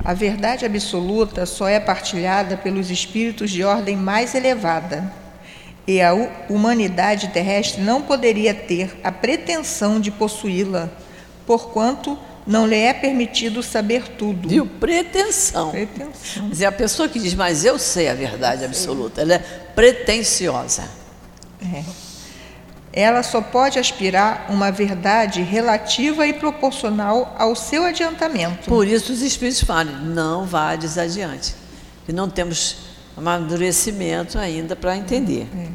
A 0.05 0.13
verdade 0.13 0.67
absoluta 0.67 1.47
só 1.47 1.67
é 1.67 1.81
partilhada 1.81 2.57
pelos 2.57 2.91
espíritos 2.91 3.51
de 3.51 3.65
ordem 3.65 3.97
mais 3.97 4.35
elevada. 4.35 5.11
E 5.87 6.01
a 6.01 6.15
humanidade 6.49 7.29
terrestre 7.29 7.83
não 7.83 8.03
poderia 8.03 8.55
ter 8.55 8.99
a 9.05 9.13
pretensão 9.13 10.01
de 10.01 10.11
possuí-la, 10.11 10.91
porquanto 11.47 12.19
não 12.47 12.67
lhe 12.67 12.77
é 12.77 12.93
permitido 12.93 13.63
saber 13.63 14.09
tudo. 14.09 14.49
Viu? 14.49 14.67
Pretensão. 14.67 15.71
Pretensão. 15.71 16.49
Mas 16.49 16.61
é 16.61 16.67
a 16.67 16.73
pessoa 16.73 17.09
que 17.09 17.19
diz, 17.19 17.35
mas 17.35 17.65
eu 17.65 17.79
sei 17.79 18.09
a 18.09 18.15
verdade 18.15 18.65
absoluta, 18.65 19.21
ela 19.21 19.35
é 19.35 19.39
pretensiosa. 19.39 20.85
É. 21.63 21.83
Ela 22.97 23.25
só 23.25 23.41
pode 23.41 23.77
aspirar 23.77 24.47
uma 24.49 24.71
verdade 24.71 25.43
relativa 25.43 26.25
e 26.29 26.33
proporcional 26.33 27.35
ao 27.37 27.57
seu 27.57 27.85
adiantamento. 27.85 28.69
Por 28.69 28.87
isso 28.87 29.13
os 29.13 29.21
Espíritos 29.21 29.63
falam, 29.65 29.99
não 30.01 30.47
vades 30.47 30.97
adiante. 30.97 31.57
E 32.07 32.13
não 32.13 32.31
temos 32.31 32.77
amadurecimento 33.17 34.39
ainda 34.39 34.77
para 34.77 34.97
entender. 34.97 35.49
É. 35.59 35.67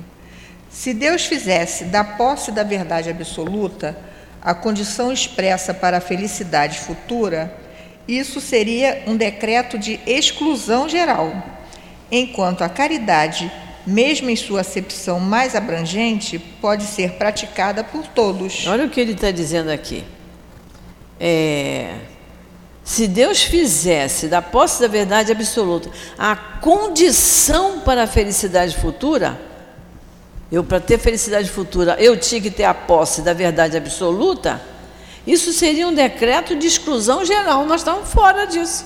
Se 0.70 0.94
Deus 0.94 1.26
fizesse 1.26 1.86
da 1.86 2.06
posse 2.06 2.54
da 2.54 2.64
verdade 2.64 3.10
absoluta 3.10 3.98
a 4.42 4.54
condição 4.54 5.12
expressa 5.12 5.74
para 5.74 5.98
a 5.98 6.02
felicidade 6.02 6.80
futura, 6.80 7.54
isso 8.08 8.40
seria 8.40 9.04
um 9.06 9.18
decreto 9.18 9.78
de 9.78 10.00
exclusão 10.06 10.88
geral, 10.88 11.34
enquanto 12.10 12.64
a 12.64 12.70
caridade, 12.70 13.52
mesmo 13.90 14.30
em 14.30 14.36
sua 14.36 14.62
acepção 14.62 15.20
mais 15.20 15.56
abrangente, 15.56 16.38
pode 16.38 16.84
ser 16.84 17.14
praticada 17.14 17.84
por 17.84 18.06
todos. 18.08 18.66
Olha 18.68 18.86
o 18.86 18.90
que 18.90 19.00
ele 19.00 19.14
está 19.14 19.32
dizendo 19.32 19.70
aqui. 19.70 20.04
É, 21.20 21.96
se 22.84 23.08
Deus 23.08 23.44
fizesse 23.44 24.28
da 24.28 24.42
posse 24.42 24.82
da 24.82 24.88
verdade 24.88 25.32
absoluta 25.32 25.90
a 26.18 26.36
condição 26.36 27.82
para 27.82 28.04
a 28.04 28.08
felicidade 28.08 28.76
futura, 28.76 29.40
eu, 30.52 30.64
para 30.64 30.80
ter 30.80 30.98
felicidade 30.98 31.50
futura, 31.50 31.96
eu 32.00 32.18
tinha 32.18 32.42
que 32.42 32.50
ter 32.50 32.64
a 32.64 32.74
posse 32.74 33.22
da 33.22 33.34
verdade 33.34 33.78
absoluta. 33.78 34.62
Isso 35.28 35.54
seria 35.54 35.88
um 35.88 35.94
decreto 35.94 36.56
de 36.56 36.66
exclusão 36.66 37.24
geral. 37.24 37.66
Nós 37.66 37.82
estamos 37.82 38.12
fora 38.12 38.46
disso. 38.46 38.86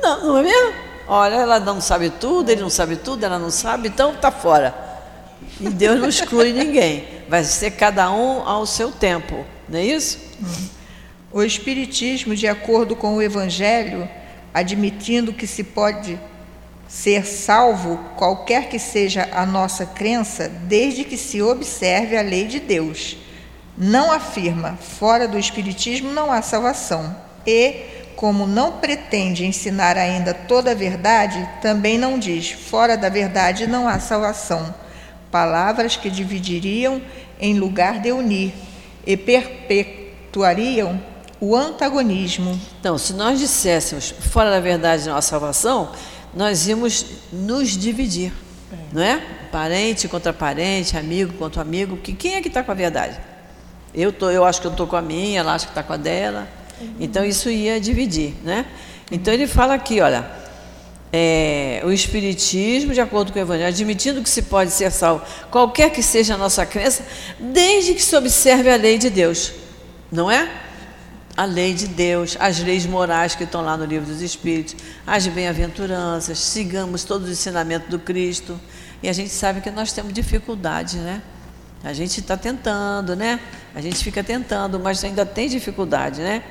Não, 0.00 0.26
não 0.26 0.38
é 0.38 0.42
mesmo? 0.42 0.87
Olha, 1.08 1.36
ela 1.36 1.58
não 1.58 1.80
sabe 1.80 2.10
tudo, 2.10 2.50
ele 2.50 2.60
não 2.60 2.68
sabe 2.68 2.96
tudo, 2.96 3.24
ela 3.24 3.38
não 3.38 3.50
sabe, 3.50 3.88
então 3.88 4.12
está 4.12 4.30
fora. 4.30 4.74
E 5.58 5.70
Deus 5.70 5.98
não 5.98 6.08
exclui 6.08 6.52
ninguém. 6.52 7.04
Vai 7.28 7.42
ser 7.44 7.70
cada 7.72 8.10
um 8.10 8.46
ao 8.46 8.66
seu 8.66 8.92
tempo, 8.92 9.44
não 9.68 9.78
é 9.78 9.84
isso? 9.84 10.18
O 11.32 11.42
Espiritismo, 11.42 12.36
de 12.36 12.46
acordo 12.46 12.94
com 12.94 13.16
o 13.16 13.22
Evangelho, 13.22 14.08
admitindo 14.52 15.32
que 15.32 15.46
se 15.46 15.64
pode 15.64 16.20
ser 16.86 17.24
salvo, 17.26 17.98
qualquer 18.16 18.68
que 18.68 18.78
seja 18.78 19.28
a 19.32 19.44
nossa 19.44 19.84
crença, 19.84 20.48
desde 20.48 21.04
que 21.04 21.16
se 21.16 21.40
observe 21.42 22.16
a 22.16 22.22
lei 22.22 22.46
de 22.46 22.60
Deus. 22.60 23.16
Não 23.76 24.10
afirma, 24.10 24.78
fora 24.98 25.28
do 25.28 25.38
Espiritismo 25.38 26.12
não 26.12 26.32
há 26.32 26.42
salvação. 26.42 27.14
E, 27.46 27.97
como 28.18 28.48
não 28.48 28.72
pretende 28.72 29.46
ensinar 29.46 29.96
ainda 29.96 30.34
toda 30.34 30.72
a 30.72 30.74
verdade, 30.74 31.48
também 31.62 31.96
não 31.96 32.18
diz, 32.18 32.50
fora 32.50 32.96
da 32.96 33.08
verdade 33.08 33.64
não 33.68 33.86
há 33.86 34.00
salvação. 34.00 34.74
Palavras 35.30 35.96
que 35.96 36.10
dividiriam 36.10 37.00
em 37.38 37.56
lugar 37.56 38.00
de 38.00 38.10
unir 38.10 38.52
e 39.06 39.16
perpetuariam 39.16 41.00
o 41.40 41.54
antagonismo. 41.54 42.60
Então, 42.80 42.98
se 42.98 43.12
nós 43.12 43.38
disséssemos, 43.38 44.10
fora 44.10 44.50
da 44.50 44.58
verdade 44.58 45.08
não 45.08 45.16
há 45.16 45.22
salvação, 45.22 45.92
nós 46.34 46.66
íamos 46.66 47.06
nos 47.32 47.68
dividir, 47.68 48.32
é. 48.72 48.76
não 48.92 49.00
é? 49.00 49.22
Parente 49.52 50.08
contra 50.08 50.32
parente, 50.32 50.96
amigo 50.96 51.34
contra 51.34 51.62
amigo, 51.62 51.94
porque 51.94 52.14
quem 52.14 52.34
é 52.34 52.42
que 52.42 52.48
está 52.48 52.64
com 52.64 52.72
a 52.72 52.74
verdade? 52.74 53.16
Eu, 53.94 54.12
tô, 54.12 54.28
eu 54.28 54.44
acho 54.44 54.60
que 54.60 54.66
eu 54.66 54.72
estou 54.72 54.88
com 54.88 54.96
a 54.96 55.02
minha, 55.02 55.38
ela 55.38 55.54
acha 55.54 55.66
que 55.66 55.70
está 55.70 55.84
com 55.84 55.92
a 55.92 55.96
dela. 55.96 56.57
Então 56.98 57.24
isso 57.24 57.50
ia 57.50 57.80
dividir, 57.80 58.34
né? 58.44 58.66
Então 59.10 59.32
ele 59.32 59.46
fala 59.46 59.74
aqui, 59.74 60.00
olha, 60.00 60.30
é, 61.12 61.80
o 61.84 61.90
Espiritismo, 61.90 62.92
de 62.92 63.00
acordo 63.00 63.32
com 63.32 63.38
o 63.38 63.42
Evangelho, 63.42 63.68
admitindo 63.68 64.22
que 64.22 64.28
se 64.28 64.42
pode 64.42 64.70
ser 64.70 64.90
salvo, 64.90 65.24
qualquer 65.50 65.90
que 65.90 66.02
seja 66.02 66.34
a 66.34 66.36
nossa 66.36 66.66
crença, 66.66 67.04
desde 67.38 67.94
que 67.94 68.02
se 68.02 68.14
observe 68.16 68.70
a 68.70 68.76
lei 68.76 68.98
de 68.98 69.08
Deus, 69.08 69.52
não 70.12 70.30
é? 70.30 70.48
a 71.38 71.44
lei 71.44 71.72
de 71.72 71.86
Deus, 71.86 72.36
as 72.40 72.58
leis 72.58 72.84
morais 72.84 73.36
que 73.36 73.44
estão 73.44 73.62
lá 73.62 73.76
no 73.76 73.84
livro 73.84 74.04
dos 74.04 74.20
Espíritos, 74.20 74.74
as 75.06 75.24
bem-aventuranças, 75.28 76.36
sigamos 76.40 77.04
todos 77.04 77.28
os 77.28 77.32
ensinamentos 77.32 77.88
do 77.88 77.96
Cristo. 77.96 78.58
E 79.00 79.08
a 79.08 79.12
gente 79.12 79.30
sabe 79.30 79.60
que 79.60 79.70
nós 79.70 79.92
temos 79.92 80.12
dificuldade, 80.12 80.96
né? 80.96 81.22
A 81.84 81.92
gente 81.92 82.18
está 82.18 82.36
tentando, 82.36 83.14
né? 83.14 83.38
A 83.72 83.80
gente 83.80 84.02
fica 84.02 84.24
tentando, 84.24 84.80
mas 84.80 85.04
ainda 85.04 85.24
tem 85.24 85.48
dificuldade, 85.48 86.20
né? 86.22 86.42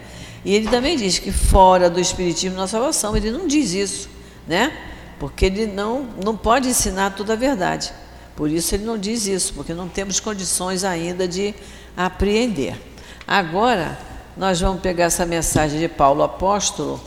E 0.47 0.55
ele 0.55 0.69
também 0.69 0.95
diz 0.95 1.19
que 1.19 1.29
fora 1.29 1.89
do 1.89 1.99
Espiritismo 1.99 2.55
na 2.55 2.67
salvação, 2.67 3.17
ele 3.17 3.31
não 3.31 3.47
diz 3.47 3.73
isso, 3.73 4.07
né? 4.47 4.71
Porque 5.19 5.43
ele 5.43 5.67
não, 5.67 6.07
não 6.23 6.37
pode 6.37 6.69
ensinar 6.69 7.09
toda 7.17 7.33
a 7.33 7.35
verdade. 7.35 7.91
Por 8.33 8.49
isso 8.49 8.73
ele 8.73 8.85
não 8.85 8.97
diz 8.97 9.27
isso, 9.27 9.53
porque 9.53 9.73
não 9.73 9.89
temos 9.89 10.21
condições 10.21 10.85
ainda 10.85 11.27
de 11.27 11.53
apreender. 11.97 12.79
Agora, 13.27 13.99
nós 14.37 14.61
vamos 14.61 14.81
pegar 14.81 15.03
essa 15.03 15.25
mensagem 15.25 15.81
de 15.81 15.89
Paulo 15.89 16.23
apóstolo, 16.23 16.97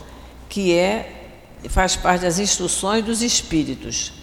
que 0.47 0.75
é 0.75 1.31
faz 1.67 1.95
parte 1.95 2.21
das 2.21 2.37
instruções 2.37 3.03
dos 3.03 3.23
espíritos. 3.23 4.13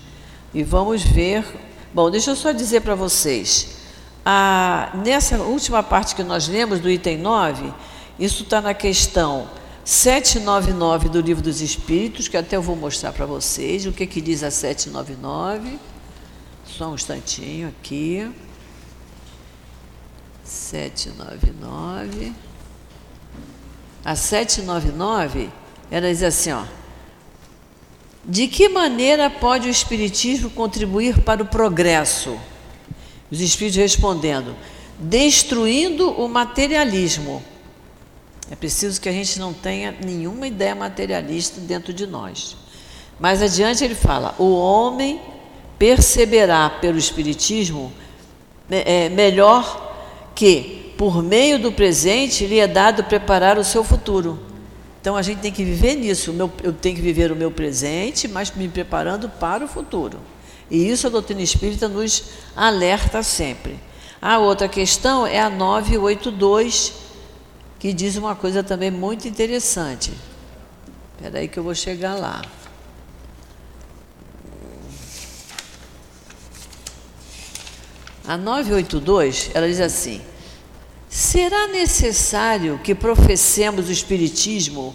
E 0.54 0.62
vamos 0.62 1.02
ver. 1.02 1.44
Bom, 1.92 2.08
deixa 2.08 2.30
eu 2.30 2.36
só 2.36 2.52
dizer 2.52 2.82
para 2.82 2.94
vocês. 2.94 3.78
A, 4.24 4.92
nessa 5.04 5.38
última 5.38 5.82
parte 5.82 6.14
que 6.14 6.22
nós 6.22 6.46
lemos 6.46 6.78
do 6.78 6.88
item 6.88 7.18
9, 7.18 7.74
isso 8.18 8.42
está 8.42 8.60
na 8.60 8.74
questão 8.74 9.48
799 9.84 11.08
do 11.08 11.20
Livro 11.20 11.42
dos 11.42 11.62
Espíritos, 11.62 12.28
que 12.28 12.36
até 12.36 12.56
eu 12.56 12.62
vou 12.62 12.76
mostrar 12.76 13.12
para 13.12 13.24
vocês 13.24 13.86
o 13.86 13.92
que, 13.92 14.06
que 14.06 14.20
diz 14.20 14.42
a 14.42 14.50
799. 14.50 15.78
Só 16.66 16.90
um 16.90 16.94
instantinho 16.94 17.68
aqui. 17.68 18.30
799. 20.44 22.32
A 24.04 24.14
799, 24.14 25.50
ela 25.90 26.08
diz 26.08 26.22
assim, 26.22 26.52
ó. 26.52 26.64
De 28.24 28.46
que 28.46 28.68
maneira 28.68 29.30
pode 29.30 29.68
o 29.68 29.70
Espiritismo 29.70 30.50
contribuir 30.50 31.20
para 31.20 31.42
o 31.42 31.46
progresso? 31.46 32.38
Os 33.30 33.40
Espíritos 33.40 33.78
respondendo: 33.78 34.54
destruindo 34.98 36.10
o 36.10 36.28
materialismo. 36.28 37.42
É 38.50 38.56
preciso 38.56 39.00
que 39.00 39.08
a 39.08 39.12
gente 39.12 39.38
não 39.38 39.52
tenha 39.52 39.94
nenhuma 40.04 40.46
ideia 40.46 40.74
materialista 40.74 41.60
dentro 41.60 41.92
de 41.92 42.06
nós. 42.06 42.56
Mais 43.20 43.42
adiante 43.42 43.84
ele 43.84 43.94
fala: 43.94 44.34
o 44.38 44.56
homem 44.56 45.20
perceberá 45.78 46.68
pelo 46.70 46.98
Espiritismo 46.98 47.92
é, 48.70 49.08
melhor 49.08 49.86
que, 50.34 50.94
por 50.96 51.22
meio 51.22 51.58
do 51.58 51.72
presente, 51.72 52.46
lhe 52.46 52.58
é 52.58 52.66
dado 52.66 53.04
preparar 53.04 53.58
o 53.58 53.64
seu 53.64 53.84
futuro. 53.84 54.38
Então 55.00 55.16
a 55.16 55.22
gente 55.22 55.38
tem 55.38 55.52
que 55.52 55.64
viver 55.64 55.94
nisso. 55.94 56.34
eu 56.62 56.72
tenho 56.72 56.96
que 56.96 57.02
viver 57.02 57.30
o 57.30 57.36
meu 57.36 57.50
presente, 57.50 58.26
mas 58.26 58.52
me 58.54 58.68
preparando 58.68 59.28
para 59.28 59.64
o 59.64 59.68
futuro. 59.68 60.18
E 60.70 60.88
isso 60.88 61.06
a 61.06 61.10
doutrina 61.10 61.40
espírita 61.40 61.88
nos 61.88 62.24
alerta 62.54 63.22
sempre. 63.22 63.78
A 64.20 64.38
outra 64.38 64.68
questão 64.68 65.26
é 65.26 65.40
a 65.40 65.48
982, 65.48 66.92
que 67.78 67.92
diz 67.92 68.16
uma 68.16 68.34
coisa 68.34 68.62
também 68.62 68.90
muito 68.90 69.28
interessante. 69.28 70.12
Espera 71.16 71.38
aí 71.38 71.48
que 71.48 71.58
eu 71.58 71.62
vou 71.62 71.74
chegar 71.74 72.14
lá. 72.14 72.42
A 78.26 78.36
982, 78.36 79.50
ela 79.54 79.66
diz 79.66 79.80
assim: 79.80 80.20
Será 81.08 81.68
necessário 81.68 82.78
que 82.84 82.94
professemos 82.94 83.88
o 83.88 83.92
Espiritismo 83.92 84.94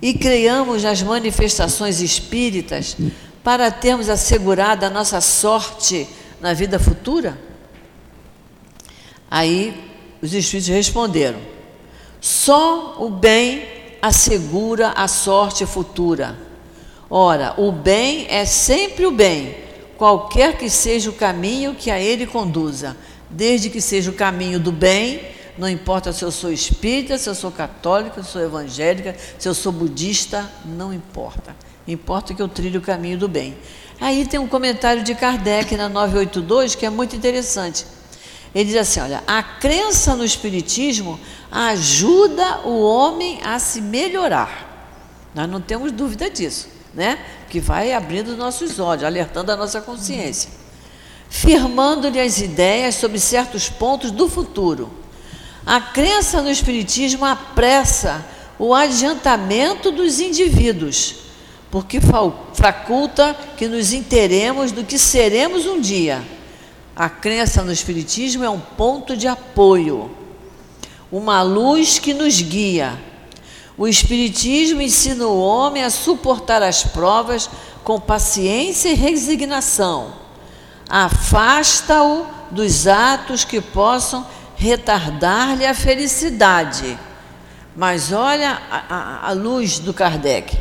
e 0.00 0.14
creiamos 0.14 0.82
nas 0.82 1.02
manifestações 1.02 2.00
espíritas 2.00 2.96
para 3.44 3.70
termos 3.70 4.08
assegurada 4.08 4.86
a 4.86 4.90
nossa 4.90 5.20
sorte 5.20 6.08
na 6.40 6.54
vida 6.54 6.78
futura? 6.78 7.38
Aí 9.30 9.92
os 10.22 10.32
Espíritos 10.32 10.68
responderam: 10.68 11.55
só 12.20 12.96
o 12.98 13.10
bem 13.10 13.64
assegura 14.00 14.90
a 14.90 15.08
sorte 15.08 15.64
futura. 15.66 16.36
Ora, 17.08 17.54
o 17.56 17.70
bem 17.70 18.26
é 18.28 18.44
sempre 18.44 19.06
o 19.06 19.10
bem, 19.10 19.56
qualquer 19.96 20.58
que 20.58 20.68
seja 20.68 21.10
o 21.10 21.14
caminho 21.14 21.74
que 21.74 21.90
a 21.90 22.00
ele 22.00 22.26
conduza 22.26 22.96
desde 23.30 23.70
que 23.70 23.80
seja 23.80 24.10
o 24.10 24.14
caminho 24.14 24.58
do 24.58 24.72
bem, 24.72 25.20
não 25.58 25.68
importa 25.68 26.12
se 26.12 26.22
eu 26.22 26.30
sou 26.30 26.52
espírita, 26.52 27.16
se 27.16 27.28
eu 27.28 27.34
sou 27.34 27.50
católica, 27.50 28.14
se 28.14 28.28
eu 28.28 28.32
sou 28.32 28.42
evangélica, 28.42 29.16
se 29.38 29.48
eu 29.48 29.54
sou 29.54 29.72
budista, 29.72 30.50
não 30.64 30.92
importa. 30.92 31.56
Importa 31.88 32.34
que 32.34 32.42
eu 32.42 32.48
trilhe 32.48 32.76
o 32.76 32.82
caminho 32.82 33.18
do 33.18 33.28
bem. 33.28 33.56
Aí 34.00 34.26
tem 34.26 34.38
um 34.38 34.46
comentário 34.46 35.02
de 35.02 35.14
Kardec 35.14 35.74
na 35.76 35.88
982 35.88 36.74
que 36.74 36.84
é 36.84 36.90
muito 36.90 37.16
interessante. 37.16 37.86
Ele 38.56 38.70
diz 38.70 38.76
assim: 38.76 39.00
olha, 39.00 39.22
a 39.26 39.42
crença 39.42 40.16
no 40.16 40.24
Espiritismo 40.24 41.20
ajuda 41.50 42.60
o 42.64 42.80
homem 42.80 43.40
a 43.44 43.58
se 43.58 43.80
melhorar. 43.80 44.64
Nós 45.34 45.48
não 45.48 45.60
temos 45.60 45.92
dúvida 45.92 46.30
disso, 46.30 46.68
né? 46.94 47.18
Que 47.50 47.60
vai 47.60 47.92
abrindo 47.92 48.36
nossos 48.36 48.80
olhos, 48.80 49.04
alertando 49.04 49.52
a 49.52 49.56
nossa 49.56 49.80
consciência 49.82 50.66
firmando-lhe 51.28 52.20
as 52.20 52.38
ideias 52.38 52.94
sobre 52.94 53.18
certos 53.18 53.68
pontos 53.68 54.10
do 54.10 54.28
futuro. 54.28 54.90
A 55.64 55.80
crença 55.80 56.40
no 56.40 56.50
Espiritismo 56.50 57.24
apressa 57.24 58.24
o 58.58 58.72
adiantamento 58.72 59.90
dos 59.90 60.20
indivíduos, 60.20 61.16
porque 61.70 61.98
faculta 62.54 63.36
que 63.56 63.66
nos 63.66 63.92
interemos 63.92 64.72
do 64.72 64.84
que 64.84 64.98
seremos 64.98 65.66
um 65.66 65.80
dia. 65.80 66.22
A 66.96 67.08
crença 67.10 67.62
no 67.62 67.70
Espiritismo 67.70 68.42
é 68.42 68.50
um 68.50 68.58
ponto 68.58 69.16
de 69.16 69.28
apoio, 69.28 70.10
uma 71.12 71.42
luz 71.42 71.98
que 71.98 72.14
nos 72.14 72.40
guia. 72.40 72.98
O 73.76 73.86
Espiritismo 73.86 74.80
ensina 74.80 75.26
o 75.26 75.38
homem 75.38 75.84
a 75.84 75.90
suportar 75.90 76.62
as 76.62 76.82
provas 76.82 77.50
com 77.84 78.00
paciência 78.00 78.88
e 78.88 78.94
resignação 78.94 80.26
afasta-o 80.88 82.26
dos 82.50 82.86
atos 82.86 83.44
que 83.44 83.60
possam 83.60 84.26
retardar-lhe 84.56 85.66
a 85.66 85.74
felicidade. 85.74 86.98
Mas 87.74 88.12
olha 88.12 88.62
a, 88.70 88.94
a, 88.94 89.28
a, 89.28 89.32
luz 89.32 89.78
do 89.78 89.92
Kardec. 89.92 90.58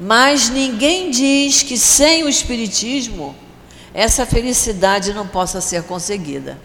Mas 0.00 0.48
ninguém 0.48 1.10
diz 1.10 1.62
que 1.62 1.76
sem 1.76 2.24
o 2.24 2.28
Espiritismo 2.28 3.36
essa 3.98 4.24
felicidade 4.24 5.12
não 5.12 5.26
possa 5.26 5.60
ser 5.60 5.82
conseguida. 5.82 6.56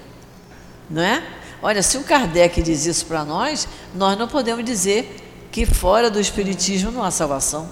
Não 0.88 1.02
é? 1.02 1.24
Olha, 1.64 1.82
se 1.82 1.98
o 1.98 2.04
Kardec 2.04 2.62
diz 2.62 2.86
isso 2.86 3.08
para 3.08 3.26
nós, 3.26 3.68
nós 3.96 4.16
não 4.20 4.28
podemos 4.28 4.64
dizer 4.64 5.48
que 5.52 5.66
fora 5.66 6.12
do 6.12 6.20
Espiritismo 6.20 6.92
não 6.92 7.04
há 7.04 7.10
salvação. 7.10 7.72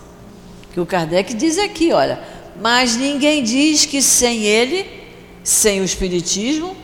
Que 0.74 0.80
o 0.80 0.86
Kardec 0.86 1.36
diz 1.36 1.60
aqui, 1.60 1.94
olha, 1.94 2.20
mas 2.60 2.96
ninguém 2.96 3.44
diz 3.44 3.86
que 3.86 4.02
sem 4.02 4.44
ele 4.46 5.00
sem 5.44 5.80
o 5.80 5.84
Espiritismo, 5.84 6.76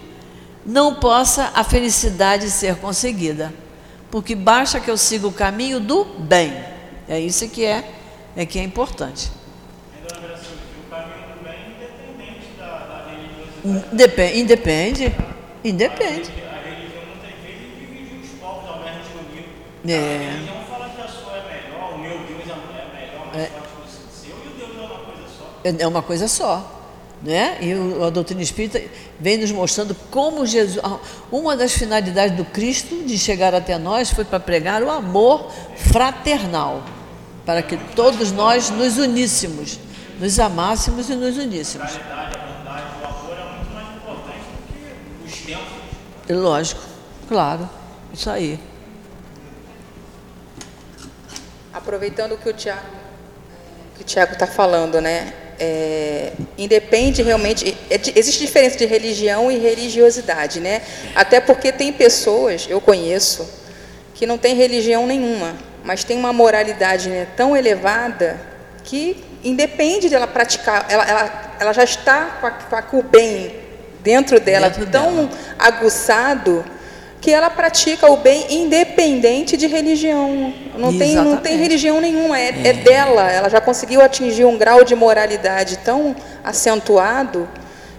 não 0.64 0.96
possa 0.96 1.52
a 1.56 1.64
felicidade 1.64 2.50
ser 2.52 2.76
conseguida. 2.76 3.52
Porque 4.12 4.36
basta 4.36 4.80
que 4.80 4.92
eu 4.92 4.98
siga 4.98 5.26
o 5.28 5.32
caminho 5.32 5.80
do 5.80 6.04
bem. 6.04 6.54
É 7.08 7.20
isso 7.20 7.50
que 7.50 7.66
é, 7.66 7.92
é 8.36 8.46
que 8.46 8.60
é 8.60 8.64
importante. 8.64 9.32
Depende, 13.92 14.40
independe. 14.40 15.16
Independe. 15.64 16.32
A 16.42 16.64
religião 16.64 17.04
muitas 17.06 17.36
vezes 17.44 17.76
divide 17.78 18.22
os 18.24 18.40
povos 18.40 18.70
ao 18.70 18.80
mesmo 18.80 19.20
nível. 19.34 19.50
É. 19.86 20.28
A 20.28 20.32
religião 20.32 20.64
fala 20.70 20.90
que 20.90 21.02
a 21.02 21.08
sua 21.08 21.34
é 21.38 21.64
melhor, 21.64 21.94
o 21.94 21.98
meu 21.98 22.18
Deus 22.20 22.42
é 22.42 22.46
melhor, 22.46 23.26
mais 23.28 23.44
é. 23.44 23.48
forte 23.48 23.68
que 23.68 23.82
o 23.82 24.12
seu, 24.14 24.36
e 24.38 24.48
o 24.48 24.58
Deus 24.58 24.78
é 24.78 24.86
uma 24.86 25.00
coisa 25.00 25.24
só. 25.38 25.80
É 25.80 25.88
uma 25.88 26.02
coisa 26.02 26.28
só. 26.28 26.74
Né? 27.22 27.58
E 27.62 28.04
a 28.06 28.10
doutrina 28.12 28.42
espírita 28.42 28.82
vem 29.20 29.38
nos 29.38 29.52
mostrando 29.52 29.96
como 30.12 30.46
Jesus. 30.46 30.82
Uma 31.32 31.58
das 31.58 31.74
finalidades 31.74 32.38
do 32.38 32.46
Cristo 32.46 33.04
de 33.04 33.18
chegar 33.18 33.54
até 33.54 33.78
nós 33.78 34.12
foi 34.12 34.24
para 34.24 34.40
pregar 34.40 34.84
o 34.84 34.90
amor 34.90 35.52
fraternal, 35.76 36.84
para 37.44 37.64
que 37.64 37.76
todos 37.96 38.32
nós 38.32 38.70
nos 38.70 38.98
uníssemos, 38.98 39.80
nos 40.20 40.40
amássemos 40.40 41.10
e 41.10 41.16
nos 41.16 41.38
uníssemos. 41.38 41.92
Lógico, 46.30 46.82
claro, 47.28 47.70
isso 48.14 48.30
aí. 48.30 48.60
Aproveitando 51.74 52.34
o 52.34 52.38
que 52.38 52.50
o 52.50 52.54
Tiago 52.54 54.34
está 54.34 54.48
falando, 54.48 55.00
né? 55.00 55.34
é, 55.60 56.32
independe 56.58 57.22
realmente. 57.22 57.76
É, 57.90 58.00
existe 58.16 58.46
diferença 58.46 58.78
de 58.78 58.86
religião 58.86 59.52
e 59.52 59.58
religiosidade, 59.58 60.60
né? 60.60 60.82
Até 61.16 61.40
porque 61.40 61.72
tem 61.72 61.92
pessoas, 61.92 62.68
eu 62.70 62.80
conheço, 62.80 63.50
que 64.14 64.26
não 64.26 64.38
tem 64.38 64.56
religião 64.56 65.06
nenhuma, 65.06 65.56
mas 65.84 66.04
tem 66.04 66.18
uma 66.18 66.34
moralidade 66.34 67.10
né, 67.10 67.28
tão 67.36 67.56
elevada 67.56 68.40
que 68.84 69.24
independe 69.44 70.10
dela 70.10 70.28
praticar, 70.28 70.86
ela, 70.90 71.06
ela, 71.06 71.56
ela 71.60 71.74
já 71.74 71.84
está 71.84 72.40
com, 72.42 72.76
a, 72.76 72.82
com 72.82 73.00
o 73.00 73.04
bem 73.04 73.67
dentro 74.08 74.40
dela 74.40 74.70
dentro 74.70 74.90
tão 74.90 75.14
dela. 75.16 75.30
aguçado 75.60 76.64
que 77.20 77.30
ela 77.30 77.50
pratica 77.50 78.10
o 78.10 78.16
bem 78.16 78.46
independente 78.50 79.58
de 79.58 79.68
religião. 79.68 80.54
Não 80.78 80.98
tem, 80.98 81.16
não 81.16 81.36
tem 81.38 81.58
religião 81.58 82.00
nenhuma, 82.00 82.40
é, 82.40 82.50
é. 82.50 82.68
é, 82.68 82.74
dela. 82.74 83.30
Ela 83.30 83.50
já 83.50 83.60
conseguiu 83.60 84.02
atingir 84.02 84.46
um 84.46 84.58
grau 84.58 84.86
de 84.86 84.96
moralidade 84.96 85.80
tão 85.80 86.16
acentuado 86.42 87.50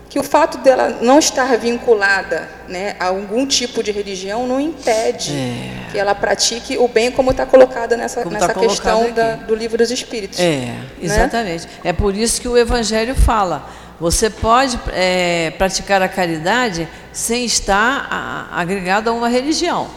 que 0.09 0.19
o 0.19 0.23
fato 0.23 0.57
dela 0.59 0.97
não 1.03 1.19
estar 1.19 1.59
vinculada 1.59 2.49
né, 2.67 2.97
a 2.99 3.09
algum 3.09 3.45
tipo 3.45 3.83
de 3.83 3.93
religião 3.93 4.47
não 4.47 4.59
impede 4.59 5.35
é. 5.35 5.91
que 5.93 5.99
ela 5.99 6.15
pratique 6.15 6.79
o 6.79 6.89
bem 6.89 7.11
como 7.11 7.33
está 7.33 7.45
colocada 7.45 7.95
nessa, 7.95 8.23
como 8.23 8.35
tá 8.35 8.47
nessa 8.47 8.55
tá 8.55 8.61
questão 8.61 9.13
da, 9.13 9.35
do 9.35 9.55
livro 9.55 9.77
dos 9.77 9.91
Espíritos. 9.91 10.41
É, 10.41 10.43
né? 10.43 10.87
exatamente. 11.03 11.67
Né? 11.67 11.73
É 11.85 11.93
por 11.93 12.17
isso 12.17 12.41
que 12.41 12.49
o 12.49 12.57
Evangelho 12.57 13.15
fala 13.15 13.69
você 13.99 14.31
pode 14.31 14.79
é, 14.93 15.51
praticar 15.59 16.01
a 16.03 16.09
caridade 16.09 16.89
sem 17.13 17.45
estar 17.45 18.49
agregado 18.53 19.11
a 19.11 19.13
uma 19.13 19.29
religião. 19.29 19.89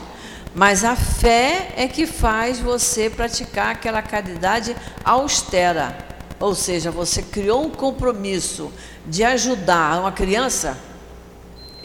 Mas 0.53 0.83
a 0.83 0.95
fé 0.95 1.73
é 1.77 1.87
que 1.87 2.05
faz 2.05 2.59
você 2.59 3.09
praticar 3.09 3.69
aquela 3.69 4.01
caridade 4.01 4.75
austera. 5.03 5.95
Ou 6.39 6.55
seja, 6.55 6.91
você 6.91 7.21
criou 7.21 7.63
um 7.63 7.69
compromisso 7.69 8.71
de 9.05 9.23
ajudar 9.23 9.99
uma 9.99 10.11
criança. 10.11 10.77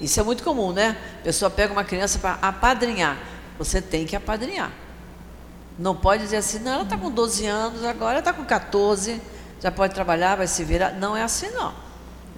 Isso 0.01 0.19
é 0.19 0.23
muito 0.23 0.43
comum, 0.43 0.73
né? 0.73 0.97
A 1.21 1.25
pessoa 1.25 1.51
pega 1.51 1.73
uma 1.73 1.85
criança 1.85 2.19
para 2.19 2.39
apadrinhar. 2.43 3.19
Você 3.59 3.81
tem 3.81 4.05
que 4.07 4.17
apadrinhar. 4.17 4.73
Não 5.79 5.95
pode 5.95 6.23
dizer 6.23 6.39
assim, 6.39 6.59
não, 6.61 6.73
ela 6.73 6.83
está 6.83 6.97
com 6.97 7.11
12 7.11 7.47
anos, 7.47 7.85
agora 7.85 8.19
está 8.19 8.33
com 8.33 8.45
14 8.45 9.21
já 9.61 9.71
pode 9.71 9.95
trabalhar, 9.95 10.37
vai 10.37 10.47
se 10.47 10.63
virar. 10.65 10.93
Não 10.93 11.17
é 11.17 11.23
assim, 11.23 11.51
não. 11.51 11.86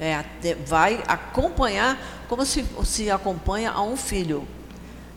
É, 0.00 0.24
vai 0.66 1.02
acompanhar 1.08 1.98
como 2.28 2.44
se, 2.46 2.64
se 2.84 3.10
acompanha 3.10 3.70
a 3.70 3.82
um 3.82 3.96
filho. 3.96 4.46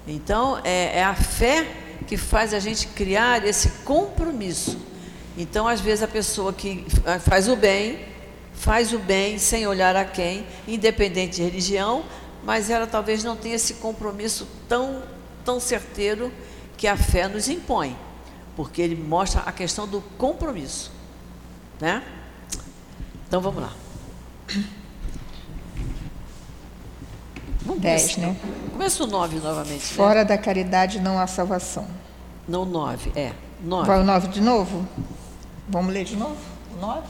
Então, 0.08 0.60
é, 0.64 1.00
é 1.00 1.04
a 1.04 1.14
fé 1.14 1.68
que 2.08 2.18
faz 2.18 2.54
a 2.54 2.60
gente 2.60 2.88
criar 2.88 3.46
esse 3.46 3.70
compromisso. 3.84 4.78
Então, 5.38 5.68
às 5.68 5.80
vezes, 5.80 6.04
a 6.04 6.08
pessoa 6.08 6.52
que 6.52 6.86
faz 7.22 7.48
o 7.48 7.56
bem, 7.56 8.00
faz 8.54 8.92
o 8.92 9.00
bem 9.00 9.38
sem 9.38 9.66
olhar 9.68 9.96
a 9.96 10.04
quem, 10.04 10.46
independente 10.68 11.38
de 11.38 11.44
religião, 11.44 12.04
mas 12.44 12.70
ela 12.70 12.88
talvez 12.88 13.24
não 13.24 13.36
tenha 13.36 13.56
esse 13.56 13.76
compromisso 13.76 14.48
tão, 14.68 15.04
tão 15.46 15.60
certeiro 15.60 16.32
que 16.76 16.88
a 16.88 16.98
fé 16.98 17.28
nos 17.28 17.48
impõe, 17.48 17.96
porque 18.56 18.82
ele 18.82 18.96
mostra 18.96 19.42
a 19.42 19.52
questão 19.52 19.88
do 19.88 20.02
compromisso. 20.18 20.92
Né? 21.80 22.04
Então 23.28 23.40
vamos 23.40 23.62
lá. 23.62 23.74
Vamos 27.66 27.82
10, 27.82 28.18
né? 28.18 28.36
Começa 28.72 29.04
o 29.04 29.08
9 29.08 29.40
novamente. 29.40 29.84
Né? 29.84 29.96
Fora 29.96 30.20
né? 30.20 30.26
da 30.26 30.38
caridade 30.38 31.00
não 31.00 31.20
há 31.20 31.28
salvação. 31.28 31.88
Não, 32.48 32.66
9, 32.66 33.12
é. 33.16 33.34
9. 33.64 33.88
Vai 33.88 34.00
o 34.00 34.04
9 34.04 34.28
de 34.30 34.42
novo? 34.42 34.88
Vamos 35.70 35.94
ler 35.94 36.04
de 36.04 36.16
novo? 36.16 36.38
O 36.76 36.82
9? 36.82 37.02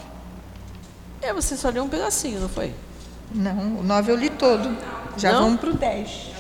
É, 1.22 1.34
você 1.34 1.56
só 1.56 1.70
leu 1.70 1.84
um 1.84 1.90
pedacinho, 1.90 2.40
não 2.40 2.50
foi? 2.50 2.74
Não, 3.34 3.80
o 3.80 3.84
9 3.84 4.12
eu 4.12 4.16
li 4.16 4.30
todo. 4.30 4.76
Já 5.18 5.34
não? 5.34 5.44
vamos 5.44 5.60
para 5.62 5.70
o 5.70 5.74
10. 5.74 6.32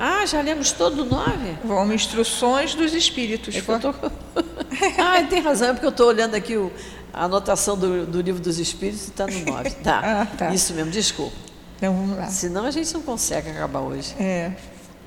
Ah, 0.00 0.24
já 0.26 0.40
lemos 0.40 0.70
todo 0.70 1.02
o 1.02 1.04
9? 1.04 1.58
Vamos, 1.64 1.94
instruções 1.94 2.74
dos 2.74 2.94
espíritos. 2.94 3.56
É 3.56 3.60
tô... 3.60 3.88
ah, 5.02 5.22
tem 5.28 5.40
razão, 5.40 5.70
é 5.70 5.72
porque 5.72 5.86
eu 5.86 5.90
estou 5.90 6.06
olhando 6.06 6.36
aqui 6.36 6.56
o, 6.56 6.72
a 7.18 7.24
anotação 7.24 7.76
do, 7.76 8.06
do 8.06 8.20
livro 8.20 8.40
dos 8.40 8.60
espíritos 8.60 9.08
está 9.08 9.26
no 9.26 9.40
9. 9.40 9.70
Tá. 9.70 10.00
ah, 10.22 10.36
tá. 10.36 10.54
Isso 10.54 10.72
mesmo, 10.72 10.92
desculpa. 10.92 11.36
Então 11.76 11.92
vamos 11.92 12.16
lá. 12.16 12.28
Senão 12.28 12.64
a 12.64 12.70
gente 12.70 12.94
não 12.94 13.02
consegue 13.02 13.50
acabar 13.50 13.80
hoje. 13.80 14.14
É. 14.20 14.52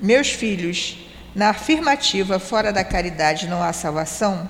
Meus 0.01 0.29
filhos, 0.29 0.97
na 1.33 1.51
afirmativa 1.51 2.37
fora 2.37 2.73
da 2.73 2.83
caridade 2.83 3.47
não 3.47 3.63
há 3.63 3.71
salvação, 3.71 4.49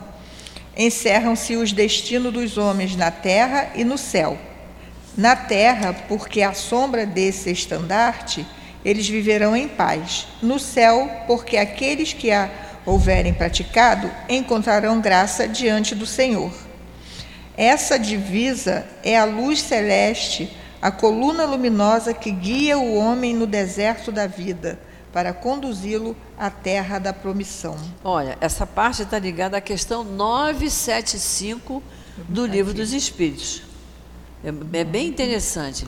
encerram-se 0.76 1.56
os 1.56 1.72
destinos 1.72 2.34
dos 2.34 2.58
homens 2.58 2.96
na 2.96 3.12
terra 3.12 3.70
e 3.76 3.84
no 3.84 3.98
céu. 3.98 4.40
Na 5.16 5.36
terra, 5.36 5.94
porque 6.08 6.42
à 6.42 6.54
sombra 6.54 7.06
desse 7.06 7.52
estandarte 7.52 8.44
eles 8.84 9.08
viverão 9.08 9.56
em 9.56 9.68
paz. 9.68 10.26
No 10.42 10.58
céu, 10.58 11.08
porque 11.28 11.58
aqueles 11.58 12.12
que 12.12 12.32
a 12.32 12.50
houverem 12.88 13.36
praticado 13.36 14.10
encontrarão 14.28 15.00
graça 15.00 15.48
diante 15.48 15.94
do 15.94 16.08
Senhor. 16.08 16.71
Essa 17.58 18.00
divisa 18.00 18.86
é 19.04 19.18
a 19.18 19.26
luz 19.26 19.62
celeste, 19.62 20.52
a 20.82 20.92
coluna 20.92 21.46
luminosa 21.46 22.14
que 22.14 22.32
guia 22.32 22.78
o 22.78 22.96
homem 22.96 23.36
no 23.36 23.46
deserto 23.46 24.12
da 24.12 24.26
vida, 24.26 24.80
para 25.12 25.34
conduzi-lo 25.34 26.16
à 26.38 26.50
terra 26.50 26.98
da 26.98 27.12
promissão. 27.12 27.78
Olha, 28.04 28.38
essa 28.40 28.66
parte 28.66 29.04
está 29.04 29.20
ligada 29.20 29.58
à 29.58 29.62
questão 29.62 30.04
975 30.04 31.84
do 32.30 32.46
Livro 32.46 32.74
dos 32.74 32.94
Espíritos. 32.94 33.62
É, 34.44 34.80
é 34.80 34.84
bem 34.84 35.08
interessante. 35.08 35.86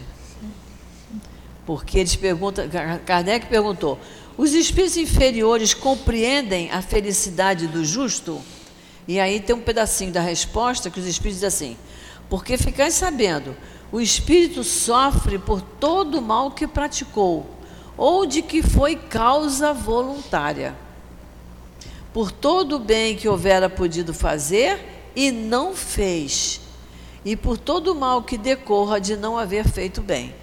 Porque 1.65 1.99
eles 1.99 2.15
perguntam, 2.15 2.65
Kardec 3.05 3.47
perguntou: 3.47 3.97
os 4.37 4.53
espíritos 4.53 4.97
inferiores 4.97 5.73
compreendem 5.73 6.69
a 6.71 6.81
felicidade 6.81 7.67
do 7.67 7.85
justo? 7.85 8.41
E 9.07 9.19
aí 9.19 9.39
tem 9.39 9.55
um 9.55 9.61
pedacinho 9.61 10.11
da 10.11 10.21
resposta 10.21 10.89
que 10.89 10.99
os 10.99 11.05
espíritos 11.05 11.41
dizem 11.41 11.47
assim: 11.47 11.77
porque 12.29 12.57
ficais 12.57 12.93
sabendo, 12.93 13.55
o 13.91 13.99
espírito 13.99 14.63
sofre 14.63 15.37
por 15.37 15.61
todo 15.61 16.19
o 16.19 16.21
mal 16.21 16.51
que 16.51 16.65
praticou, 16.65 17.49
ou 17.97 18.25
de 18.25 18.41
que 18.41 18.63
foi 18.63 18.95
causa 18.95 19.73
voluntária, 19.73 20.73
por 22.13 22.31
todo 22.31 22.77
o 22.77 22.79
bem 22.79 23.15
que 23.15 23.27
houvera 23.27 23.69
podido 23.69 24.13
fazer 24.13 25.11
e 25.15 25.31
não 25.31 25.75
fez, 25.75 26.61
e 27.25 27.35
por 27.35 27.57
todo 27.57 27.91
o 27.91 27.95
mal 27.95 28.23
que 28.23 28.37
decorra 28.37 28.99
de 28.99 29.15
não 29.15 29.37
haver 29.37 29.67
feito 29.67 30.01
bem. 30.01 30.33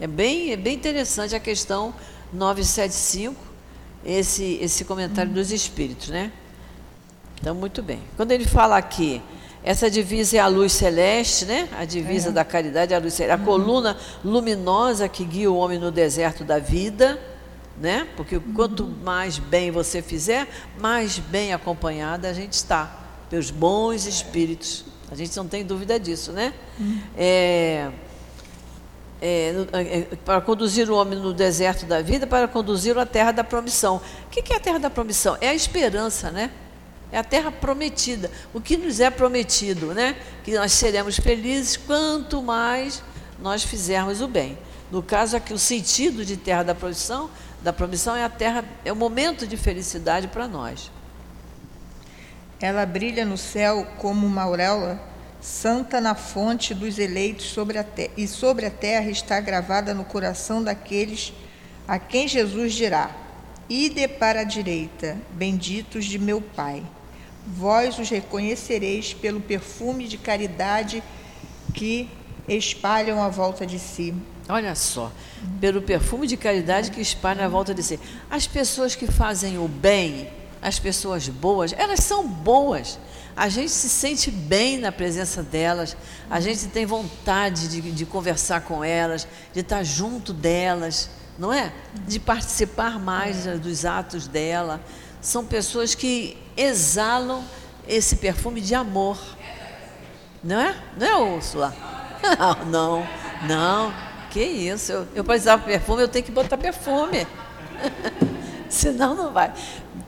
É 0.00 0.06
bem, 0.06 0.52
é 0.52 0.56
bem 0.56 0.74
interessante 0.74 1.34
a 1.34 1.40
questão 1.40 1.94
975, 2.32 3.34
esse, 4.04 4.58
esse 4.60 4.84
comentário 4.84 5.32
dos 5.32 5.50
espíritos, 5.50 6.08
né? 6.08 6.32
Então, 7.40 7.54
muito 7.54 7.82
bem. 7.82 8.00
Quando 8.16 8.32
ele 8.32 8.44
fala 8.44 8.76
aqui, 8.76 9.22
essa 9.62 9.90
divisa 9.90 10.36
é 10.36 10.40
a 10.40 10.46
luz 10.46 10.72
celeste, 10.72 11.44
né? 11.44 11.68
A 11.76 11.84
divisa 11.84 12.30
é. 12.30 12.32
da 12.32 12.44
caridade 12.44 12.92
é 12.92 12.96
a 12.96 13.00
luz 13.00 13.14
celeste, 13.14 13.40
a 13.40 13.44
coluna 13.44 13.96
luminosa 14.24 15.08
que 15.08 15.24
guia 15.24 15.50
o 15.50 15.56
homem 15.56 15.78
no 15.78 15.90
deserto 15.90 16.44
da 16.44 16.58
vida, 16.58 17.20
né? 17.80 18.06
Porque 18.16 18.38
quanto 18.54 18.86
mais 18.86 19.38
bem 19.38 19.70
você 19.70 20.02
fizer, 20.02 20.48
mais 20.80 21.18
bem 21.18 21.52
acompanhada 21.52 22.28
a 22.28 22.32
gente 22.32 22.54
está 22.54 23.08
pelos 23.28 23.50
bons 23.50 24.06
espíritos. 24.06 24.84
A 25.10 25.14
gente 25.14 25.36
não 25.36 25.46
tem 25.46 25.64
dúvida 25.64 25.98
disso, 25.98 26.32
né? 26.32 26.52
Uhum. 26.78 27.00
É, 27.16 27.90
é, 29.20 29.66
é, 29.72 30.16
para 30.24 30.40
conduzir 30.40 30.90
o 30.90 30.94
homem 30.94 31.18
no 31.18 31.32
deserto 31.32 31.86
da 31.86 32.00
vida, 32.00 32.26
para 32.26 32.46
conduzi-lo 32.46 33.00
à 33.00 33.06
terra 33.06 33.32
da 33.32 33.42
promissão. 33.42 34.00
O 34.26 34.30
que 34.30 34.52
é 34.52 34.56
a 34.56 34.60
terra 34.60 34.78
da 34.78 34.90
promissão? 34.90 35.36
É 35.40 35.48
a 35.48 35.54
esperança, 35.54 36.30
né? 36.30 36.50
É 37.10 37.18
a 37.18 37.24
terra 37.24 37.50
prometida. 37.50 38.30
O 38.52 38.60
que 38.60 38.76
nos 38.76 39.00
é 39.00 39.10
prometido, 39.10 39.94
né? 39.94 40.16
Que 40.44 40.54
nós 40.54 40.72
seremos 40.72 41.16
felizes 41.16 41.76
quanto 41.76 42.42
mais 42.42 43.02
nós 43.40 43.62
fizermos 43.62 44.20
o 44.20 44.28
bem. 44.28 44.58
No 44.90 45.02
caso 45.02 45.36
aqui, 45.36 45.52
o 45.52 45.58
sentido 45.58 46.24
de 46.24 46.36
terra 46.36 46.62
da 46.62 46.74
promissão, 46.74 47.30
da 47.62 47.72
promissão 47.72 48.14
é 48.14 48.24
a 48.24 48.28
terra, 48.28 48.64
é 48.84 48.92
o 48.92 48.96
momento 48.96 49.46
de 49.46 49.56
felicidade 49.56 50.28
para 50.28 50.46
nós. 50.46 50.90
Ela 52.60 52.84
brilha 52.84 53.24
no 53.24 53.38
céu 53.38 53.86
como 53.98 54.26
uma 54.26 54.42
auréola 54.42 55.00
Santa 55.40 56.00
na 56.00 56.16
fonte 56.16 56.74
dos 56.74 56.98
eleitos 56.98 57.46
sobre 57.46 57.78
a 57.78 57.84
terra, 57.84 58.10
e 58.16 58.26
sobre 58.26 58.66
a 58.66 58.70
terra 58.70 59.08
está 59.08 59.40
gravada 59.40 59.94
no 59.94 60.04
coração 60.04 60.62
daqueles 60.62 61.32
a 61.86 61.98
quem 61.98 62.26
Jesus 62.26 62.74
dirá: 62.74 63.10
Ide 63.68 64.08
para 64.08 64.40
a 64.40 64.44
direita, 64.44 65.16
benditos 65.30 66.06
de 66.06 66.18
meu 66.18 66.40
Pai. 66.40 66.82
Vós 67.56 67.98
os 67.98 68.08
reconhecereis 68.08 69.14
pelo 69.14 69.40
perfume 69.40 70.06
de 70.06 70.18
caridade 70.18 71.02
que 71.74 72.08
espalham 72.46 73.22
à 73.22 73.28
volta 73.28 73.66
de 73.66 73.78
si. 73.78 74.14
Olha 74.48 74.74
só, 74.74 75.12
pelo 75.60 75.82
perfume 75.82 76.26
de 76.26 76.36
caridade 76.36 76.90
que 76.90 77.00
espalham 77.00 77.44
à 77.44 77.48
volta 77.48 77.74
de 77.74 77.82
si. 77.82 77.98
As 78.30 78.46
pessoas 78.46 78.94
que 78.94 79.06
fazem 79.06 79.58
o 79.58 79.68
bem, 79.68 80.28
as 80.60 80.78
pessoas 80.78 81.28
boas, 81.28 81.72
elas 81.72 82.00
são 82.00 82.26
boas 82.26 82.98
a 83.38 83.48
gente 83.48 83.70
se 83.70 83.88
sente 83.88 84.32
bem 84.32 84.78
na 84.78 84.90
presença 84.90 85.44
delas, 85.44 85.96
a 86.28 86.40
gente 86.40 86.66
tem 86.66 86.84
vontade 86.84 87.68
de, 87.68 87.80
de 87.92 88.04
conversar 88.04 88.62
com 88.62 88.82
elas, 88.82 89.28
de 89.54 89.60
estar 89.60 89.84
junto 89.84 90.32
delas, 90.32 91.08
não 91.38 91.52
é? 91.52 91.72
De 92.08 92.18
participar 92.18 92.98
mais 92.98 93.44
dos 93.60 93.84
atos 93.84 94.26
dela. 94.26 94.80
São 95.20 95.44
pessoas 95.44 95.94
que 95.94 96.36
exalam 96.58 97.44
esse 97.86 98.16
perfume 98.16 98.60
de 98.60 98.74
amor. 98.74 99.18
Não 100.42 100.60
é? 100.60 100.76
Não 100.98 101.06
é, 101.06 101.16
Úrsula? 101.16 101.74
Não, 102.38 102.64
não, 102.66 103.08
não. 103.46 103.94
Que 104.30 104.42
isso? 104.42 104.92
Eu, 104.92 105.08
eu 105.14 105.24
para 105.24 105.36
usar 105.36 105.58
perfume, 105.58 106.02
eu 106.02 106.08
tenho 106.08 106.24
que 106.24 106.32
botar 106.32 106.58
perfume. 106.58 107.26
Senão 108.68 109.14
não 109.14 109.32
vai. 109.32 109.52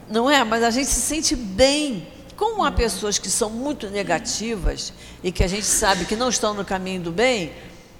Não 0.09 0.31
é? 0.31 0.45
Mas 0.45 0.63
a 0.63 0.71
gente 0.71 0.89
se 0.89 1.01
sente 1.01 1.35
bem 1.35 2.07
como 2.37 2.65
há 2.65 2.73
pessoas 2.73 3.19
que 3.19 3.29
são 3.29 3.51
muito 3.51 3.89
negativas 3.89 4.93
e 5.23 5.31
que 5.31 5.45
a 5.45 5.47
gente 5.47 5.67
sabe 5.67 6.05
que 6.05 6.17
não 6.17 6.29
estão 6.29 6.55
no 6.55 6.65
caminho 6.65 7.03
do 7.03 7.13
bem, 7.13 7.53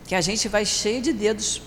que 0.07 0.15
a 0.15 0.21
gente 0.21 0.49
vai 0.49 0.65
cheio 0.65 1.03
de 1.03 1.13
dedos 1.13 1.63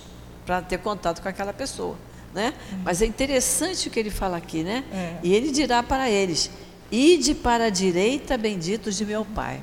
para 0.46 0.62
ter 0.62 0.80
contato 0.80 1.22
com 1.22 1.30
aquela 1.30 1.54
pessoa. 1.54 1.96
Né? 2.34 2.52
Mas 2.84 3.02
é 3.04 3.06
interessante 3.06 3.88
o 3.88 3.92
que 3.92 4.00
ele 4.00 4.10
fala 4.10 4.38
aqui, 4.38 4.64
né? 4.64 4.84
É. 4.92 5.18
E 5.22 5.36
ele 5.36 5.52
dirá 5.52 5.84
para 5.84 6.10
eles: 6.10 6.50
Ide 6.96 7.34
para 7.34 7.66
a 7.66 7.70
direita, 7.72 8.38
benditos 8.38 8.96
de 8.96 9.04
meu 9.04 9.26
Pai. 9.26 9.60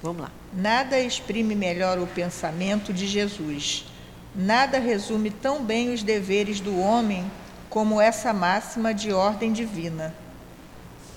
Vamos 0.00 0.22
lá. 0.22 0.30
Nada 0.52 0.96
exprime 0.96 1.56
melhor 1.56 1.98
o 1.98 2.06
pensamento 2.06 2.92
de 2.92 3.04
Jesus. 3.04 3.84
Nada 4.32 4.78
resume 4.78 5.32
tão 5.32 5.64
bem 5.64 5.92
os 5.92 6.04
deveres 6.04 6.60
do 6.60 6.78
homem 6.78 7.28
como 7.68 8.00
essa 8.00 8.32
máxima 8.32 8.94
de 8.94 9.12
ordem 9.12 9.52
divina. 9.52 10.14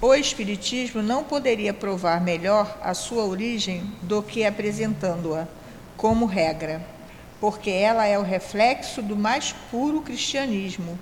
O 0.02 0.16
Espiritismo 0.16 1.04
não 1.04 1.24
poderia 1.24 1.76
provar 1.76 2.20
melhor 2.20 2.76
a 2.82 2.96
sua 2.96 3.24
origem 3.24 3.84
do 4.02 4.24
que 4.24 4.44
apresentando-a 4.44 5.48
como 5.96 6.26
regra, 6.26 6.84
porque 7.40 7.70
ela 7.70 8.08
é 8.08 8.18
o 8.18 8.24
reflexo 8.24 9.00
do 9.00 9.16
mais 9.16 9.54
puro 9.70 10.02
cristianismo, 10.02 10.98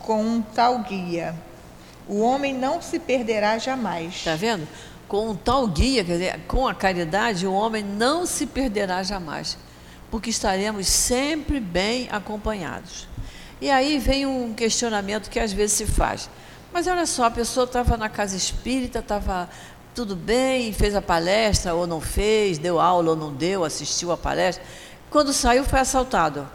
com 0.00 0.20
um 0.20 0.42
tal 0.42 0.80
guia. 0.80 1.36
O 2.08 2.20
homem 2.20 2.52
não 2.52 2.82
se 2.82 2.98
perderá 2.98 3.58
jamais. 3.58 4.14
Está 4.14 4.36
vendo? 4.36 4.68
com 5.08 5.30
um 5.30 5.36
tal 5.36 5.66
guia, 5.66 6.04
quer 6.04 6.12
dizer, 6.12 6.40
com 6.48 6.66
a 6.66 6.74
caridade, 6.74 7.46
o 7.46 7.52
homem 7.52 7.84
não 7.84 8.26
se 8.26 8.46
perderá 8.46 9.02
jamais, 9.02 9.56
porque 10.10 10.30
estaremos 10.30 10.86
sempre 10.86 11.60
bem 11.60 12.08
acompanhados. 12.10 13.06
E 13.60 13.70
aí 13.70 13.98
vem 13.98 14.26
um 14.26 14.52
questionamento 14.52 15.30
que 15.30 15.38
às 15.38 15.52
vezes 15.52 15.76
se 15.76 15.86
faz. 15.86 16.28
Mas 16.72 16.86
olha 16.86 17.06
só, 17.06 17.26
a 17.26 17.30
pessoa 17.30 17.64
estava 17.64 17.96
na 17.96 18.08
casa 18.08 18.36
espírita, 18.36 18.98
estava 18.98 19.48
tudo 19.94 20.16
bem, 20.16 20.72
fez 20.72 20.94
a 20.94 21.02
palestra 21.02 21.74
ou 21.74 21.86
não 21.86 22.00
fez, 22.00 22.58
deu 22.58 22.80
aula 22.80 23.10
ou 23.10 23.16
não 23.16 23.32
deu, 23.32 23.64
assistiu 23.64 24.10
a 24.10 24.16
palestra. 24.16 24.64
Quando 25.10 25.32
saiu, 25.32 25.64
foi 25.64 25.78
assaltado. 25.78 26.48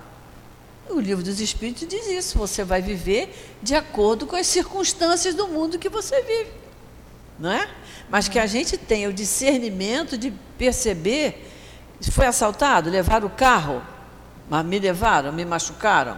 O 0.90 1.00
livro 1.00 1.24
dos 1.24 1.40
Espíritos 1.40 1.88
diz 1.88 2.08
isso: 2.08 2.38
você 2.38 2.64
vai 2.64 2.82
viver 2.82 3.58
de 3.62 3.76
acordo 3.76 4.26
com 4.26 4.36
as 4.36 4.48
circunstâncias 4.48 5.36
do 5.36 5.48
mundo 5.48 5.78
que 5.78 5.90
você 5.90 6.22
vive. 6.22 6.52
Não 7.38 7.52
é? 7.52 7.70
Mas 8.10 8.28
que 8.28 8.40
a 8.40 8.46
gente 8.46 8.78
tenha 8.78 9.08
o 9.08 9.14
discernimento 9.14 10.18
de 10.18 10.32
perceber: 10.58 11.50
foi 12.12 12.26
assaltado, 12.26 12.90
levaram 12.90 13.28
o 13.28 13.32
carro, 13.32 13.82
mas 14.50 14.66
me 14.66 14.80
levaram, 14.80 15.32
me 15.32 15.46
machucaram. 15.46 16.18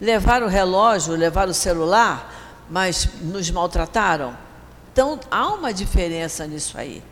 Levaram 0.00 0.46
o 0.46 0.50
relógio, 0.50 1.14
levaram 1.14 1.52
o 1.52 1.54
celular, 1.54 2.64
mas 2.68 3.08
nos 3.20 3.50
maltrataram. 3.50 4.36
Então, 4.92 5.20
há 5.30 5.48
uma 5.48 5.72
diferença 5.72 6.46
nisso 6.46 6.78
aí, 6.78 7.02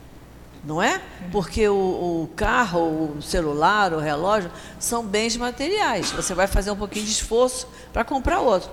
não 0.65 0.81
é? 0.81 1.01
Porque 1.31 1.69
o, 1.69 1.75
o, 1.75 2.31
carro, 2.37 3.17
o 3.17 3.23
celular, 3.23 3.93
o 3.93 3.99
relógio 3.99 4.51
são 4.79 5.05
bens 5.05 5.37
materiais. 5.37 6.11
Você 6.13 6.35
vai 6.35 6.47
fazer 6.47 6.71
um 6.71 6.77
pouquinho 6.77 7.05
de 7.05 7.11
esforço 7.11 7.67
para 7.93 8.05
comprar 8.05 8.41
outro. 8.41 8.71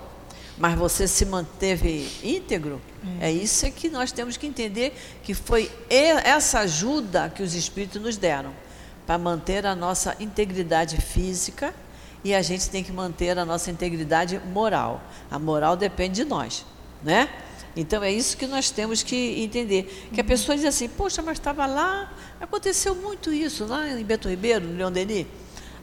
Mas 0.58 0.78
você 0.78 1.08
se 1.08 1.26
manteve 1.26 2.08
íntegro, 2.22 2.82
é. 3.22 3.30
é 3.30 3.32
isso 3.32 3.72
que 3.72 3.90
nós 3.90 4.12
temos 4.12 4.36
que 4.36 4.46
entender 4.46 4.94
que 5.24 5.34
foi 5.34 5.72
essa 5.90 6.60
ajuda 6.60 7.32
que 7.34 7.42
os 7.42 7.56
espíritos 7.56 8.02
nos 8.02 8.18
deram 8.18 8.52
para 9.08 9.18
manter 9.18 9.66
a 9.66 9.74
nossa 9.74 10.16
integridade 10.20 10.98
física 10.98 11.74
e 12.24 12.36
a 12.36 12.42
gente 12.42 12.70
tem 12.70 12.84
que 12.84 12.92
manter 12.92 13.40
a 13.40 13.46
nossa 13.46 13.72
integridade 13.72 14.40
moral. 14.52 15.02
A 15.32 15.40
moral 15.40 15.78
depende 15.78 16.24
de 16.24 16.26
nós, 16.26 16.66
né? 17.02 17.30
Então 17.76 18.04
é 18.04 18.12
isso 18.12 18.36
que 18.36 18.48
nós 18.48 18.70
temos 18.70 19.04
que 19.04 19.42
entender. 19.42 20.10
Que 20.14 20.22
a 20.22 20.24
pessoa 20.24 20.56
diz 20.56 20.66
assim, 20.66 20.88
poxa, 20.90 21.22
mas 21.22 21.38
estava 21.38 21.66
lá, 21.66 22.12
aconteceu 22.40 22.96
muito 22.96 23.32
isso, 23.32 23.66
lá 23.66 23.88
em 23.88 24.04
Beto 24.04 24.30
Ribeiro, 24.30 24.66
no 24.66 24.78
Leão 24.78 24.92
Denis. 24.92 25.28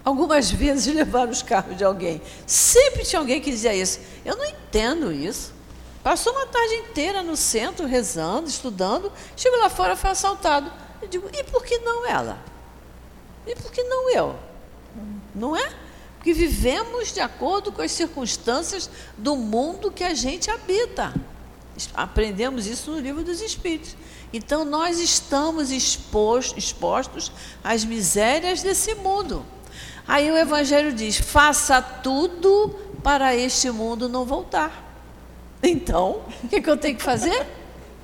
Algumas 0.04 0.50
vezes 0.52 0.92
levaram 0.94 1.30
os 1.30 1.42
carros 1.42 1.76
de 1.76 1.84
alguém. 1.84 2.20
Sempre 2.46 3.04
tinha 3.04 3.20
alguém 3.20 3.40
que 3.40 3.50
dizia 3.50 3.74
isso. 3.74 4.00
Eu 4.24 4.36
não 4.36 4.44
entendo 4.44 5.12
isso. 5.12 5.54
Passou 6.02 6.32
uma 6.32 6.46
tarde 6.46 6.74
inteira 6.74 7.22
no 7.22 7.36
centro, 7.36 7.84
rezando, 7.84 8.48
estudando, 8.48 9.10
chegou 9.36 9.58
lá 9.58 9.68
fora 9.68 9.96
foi 9.96 10.10
assaltado. 10.10 10.70
Eu 11.02 11.08
digo, 11.08 11.28
e 11.32 11.42
por 11.42 11.64
que 11.64 11.78
não 11.78 12.06
ela? 12.06 12.38
E 13.44 13.56
por 13.56 13.72
que 13.72 13.82
não 13.82 14.10
eu? 14.10 14.36
Não 15.34 15.56
é? 15.56 15.72
Porque 16.16 16.32
vivemos 16.32 17.12
de 17.12 17.20
acordo 17.20 17.72
com 17.72 17.82
as 17.82 17.90
circunstâncias 17.90 18.88
do 19.16 19.34
mundo 19.34 19.90
que 19.90 20.04
a 20.04 20.14
gente 20.14 20.50
habita. 20.50 21.12
Aprendemos 21.94 22.66
isso 22.66 22.90
no 22.90 22.98
livro 22.98 23.22
dos 23.22 23.40
Espíritos. 23.40 23.96
Então, 24.32 24.64
nós 24.64 24.98
estamos 24.98 25.70
expostos, 25.70 26.64
expostos 26.64 27.32
às 27.62 27.84
misérias 27.84 28.62
desse 28.62 28.94
mundo. 28.94 29.44
Aí 30.06 30.30
o 30.30 30.36
Evangelho 30.36 30.92
diz: 30.92 31.16
faça 31.16 31.80
tudo 31.80 32.74
para 33.02 33.34
este 33.34 33.70
mundo 33.70 34.08
não 34.08 34.24
voltar. 34.24 34.84
Então, 35.62 36.22
o 36.44 36.48
que, 36.48 36.60
que 36.60 36.70
eu 36.70 36.76
tenho 36.76 36.96
que 36.96 37.02
fazer? 37.02 37.46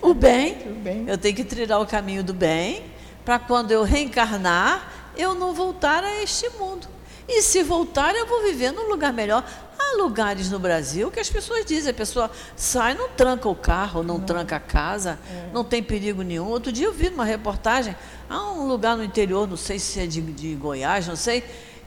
O 0.01 0.15
bem. 0.15 0.59
o 0.67 0.75
bem. 0.75 1.05
Eu 1.07 1.17
tenho 1.17 1.35
que 1.35 1.45
trilhar 1.45 1.81
o 1.81 1.87
caminho 1.87 2.25
do 2.25 2.35
bem, 2.35 2.85
para 3.25 3.39
quando 3.39 3.71
eu 3.71 3.85
reencarnar, 3.85 5.13
eu 5.17 5.35
não 5.35 5.55
voltar 5.55 6.03
a 6.03 6.23
este 6.23 6.49
mundo. 6.51 6.89
E 7.29 7.41
se 7.41 7.63
voltar, 7.63 8.15
eu 8.15 8.27
vou 8.27 8.43
viver 8.43 8.73
num 8.73 8.89
lugar 8.89 9.13
melhor. 9.13 9.45
Há 9.93 9.97
lugares 9.97 10.51
no 10.51 10.59
Brasil 10.59 11.11
que 11.11 11.21
as 11.21 11.29
pessoas 11.29 11.65
dizem, 11.65 11.91
a 11.91 11.95
pessoa 11.95 12.31
sai, 12.57 12.95
não 12.95 13.11
tranca 13.11 13.49
o 13.49 13.55
carro, 13.55 14.03
não, 14.03 14.19
não. 14.19 14.25
tranca 14.25 14.57
a 14.57 14.61
casa, 14.61 15.19
é. 15.31 15.51
não 15.53 15.63
tem 15.63 15.83
perigo 15.83 16.23
nenhum. 16.23 16.47
Outro 16.47 16.73
dia 16.73 16.87
eu 16.87 16.93
vi 16.93 17.09
uma 17.09 17.25
reportagem, 17.25 17.95
há 18.29 18.53
um 18.53 18.67
lugar 18.67 18.97
no 18.97 19.05
interior, 19.05 19.47
não 19.47 19.57
sei 19.57 19.79
se 19.79 20.01
é 20.01 20.07
de, 20.07 20.21
de 20.21 20.55
Goiás, 20.55 21.07
não 21.07 21.17
sei, 21.17 21.45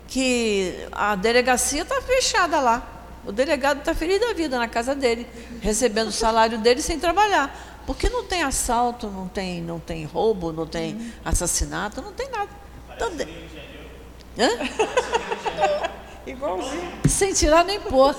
que 0.07 0.87
a 0.91 1.15
delegacia 1.15 1.81
está 1.81 2.01
fechada 2.01 2.59
lá. 2.59 2.91
O 3.25 3.31
delegado 3.31 3.79
está 3.79 3.95
feliz 3.95 4.21
da 4.21 4.33
vida 4.33 4.59
na 4.59 4.67
casa 4.67 4.93
dele, 4.93 5.27
recebendo 5.61 6.09
o 6.09 6.13
salário 6.13 6.59
dele 6.59 6.81
sem 6.81 6.99
trabalhar. 6.99 7.73
Porque 7.87 8.09
não 8.09 8.23
tem 8.23 8.43
assalto, 8.43 9.07
não 9.07 9.27
tem, 9.27 9.61
não 9.61 9.79
tem 9.79 10.05
roubo, 10.05 10.51
não 10.51 10.65
tem 10.65 10.95
uhum. 10.95 11.11
assassinato, 11.23 12.01
não 12.01 12.11
tem 12.11 12.29
nada. 12.29 12.49
Então, 12.95 13.15
de... 13.15 13.23
Hã? 14.37 14.49
Igualzinho. 16.26 16.91
Sem 17.07 17.34
tirar 17.34 17.63
nem 17.63 17.80
pôr. 17.80 18.15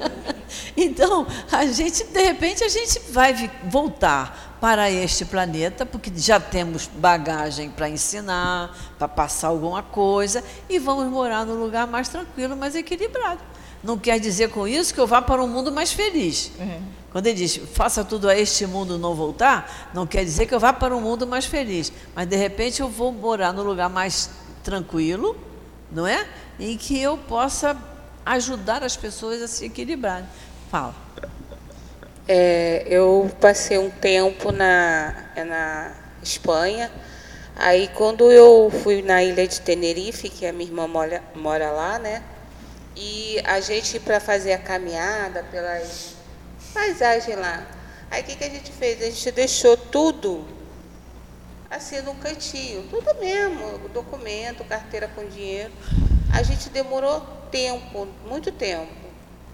então, 0.76 1.26
a 1.50 1.66
gente, 1.66 2.04
de 2.04 2.22
repente, 2.22 2.64
a 2.64 2.68
gente 2.68 2.98
vai 3.10 3.50
voltar 3.64 4.56
para 4.60 4.90
este 4.90 5.24
planeta, 5.24 5.84
porque 5.84 6.10
já 6.16 6.40
temos 6.40 6.86
bagagem 6.86 7.70
para 7.70 7.88
ensinar, 7.88 8.74
para 8.98 9.06
passar 9.06 9.48
alguma 9.48 9.82
coisa, 9.82 10.42
e 10.68 10.78
vamos 10.78 11.06
morar 11.06 11.44
num 11.44 11.54
lugar 11.54 11.86
mais 11.86 12.08
tranquilo, 12.08 12.56
mais 12.56 12.74
equilibrado. 12.74 13.40
Não 13.82 13.98
quer 13.98 14.18
dizer 14.18 14.50
com 14.50 14.66
isso 14.66 14.92
que 14.92 15.00
eu 15.00 15.06
vá 15.06 15.20
para 15.20 15.42
um 15.42 15.46
mundo 15.46 15.70
mais 15.70 15.92
feliz. 15.92 16.50
Uhum. 16.58 16.82
Quando 17.12 17.26
ele 17.28 17.36
diz, 17.36 17.56
faça 17.72 18.04
tudo 18.04 18.28
a 18.28 18.36
este 18.36 18.66
mundo 18.66 18.98
não 18.98 19.14
voltar, 19.14 19.90
não 19.94 20.06
quer 20.06 20.24
dizer 20.24 20.46
que 20.46 20.54
eu 20.54 20.60
vá 20.60 20.72
para 20.72 20.96
um 20.96 21.00
mundo 21.00 21.26
mais 21.26 21.46
feliz. 21.46 21.92
Mas, 22.14 22.26
de 22.26 22.36
repente, 22.36 22.80
eu 22.80 22.88
vou 22.88 23.12
morar 23.12 23.52
num 23.52 23.62
lugar 23.62 23.88
mais 23.88 24.30
tranquilo, 24.64 25.36
não 25.90 26.06
é? 26.06 26.26
Em 26.58 26.76
que 26.76 27.00
eu 27.00 27.18
possa 27.18 27.76
ajudar 28.24 28.82
as 28.82 28.96
pessoas 28.96 29.42
a 29.42 29.48
se 29.48 29.66
equilibrarem. 29.66 30.28
Fala. 30.70 30.94
É, 32.28 32.84
eu 32.88 33.30
passei 33.40 33.78
um 33.78 33.90
tempo 33.90 34.50
na, 34.50 35.14
na 35.36 35.92
Espanha. 36.22 36.90
Aí, 37.54 37.88
quando 37.94 38.30
eu 38.30 38.70
fui 38.82 39.00
na 39.00 39.22
ilha 39.22 39.46
de 39.46 39.60
Tenerife, 39.60 40.28
que 40.28 40.44
a 40.44 40.52
minha 40.52 40.68
irmã 40.68 40.86
mora, 40.86 41.22
mora 41.34 41.70
lá, 41.70 41.98
né? 41.98 42.22
E 42.96 43.40
a 43.44 43.60
gente, 43.60 44.00
para 44.00 44.18
fazer 44.18 44.52
a 44.54 44.58
caminhada 44.58 45.42
pelas 45.44 46.14
paisagens 46.74 47.38
lá, 47.38 47.66
aí 48.10 48.22
o 48.22 48.24
que, 48.24 48.36
que 48.36 48.44
a 48.44 48.50
gente 48.50 48.72
fez? 48.72 49.00
A 49.00 49.04
gente 49.04 49.30
deixou 49.30 49.76
tudo 49.76 50.44
assim 51.70 52.00
no 52.02 52.14
cantinho, 52.14 52.84
tudo 52.88 53.14
mesmo, 53.20 53.88
documento, 53.88 54.64
carteira 54.64 55.08
com 55.08 55.24
dinheiro. 55.28 55.72
A 56.32 56.42
gente 56.42 56.68
demorou 56.68 57.20
tempo, 57.50 58.06
muito 58.28 58.52
tempo, 58.52 58.92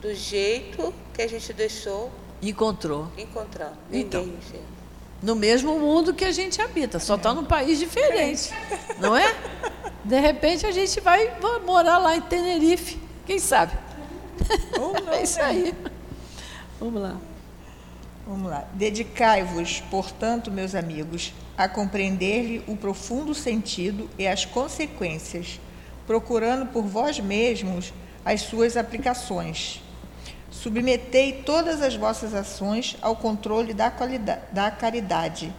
do 0.01 0.15
jeito 0.15 0.93
que 1.15 1.23
a 1.23 1.29
gente 1.29 1.53
deixou. 1.53 2.11
Encontrou. 2.41 3.09
Encontrando. 3.17 3.77
Então. 3.91 4.29
No 5.23 5.37
mesmo 5.37 5.79
mundo 5.79 6.13
que 6.13 6.25
a 6.25 6.33
gente 6.33 6.61
habita, 6.61 6.99
só 6.99 7.15
está 7.15 7.33
num 7.33 7.45
país 7.45 7.79
diferente, 7.79 8.53
não 8.99 9.17
é? 9.17 9.33
De 10.05 10.19
repente 10.19 10.67
a 10.67 10.73
gente 10.73 11.01
vai 11.01 11.31
morar 11.65 11.99
lá 11.99 12.17
em 12.17 12.21
Tenerife, 12.21 12.99
quem 13.25 13.39
sabe? 13.39 13.73
É 15.13 15.23
isso 15.23 15.41
aí. 15.41 15.73
Vamos 16.81 17.01
lá. 17.01 17.17
Vamos 18.27 18.51
lá. 18.51 18.65
Dedicai-vos, 18.73 19.81
portanto, 19.91 20.51
meus 20.51 20.75
amigos, 20.75 21.33
a 21.57 21.69
compreender-lhe 21.69 22.63
o 22.67 22.77
profundo 22.77 23.35
sentido 23.35 24.09
e 24.19 24.27
as 24.27 24.45
consequências, 24.45 25.61
procurando 26.13 26.67
por 26.67 26.83
vós 26.83 27.19
mesmos 27.19 27.91
as 28.23 28.43
suas 28.43 28.77
aplicações. 28.77 29.81
Submetei 30.51 31.33
todas 31.33 31.81
as 31.81 31.97
vossas 31.97 32.35
ações 32.35 32.99
ao 33.01 33.17
controle 33.17 33.73
da, 33.73 33.91
da 34.53 34.71
caridade, 34.71 35.51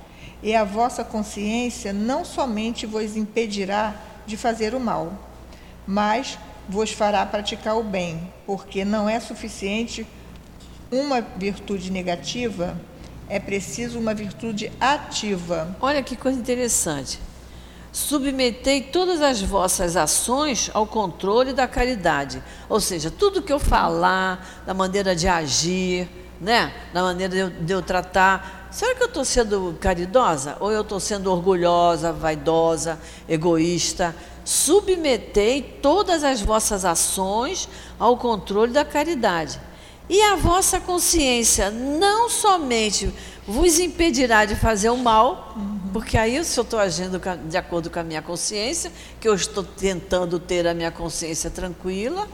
e 0.44 0.54
a 0.54 0.64
vossa 0.64 1.04
consciência 1.04 1.92
não 1.92 2.24
somente 2.24 2.86
vos 2.86 3.18
impedirá 3.18 3.96
de 4.28 4.38
fazer 4.38 4.76
o 4.76 4.80
mal, 4.80 5.12
mas 5.88 6.38
vos 6.70 6.92
fará 6.92 7.26
praticar 7.26 7.76
o 7.76 7.84
bem, 7.84 8.32
porque 8.46 8.86
não 8.86 9.10
é 9.10 9.20
suficiente 9.20 10.06
uma 10.92 11.20
virtude 11.20 11.92
negativa, 11.92 12.80
é 13.28 13.40
preciso 13.40 13.98
uma 13.98 14.14
virtude 14.14 14.72
ativa. 14.80 15.76
Olha 15.82 16.04
que 16.04 16.16
coisa 16.16 16.40
interessante. 16.40 17.20
Submetei 17.94 18.82
todas 18.82 19.22
as 19.22 19.40
vossas 19.40 19.96
ações 19.96 20.72
ao 20.74 20.88
controle 20.88 21.54
da 21.54 21.68
caridade. 21.68 22.42
Ou 22.68 22.80
seja, 22.80 23.12
tudo 23.12 23.40
que 23.40 23.54
eu 23.54 23.60
falar, 23.60 24.64
da 24.66 24.74
maneira 24.74 25.16
de 25.16 25.28
agir, 25.28 26.10
né? 26.42 26.74
da 26.92 27.04
maneira 27.04 27.32
de 27.32 27.40
eu, 27.40 27.50
de 27.52 27.72
eu 27.72 27.84
tratar. 27.84 28.68
Será 28.72 28.96
que 28.96 29.04
eu 29.04 29.08
estou 29.08 29.24
sendo 29.24 29.78
caridosa? 29.80 30.58
Ou 30.60 30.72
eu 30.72 30.82
estou 30.82 31.00
sendo 31.00 31.32
orgulhosa, 31.32 32.12
vaidosa, 32.12 33.00
egoísta? 33.30 34.16
Submetei 34.44 35.62
todas 35.62 36.24
as 36.24 36.42
vossas 36.42 36.84
ações 36.84 37.70
ao 38.00 38.18
controle 38.18 38.74
da 38.74 38.84
caridade. 38.84 39.62
E 40.10 40.20
a 40.20 40.36
vossa 40.36 40.82
consciência 40.82 41.70
não 41.70 42.28
somente 42.28 43.14
vos 43.48 43.80
impedirá 43.80 44.46
de 44.46 44.56
fazer 44.56 44.90
o 44.90 44.98
mal, 44.98 45.56
porque 45.92 46.18
aí 46.18 46.44
se 46.44 46.60
eu 46.60 46.64
estou 46.64 46.80
agindo 46.80 47.22
de 47.48 47.58
acordo 47.58 47.90
com 47.90 48.00
a 48.00 48.04
minha 48.04 48.22
consciência, 48.22 48.92
que 49.20 49.28
eu 49.28 49.36
estou 49.36 49.64
tentando 49.64 50.40
ter 50.40 50.68
a 50.68 50.74
minha 50.74 50.92
consciência 50.92 51.50
tranquila, 51.50 52.28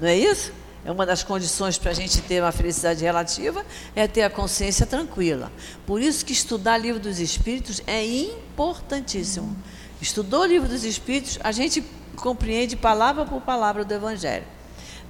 não 0.00 0.08
é 0.08 0.16
isso? 0.16 0.52
É 0.84 0.92
uma 0.92 1.04
das 1.04 1.22
condições 1.22 1.76
para 1.76 1.90
a 1.90 1.94
gente 1.94 2.20
ter 2.22 2.42
uma 2.42 2.52
felicidade 2.52 3.04
relativa, 3.04 3.64
é 3.94 4.06
ter 4.06 4.22
a 4.22 4.30
consciência 4.30 4.86
tranquila. 4.86 5.52
Por 5.86 6.00
isso 6.00 6.24
que 6.24 6.32
estudar 6.32 6.78
o 6.78 6.82
livro 6.82 7.00
dos 7.00 7.18
Espíritos 7.18 7.82
é 7.86 8.04
importantíssimo. 8.04 9.56
Estudou 10.00 10.42
o 10.42 10.46
livro 10.46 10.68
dos 10.68 10.84
Espíritos, 10.84 11.38
a 11.42 11.52
gente 11.52 11.84
compreende 12.16 12.76
palavra 12.76 13.24
por 13.24 13.40
palavra 13.42 13.84
do 13.84 13.92
Evangelho. 13.92 14.46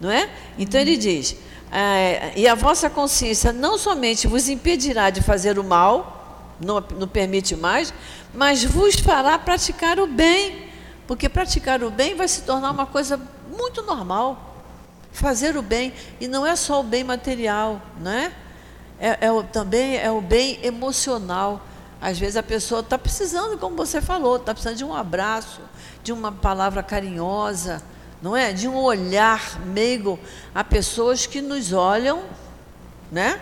Não 0.00 0.10
é? 0.10 0.30
Então 0.58 0.80
ele 0.80 0.96
diz: 0.96 1.36
é, 1.70 2.32
e 2.36 2.48
a 2.48 2.54
vossa 2.54 2.88
consciência 2.88 3.52
não 3.52 3.76
somente 3.76 4.26
vos 4.26 4.48
impedirá 4.48 5.10
de 5.10 5.20
fazer 5.20 5.58
o 5.58 5.64
mal, 5.64 6.56
não, 6.60 6.82
não 6.98 7.08
permite 7.08 7.54
mais, 7.54 7.92
mas 8.32 8.64
vos 8.64 8.96
fará 8.96 9.38
praticar 9.38 9.98
o 9.98 10.06
bem. 10.06 10.68
Porque 11.06 11.28
praticar 11.28 11.82
o 11.82 11.90
bem 11.90 12.14
vai 12.14 12.28
se 12.28 12.42
tornar 12.42 12.70
uma 12.70 12.86
coisa 12.86 13.20
muito 13.56 13.82
normal 13.82 14.48
fazer 15.12 15.56
o 15.56 15.62
bem. 15.62 15.92
E 16.20 16.28
não 16.28 16.46
é 16.46 16.54
só 16.54 16.80
o 16.80 16.82
bem 16.82 17.02
material, 17.02 17.80
não 18.00 18.10
é? 18.10 18.32
É, 19.00 19.26
é 19.26 19.32
o, 19.32 19.42
também 19.42 19.96
é 19.96 20.10
o 20.10 20.20
bem 20.20 20.58
emocional. 20.62 21.62
Às 22.00 22.18
vezes 22.18 22.36
a 22.36 22.42
pessoa 22.42 22.80
está 22.80 22.96
precisando, 22.96 23.58
como 23.58 23.76
você 23.76 24.00
falou, 24.00 24.36
está 24.36 24.52
precisando 24.52 24.76
de 24.76 24.84
um 24.84 24.94
abraço, 24.94 25.60
de 26.02 26.12
uma 26.12 26.30
palavra 26.30 26.82
carinhosa, 26.82 27.82
não 28.22 28.36
é? 28.36 28.52
De 28.52 28.68
um 28.68 28.76
olhar 28.76 29.60
meigo 29.66 30.18
a 30.54 30.64
pessoas 30.64 31.26
que 31.26 31.40
nos 31.40 31.72
olham, 31.72 32.22
né? 33.10 33.40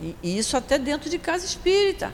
E, 0.00 0.16
isso 0.22 0.56
até 0.56 0.78
dentro 0.78 1.10
de 1.10 1.18
casa 1.18 1.44
espírita, 1.44 2.12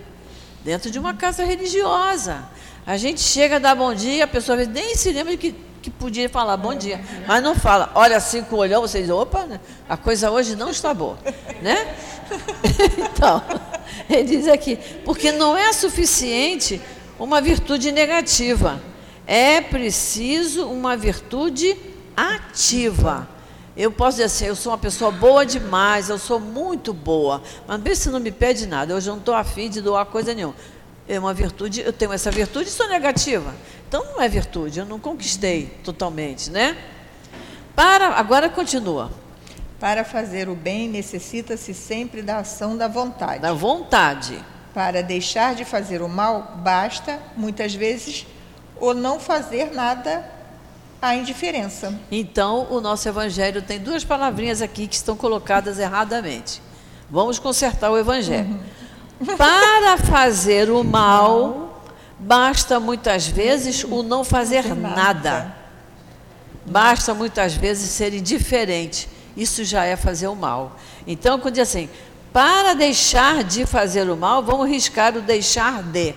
dentro 0.64 0.90
de 0.90 0.98
uma 0.98 1.14
casa 1.14 1.44
religiosa. 1.44 2.44
A 2.86 2.96
gente 2.96 3.20
chega 3.20 3.56
a 3.56 3.58
dar 3.58 3.74
bom 3.74 3.94
dia, 3.94 4.24
a 4.24 4.28
pessoa 4.28 4.56
nem 4.64 4.94
se 4.94 5.12
lembra 5.12 5.36
que 5.36 5.54
que 5.84 5.90
podia 5.90 6.30
falar 6.30 6.56
bom 6.56 6.74
dia, 6.74 6.98
mas 7.26 7.42
não 7.42 7.54
fala. 7.54 7.92
Olha 7.94 8.16
assim 8.16 8.42
com 8.42 8.56
o 8.56 8.58
olhão, 8.58 8.80
você 8.80 9.02
diz, 9.02 9.10
opa, 9.10 9.44
né? 9.44 9.60
a 9.86 9.98
coisa 9.98 10.30
hoje 10.30 10.56
não 10.56 10.70
está 10.70 10.94
boa, 10.94 11.18
né? 11.60 11.94
então, 13.12 13.44
ele 14.08 14.22
diz 14.24 14.48
aqui, 14.48 14.78
porque 15.04 15.30
não 15.30 15.54
é 15.54 15.74
suficiente 15.74 16.80
uma 17.18 17.38
virtude 17.38 17.92
negativa, 17.92 18.82
é 19.26 19.60
preciso 19.60 20.66
uma 20.68 20.96
virtude 20.96 21.76
ativa. 22.16 23.28
Eu 23.76 23.90
posso 23.90 24.12
dizer 24.18 24.24
assim, 24.24 24.46
eu 24.46 24.54
sou 24.54 24.70
uma 24.70 24.78
pessoa 24.78 25.10
boa 25.10 25.44
demais, 25.44 26.08
eu 26.08 26.18
sou 26.18 26.38
muito 26.38 26.94
boa, 26.94 27.42
mas 27.66 27.80
mesmo 27.80 28.04
se 28.04 28.10
não 28.10 28.20
me 28.20 28.30
pede 28.30 28.66
nada, 28.66 28.94
hoje 28.94 29.08
eu 29.08 29.14
não 29.14 29.20
estou 29.20 29.34
afim 29.34 29.68
de 29.68 29.80
doar 29.80 30.06
coisa 30.06 30.32
nenhuma. 30.32 30.54
É 31.08 31.18
uma 31.18 31.34
virtude, 31.34 31.80
eu 31.80 31.92
tenho 31.92 32.12
essa 32.12 32.30
virtude 32.30 32.68
e 32.68 32.72
sou 32.72 32.88
negativa. 32.88 33.52
Então 33.88 34.04
não 34.04 34.22
é 34.22 34.28
virtude, 34.28 34.78
eu 34.78 34.86
não 34.86 35.00
conquistei 35.00 35.66
totalmente, 35.82 36.50
né? 36.50 36.76
Para, 37.74 38.10
agora 38.10 38.48
continua. 38.48 39.10
Para 39.80 40.04
fazer 40.04 40.48
o 40.48 40.54
bem 40.54 40.88
necessita-se 40.88 41.74
sempre 41.74 42.22
da 42.22 42.38
ação 42.38 42.76
da 42.76 42.86
vontade. 42.86 43.40
Da 43.40 43.52
vontade. 43.52 44.42
Para 44.72 45.02
deixar 45.02 45.54
de 45.56 45.64
fazer 45.64 46.00
o 46.00 46.08
mal, 46.08 46.58
basta, 46.58 47.20
muitas 47.36 47.74
vezes, 47.74 48.24
ou 48.76 48.94
não 48.94 49.18
fazer 49.18 49.72
nada 49.72 50.24
a 51.08 51.16
indiferença. 51.16 51.98
Então, 52.10 52.66
o 52.70 52.80
nosso 52.80 53.08
evangelho 53.08 53.62
tem 53.62 53.78
duas 53.78 54.04
palavrinhas 54.04 54.62
aqui 54.62 54.86
que 54.86 54.94
estão 54.94 55.16
colocadas 55.16 55.78
erradamente. 55.78 56.60
Vamos 57.10 57.38
consertar 57.38 57.90
o 57.90 57.98
evangelho. 57.98 58.60
Uhum. 59.20 59.36
Para 59.36 59.96
fazer 59.98 60.70
o 60.70 60.82
mal, 60.82 61.64
Basta 62.18 62.78
muitas 62.80 63.26
vezes 63.26 63.84
o 63.84 64.02
não 64.02 64.24
fazer 64.24 64.74
nada. 64.74 65.54
Basta 66.64 67.12
muitas 67.12 67.54
vezes 67.54 67.90
ser 67.90 68.14
indiferente. 68.14 69.08
Isso 69.36 69.62
já 69.64 69.84
é 69.84 69.96
fazer 69.96 70.28
o 70.28 70.34
mal. 70.34 70.76
Então, 71.06 71.38
quando 71.38 71.54
diz 71.54 71.68
assim, 71.68 71.88
para 72.32 72.72
deixar 72.72 73.44
de 73.44 73.66
fazer 73.66 74.08
o 74.08 74.16
mal, 74.16 74.42
vamos 74.42 74.68
riscar 74.68 75.14
o 75.16 75.20
deixar 75.20 75.82
de. 75.82 76.14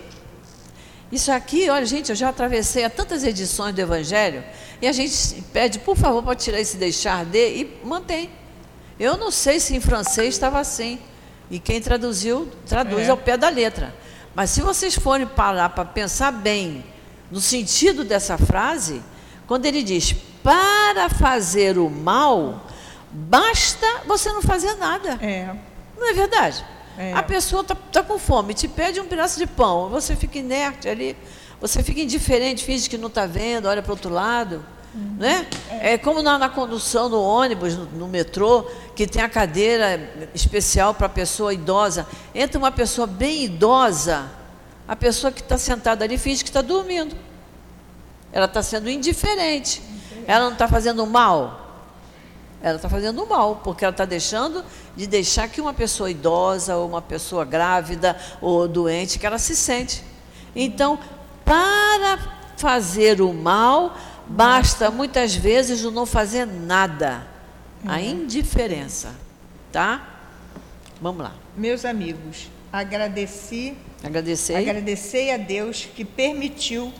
Isso 1.11 1.31
aqui, 1.31 1.69
olha, 1.69 1.85
gente, 1.85 2.09
eu 2.09 2.15
já 2.15 2.29
atravessei 2.29 2.83
a 2.83 2.89
tantas 2.89 3.23
edições 3.23 3.73
do 3.73 3.79
Evangelho 3.79 4.43
e 4.81 4.87
a 4.87 4.91
gente 4.91 5.41
pede, 5.53 5.79
por 5.79 5.95
favor, 5.95 6.21
para 6.21 6.35
tirar 6.35 6.59
esse 6.59 6.75
deixar 6.75 7.25
de 7.25 7.61
e 7.61 7.79
mantém. 7.83 8.29
Eu 8.99 9.15
não 9.15 9.31
sei 9.31 9.59
se 9.59 9.75
em 9.75 9.79
francês 9.79 10.35
estava 10.35 10.59
assim. 10.59 10.99
E 11.49 11.59
quem 11.59 11.79
traduziu, 11.79 12.49
traduz 12.67 13.07
é. 13.07 13.09
ao 13.09 13.17
pé 13.17 13.37
da 13.37 13.47
letra. 13.47 13.95
Mas 14.35 14.49
se 14.49 14.61
vocês 14.61 14.95
forem 14.95 15.25
parar 15.25 15.69
para 15.69 15.85
pensar 15.85 16.31
bem 16.31 16.83
no 17.31 17.39
sentido 17.39 18.03
dessa 18.03 18.37
frase, 18.37 19.01
quando 19.47 19.65
ele 19.65 19.81
diz 19.83 20.13
para 20.43 21.09
fazer 21.09 21.77
o 21.77 21.89
mal, 21.89 22.67
basta 23.11 23.87
você 24.05 24.29
não 24.29 24.41
fazer 24.41 24.75
nada. 24.75 25.17
É. 25.21 25.55
Não 25.97 26.09
é 26.09 26.13
verdade? 26.13 26.65
É. 26.97 27.13
A 27.13 27.21
pessoa 27.21 27.61
está 27.61 27.75
tá 27.75 28.03
com 28.03 28.17
fome, 28.17 28.53
te 28.53 28.67
pede 28.67 28.99
um 28.99 29.05
pedaço 29.05 29.37
de 29.37 29.45
pão, 29.45 29.89
você 29.89 30.15
fica 30.15 30.39
inerte 30.39 30.89
ali, 30.89 31.15
você 31.61 31.83
fica 31.83 32.01
indiferente, 32.01 32.65
finge 32.65 32.89
que 32.89 32.97
não 32.97 33.07
está 33.07 33.25
vendo, 33.25 33.67
olha 33.67 33.81
para 33.81 33.91
o 33.91 33.93
outro 33.93 34.11
lado. 34.11 34.65
Né? 35.19 35.45
É 35.69 35.95
como 35.97 36.23
na, 36.23 36.39
na 36.39 36.49
condução 36.49 37.07
no 37.07 37.21
ônibus, 37.21 37.75
no, 37.75 37.85
no, 37.85 38.07
metrô, 38.07 38.63
que 38.95 39.05
tem 39.05 39.21
a 39.21 39.29
cadeira 39.29 40.29
especial 40.33 40.93
para 40.93 41.05
a 41.05 41.09
pessoa 41.09 41.53
idosa. 41.53 42.07
Entra 42.33 42.57
uma 42.57 42.71
pessoa 42.71 43.05
bem 43.05 43.43
idosa, 43.43 44.27
a 44.87 44.95
pessoa 44.95 45.31
que 45.31 45.41
está 45.41 45.57
sentada 45.57 46.03
ali 46.03 46.17
finge 46.17 46.43
que 46.43 46.49
está 46.49 46.63
dormindo. 46.63 47.15
Ela 48.31 48.45
está 48.45 48.63
sendo 48.63 48.89
indiferente. 48.89 49.83
Ela 50.25 50.45
não 50.45 50.53
está 50.53 50.67
fazendo 50.67 51.05
mal. 51.05 51.66
Ela 52.61 52.77
está 52.77 52.89
fazendo 52.89 53.25
mal, 53.25 53.61
porque 53.63 53.85
ela 53.85 53.91
está 53.91 54.05
deixando 54.05 54.63
de 54.95 55.05
deixar 55.05 55.47
que 55.47 55.61
uma 55.61 55.73
pessoa 55.73 56.09
idosa, 56.09 56.75
ou 56.75 56.87
uma 56.87 57.01
pessoa 57.01 57.45
grávida, 57.45 58.17
ou 58.41 58.67
doente, 58.67 59.19
que 59.19 59.25
ela 59.25 59.37
se 59.37 59.55
sente. 59.55 60.03
Então, 60.55 60.99
para 61.45 62.17
fazer 62.57 63.21
o 63.21 63.31
mal, 63.31 63.95
Basta 64.27 64.91
muitas 64.91 65.35
vezes 65.35 65.85
o 65.85 65.91
não 65.91 66.05
fazer 66.05 66.45
nada. 66.45 67.25
A 67.85 67.93
uhum. 67.93 67.99
indiferença. 67.99 69.15
Tá? 69.71 70.19
Vamos 71.01 71.23
lá. 71.23 71.33
Meus 71.55 71.85
amigos, 71.85 72.49
agradeci. 72.71 73.75
Agradecei. 74.03 74.55
Agradecei 74.55 75.33
a 75.33 75.37
Deus 75.37 75.87
que 75.95 76.03
permitiu 76.03 76.91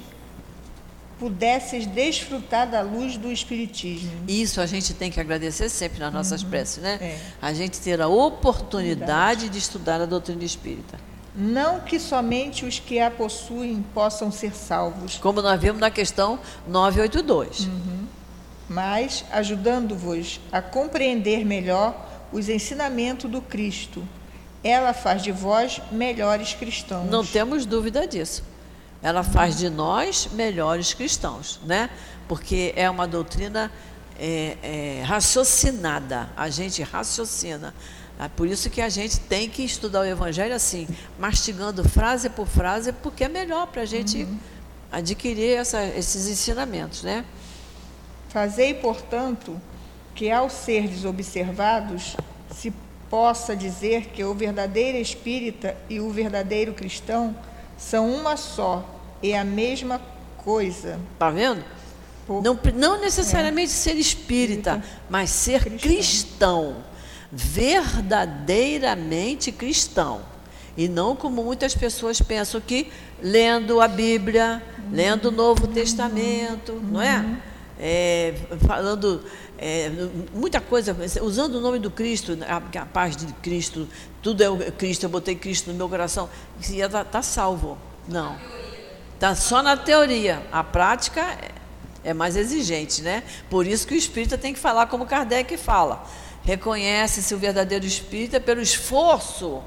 pudesses 1.20 1.86
desfrutar 1.86 2.70
da 2.70 2.82
luz 2.82 3.18
do 3.18 3.32
Espiritismo. 3.32 4.12
Isso 4.28 4.62
a 4.62 4.66
gente 4.66 4.94
tem 4.94 5.12
que 5.12 5.20
agradecer 5.20 5.70
sempre 5.70 6.00
nas 6.00 6.14
nossas 6.14 6.44
uhum. 6.44 6.50
preces, 6.50 6.84
né? 6.84 6.98
É. 7.02 7.20
A 7.42 7.54
gente 7.54 7.80
ter 7.80 8.00
a 8.02 8.08
oportunidade 8.08 9.42
Verdade. 9.42 9.50
de 9.50 9.58
estudar 9.58 10.02
a 10.02 10.06
doutrina 10.06 10.44
espírita. 10.44 11.00
Não 11.36 11.80
que 11.82 12.00
somente 12.00 12.66
os 12.66 12.80
que 12.80 13.00
a 13.00 13.12
possuem 13.12 13.86
possam 13.94 14.32
ser 14.32 14.54
salvos. 14.54 15.18
Como 15.18 15.42
nós 15.42 15.60
vimos 15.62 15.80
na 15.80 15.92
questão 15.92 16.40
982. 16.68 17.60
Uhum. 17.60 18.08
Mas 18.68 19.24
ajudando-vos 19.32 20.40
a 20.52 20.62
compreender 20.62 21.46
melhor 21.46 21.96
os 22.32 22.50
ensinamentos 22.50 23.30
do 23.30 23.42
Cristo. 23.42 24.08
Ela 24.64 24.94
faz 24.94 25.22
de 25.22 25.32
vós 25.32 25.80
melhores 25.92 26.54
cristãos. 26.54 27.10
Não 27.10 27.24
temos 27.24 27.66
dúvida 27.66 28.08
disso. 28.08 28.44
Ela 29.02 29.24
faz 29.24 29.58
de 29.58 29.70
nós 29.70 30.30
melhores 30.34 30.94
cristãos, 30.94 31.60
né? 31.66 31.90
Porque 32.28 32.74
é 32.76 32.90
uma 32.90 33.08
doutrina 33.08 33.72
é, 34.20 34.58
é, 34.62 35.04
raciocinada. 35.04 36.30
A 36.36 36.50
gente 36.50 36.82
raciocina. 36.82 37.74
É 38.20 38.28
por 38.28 38.48
isso 38.48 38.70
que 38.70 38.82
a 38.82 38.90
gente 38.90 39.20
tem 39.20 39.48
que 39.48 39.64
estudar 39.64 40.02
o 40.02 40.06
Evangelho 40.06 40.56
assim, 40.56 40.88
mastigando 41.20 41.88
frase 41.88 42.30
por 42.30 42.48
frase, 42.48 42.92
porque 42.92 43.24
é 43.24 43.30
melhor 43.30 43.68
para 43.68 43.84
a 43.84 43.86
gente 43.86 44.24
uhum. 44.24 44.38
adquirir 44.92 45.56
essa, 45.58 45.84
esses 45.86 46.28
ensinamentos, 46.28 47.04
né? 47.04 47.24
Fazei, 48.30 48.74
portanto, 48.74 49.62
que 50.16 50.32
ao 50.32 50.50
serdes 50.50 51.06
observados, 51.06 52.18
se 52.56 52.74
possa 53.08 53.56
dizer 53.56 54.08
que 54.08 54.24
o 54.24 54.34
verdadeiro 54.34 54.98
espírita 54.98 55.78
e 55.88 56.00
o 56.00 56.10
verdadeiro 56.10 56.74
cristão 56.74 57.36
são 57.78 58.10
uma 58.10 58.38
só 58.38 58.86
e 59.22 59.34
a 59.34 59.44
mesma 59.44 60.02
coisa. 60.38 61.00
Está 61.14 61.30
vendo? 61.30 61.64
Por... 62.26 62.42
Não, 62.44 62.60
não 62.76 63.00
necessariamente 63.00 63.72
é. 63.72 63.76
ser 63.76 63.96
espírita, 63.96 64.84
mas 65.10 65.30
ser 65.30 65.64
cristão. 65.64 65.80
cristão 65.80 66.84
verdadeiramente 67.32 69.52
cristão. 69.52 70.22
E 70.76 70.88
não 70.88 71.16
como 71.16 71.44
muitas 71.44 71.76
pessoas 71.76 72.20
pensam 72.22 72.60
que 72.62 72.92
lendo 73.22 73.80
a 73.82 73.88
Bíblia, 73.88 74.64
lendo 74.92 75.30
o 75.30 75.32
Novo 75.32 75.68
Testamento, 75.68 76.74
não 76.74 77.02
é? 77.02 77.26
é 77.80 78.34
falando 78.66 79.24
é, 79.58 79.90
muita 80.34 80.62
coisa, 80.62 80.96
usando 81.22 81.56
o 81.56 81.62
nome 81.62 81.80
do 81.80 81.90
Cristo, 81.90 82.38
a, 82.48 82.58
a, 82.58 82.86
paz 82.86 83.16
de 83.16 83.26
Cristo, 83.34 83.88
tudo 84.22 84.44
é 84.44 84.50
o 84.50 84.72
Cristo, 84.72 85.04
eu 85.04 85.10
botei 85.10 85.36
Cristo 85.36 85.72
no 85.72 85.78
meu 85.78 85.90
coração, 85.90 86.30
está 86.62 87.04
tá 87.04 87.22
salvo. 87.22 87.78
Não. 88.08 88.38
Está 89.16 89.34
só 89.34 89.64
na 89.64 89.76
teoria. 89.76 90.46
A 90.52 90.64
prática 90.64 91.22
é, 91.22 91.52
é 92.12 92.14
mais 92.14 92.36
exigente, 92.36 93.02
né? 93.02 93.24
Por 93.50 93.66
isso 93.66 93.88
que 93.88 93.96
o 93.96 93.98
espírita 93.98 94.38
tem 94.38 94.54
que 94.54 94.60
falar 94.60 94.88
como 94.88 95.06
Kardec 95.08 95.58
fala. 95.58 96.06
Reconhece-se 96.44 97.34
o 97.34 97.38
verdadeiro 97.38 97.86
espírita 97.86 98.40
pelo 98.40 98.62
esforço 98.62 99.62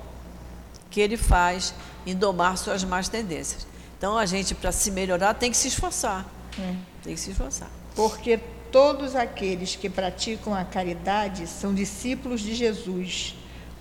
que 0.89 1.01
ele 1.01 1.17
faz 1.17 1.75
em 2.07 2.15
domar 2.15 2.57
suas 2.57 2.85
más 2.85 3.09
tendências. 3.09 3.67
Então 3.99 4.17
a 4.17 4.25
gente, 4.25 4.55
para 4.55 4.73
se 4.73 4.91
melhorar, 4.91 5.35
tem 5.35 5.51
que 5.51 5.57
se 5.57 5.69
esforçar. 5.69 6.25
Hum. 6.59 6.77
Tem 7.03 7.15
que 7.15 7.21
se 7.21 7.33
esforçar. 7.33 7.69
Porque 7.95 8.41
todos 8.71 9.15
aqueles 9.17 9.77
que 9.77 9.89
praticam 9.89 10.55
a 10.55 10.65
caridade 10.65 11.47
são 11.47 11.75
discípulos 11.75 12.41
de 12.41 12.55
Jesus. 12.55 13.35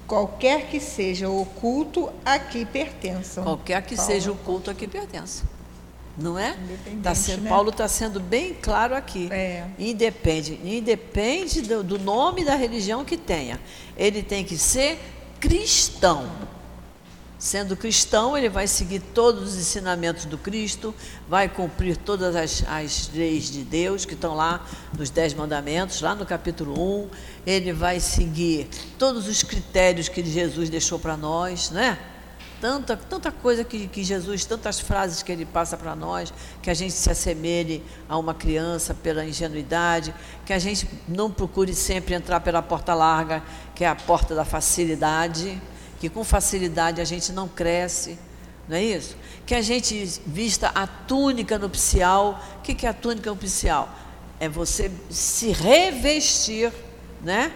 Qualquer 0.07 0.67
que 0.67 0.79
seja 0.79 1.29
o 1.29 1.45
culto 1.45 2.11
a 2.25 2.39
que 2.39 2.65
pertençam. 2.65 3.43
Qualquer 3.43 3.81
que 3.83 3.95
Paulo. 3.95 4.11
seja 4.11 4.31
o 4.31 4.35
culto 4.35 4.71
a 4.71 4.73
que 4.73 4.87
pertença. 4.87 5.43
Não 6.17 6.37
é? 6.37 6.57
Tá 7.01 7.15
sendo, 7.15 7.43
né? 7.43 7.49
Paulo 7.49 7.69
está 7.69 7.87
sendo 7.87 8.19
bem 8.19 8.53
claro 8.53 8.95
aqui. 8.95 9.29
É. 9.31 9.65
Independe. 9.77 10.59
Independe 10.63 11.61
do, 11.61 11.83
do 11.83 11.97
nome 11.97 12.43
da 12.43 12.55
religião 12.55 13.05
que 13.05 13.15
tenha. 13.15 13.59
Ele 13.95 14.21
tem 14.21 14.43
que 14.43 14.57
ser 14.57 14.99
cristão. 15.39 16.29
Sendo 17.39 17.77
cristão, 17.77 18.37
ele 18.37 18.49
vai 18.49 18.67
seguir 18.67 18.99
todos 18.99 19.53
os 19.53 19.57
ensinamentos 19.57 20.25
do 20.25 20.37
Cristo, 20.37 20.93
vai 21.25 21.47
cumprir 21.47 21.95
todas 21.95 22.35
as, 22.35 22.65
as 22.67 23.09
leis 23.13 23.49
de 23.49 23.63
Deus 23.63 24.03
que 24.03 24.13
estão 24.13 24.35
lá 24.35 24.65
nos 24.97 25.09
Dez 25.09 25.33
Mandamentos, 25.33 26.01
lá 26.01 26.13
no 26.13 26.25
capítulo 26.25 26.77
1. 27.05 27.09
Ele 27.47 27.71
vai 27.71 28.01
seguir 28.01 28.67
todos 28.97 29.25
os 29.29 29.41
critérios 29.41 30.09
que 30.09 30.21
Jesus 30.21 30.69
deixou 30.69 30.99
para 30.99 31.15
nós, 31.15 31.71
né? 31.71 31.97
Tanta, 32.59 32.97
tanta 32.97 33.31
coisa 33.31 33.63
que, 33.63 33.87
que 33.87 34.03
Jesus, 34.03 34.43
tantas 34.43 34.81
frases 34.81 35.23
que 35.23 35.31
ele 35.31 35.45
passa 35.45 35.77
para 35.77 35.95
nós, 35.95 36.33
que 36.61 36.69
a 36.69 36.73
gente 36.73 36.91
se 36.91 37.09
assemelhe 37.09 37.81
a 38.09 38.17
uma 38.17 38.33
criança 38.33 38.93
pela 38.93 39.23
ingenuidade, 39.23 40.13
que 40.45 40.51
a 40.51 40.59
gente 40.59 40.89
não 41.07 41.31
procure 41.31 41.73
sempre 41.73 42.15
entrar 42.15 42.41
pela 42.41 42.61
porta 42.61 42.93
larga, 42.93 43.41
que 43.73 43.85
é 43.85 43.87
a 43.87 43.95
porta 43.95 44.35
da 44.35 44.43
facilidade 44.43 45.57
que 45.99 46.09
com 46.09 46.23
facilidade 46.23 47.01
a 47.01 47.05
gente 47.05 47.31
não 47.31 47.47
cresce, 47.47 48.17
não 48.69 48.77
é 48.77 48.83
isso? 48.83 49.17
Que 49.45 49.55
a 49.55 49.61
gente 49.61 50.21
vista 50.27 50.69
a 50.73 50.85
túnica 50.85 51.57
nupcial. 51.57 52.39
O 52.57 52.61
que 52.61 52.85
é 52.85 52.89
a 52.89 52.93
túnica 52.93 53.31
nupcial? 53.31 53.89
É 54.39 54.47
você 54.47 54.91
se 55.09 55.51
revestir 55.51 56.71
né, 57.21 57.51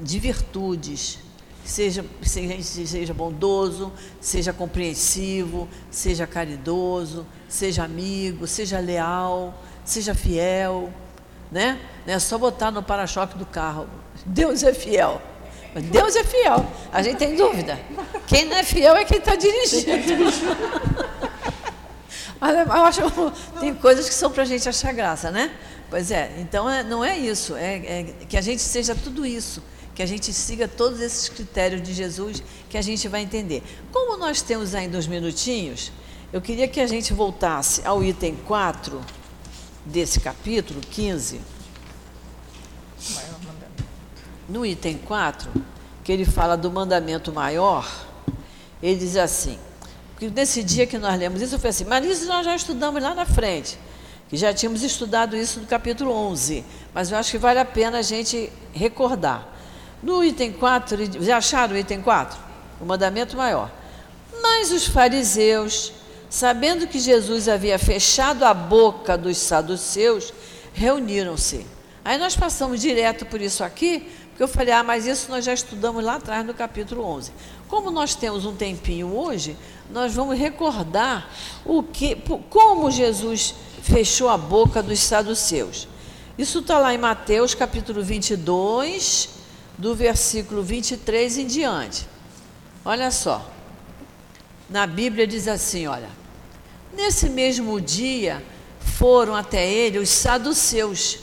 de 0.00 0.18
virtudes. 0.18 1.18
Seja, 1.62 2.04
seja, 2.22 2.86
seja 2.86 3.12
bondoso, 3.12 3.92
seja 4.20 4.52
compreensivo, 4.52 5.68
seja 5.90 6.26
caridoso, 6.26 7.26
seja 7.48 7.84
amigo, 7.84 8.46
seja 8.46 8.78
leal, 8.78 9.62
seja 9.84 10.14
fiel. 10.14 10.90
Né? 11.50 11.78
Não 12.06 12.14
é 12.14 12.18
só 12.18 12.38
botar 12.38 12.70
no 12.70 12.82
para-choque 12.82 13.36
do 13.36 13.44
carro. 13.44 13.86
Deus 14.24 14.62
é 14.62 14.72
fiel. 14.72 15.20
Deus 15.80 16.16
é 16.16 16.24
fiel. 16.24 16.66
A 16.92 17.02
gente 17.02 17.18
tem 17.18 17.36
dúvida. 17.36 17.78
Quem 18.26 18.46
não 18.46 18.56
é 18.56 18.62
fiel 18.62 18.96
é 18.96 19.04
quem 19.04 19.18
está 19.18 19.34
dirigindo. 19.34 19.90
Mas 22.40 22.54
eu 22.54 22.84
acho 22.84 23.02
que 23.02 23.60
tem 23.60 23.74
coisas 23.74 24.08
que 24.08 24.14
são 24.14 24.30
para 24.30 24.42
a 24.42 24.46
gente 24.46 24.68
achar 24.68 24.92
graça, 24.92 25.30
né? 25.30 25.50
Pois 25.88 26.10
é, 26.10 26.34
então 26.38 26.68
é, 26.68 26.82
não 26.82 27.04
é 27.04 27.16
isso, 27.16 27.56
é, 27.56 27.76
é, 27.76 28.14
que 28.28 28.36
a 28.36 28.40
gente 28.40 28.60
seja 28.60 28.94
tudo 28.94 29.24
isso, 29.24 29.62
que 29.94 30.02
a 30.02 30.06
gente 30.06 30.32
siga 30.32 30.66
todos 30.66 31.00
esses 31.00 31.28
critérios 31.28 31.80
de 31.80 31.94
Jesus, 31.94 32.42
que 32.68 32.76
a 32.76 32.82
gente 32.82 33.06
vai 33.08 33.22
entender. 33.22 33.62
Como 33.92 34.16
nós 34.16 34.42
temos 34.42 34.74
ainda 34.74 34.98
uns 34.98 35.06
minutinhos, 35.06 35.92
eu 36.32 36.40
queria 36.40 36.66
que 36.66 36.80
a 36.80 36.86
gente 36.86 37.12
voltasse 37.12 37.82
ao 37.84 38.04
item 38.04 38.36
4 38.46 39.00
desse 39.84 40.18
capítulo 40.18 40.80
15 40.80 41.40
no 44.48 44.64
item 44.64 44.98
4, 44.98 45.50
que 46.04 46.12
ele 46.12 46.24
fala 46.24 46.56
do 46.56 46.70
mandamento 46.70 47.32
maior, 47.32 47.90
ele 48.82 48.96
diz 48.96 49.16
assim, 49.16 49.58
que 50.18 50.30
nesse 50.30 50.62
dia 50.62 50.86
que 50.86 50.98
nós 50.98 51.18
lemos 51.18 51.42
isso, 51.42 51.54
eu 51.54 51.58
falei 51.58 51.70
assim, 51.70 51.84
mas 51.84 52.06
isso 52.06 52.26
nós 52.26 52.44
já 52.44 52.54
estudamos 52.54 53.02
lá 53.02 53.14
na 53.14 53.26
frente, 53.26 53.78
que 54.28 54.36
já 54.36 54.52
tínhamos 54.52 54.82
estudado 54.82 55.36
isso 55.36 55.60
no 55.60 55.66
capítulo 55.66 56.12
11, 56.12 56.64
mas 56.94 57.10
eu 57.10 57.18
acho 57.18 57.30
que 57.30 57.38
vale 57.38 57.58
a 57.58 57.64
pena 57.64 57.98
a 57.98 58.02
gente 58.02 58.52
recordar. 58.72 59.54
No 60.02 60.22
item 60.24 60.52
4, 60.52 61.24
já 61.24 61.38
acharam 61.38 61.74
o 61.74 61.78
item 61.78 62.00
4? 62.02 62.38
O 62.80 62.84
mandamento 62.84 63.36
maior. 63.36 63.70
Mas 64.42 64.70
os 64.70 64.86
fariseus, 64.86 65.92
sabendo 66.28 66.86
que 66.86 66.98
Jesus 66.98 67.48
havia 67.48 67.78
fechado 67.78 68.44
a 68.44 68.52
boca 68.52 69.16
dos 69.16 69.38
saduceus, 69.38 70.32
reuniram-se. 70.72 71.66
Aí 72.04 72.18
nós 72.18 72.36
passamos 72.36 72.80
direto 72.80 73.26
por 73.26 73.40
isso 73.40 73.64
aqui, 73.64 74.08
porque 74.36 74.42
eu 74.42 74.48
falei, 74.48 74.74
ah, 74.74 74.82
mas 74.82 75.06
isso 75.06 75.30
nós 75.30 75.46
já 75.46 75.54
estudamos 75.54 76.04
lá 76.04 76.16
atrás 76.16 76.44
no 76.44 76.52
capítulo 76.52 77.02
11. 77.02 77.32
Como 77.68 77.90
nós 77.90 78.14
temos 78.14 78.44
um 78.44 78.54
tempinho 78.54 79.16
hoje, 79.16 79.56
nós 79.90 80.14
vamos 80.14 80.38
recordar 80.38 81.30
o 81.64 81.82
que, 81.82 82.14
como 82.50 82.90
Jesus 82.90 83.54
fechou 83.82 84.28
a 84.28 84.36
boca 84.36 84.82
dos 84.82 85.00
saduceus. 85.00 85.88
Isso 86.36 86.58
está 86.58 86.78
lá 86.78 86.92
em 86.92 86.98
Mateus 86.98 87.54
capítulo 87.54 88.02
22, 88.02 89.30
do 89.78 89.94
versículo 89.94 90.62
23 90.62 91.38
em 91.38 91.46
diante. 91.46 92.06
Olha 92.84 93.10
só. 93.10 93.50
Na 94.68 94.86
Bíblia 94.86 95.26
diz 95.26 95.48
assim, 95.48 95.86
olha. 95.86 96.10
Nesse 96.94 97.30
mesmo 97.30 97.80
dia 97.80 98.44
foram 98.80 99.34
até 99.34 99.66
ele 99.66 99.98
os 99.98 100.10
saduceus, 100.10 101.20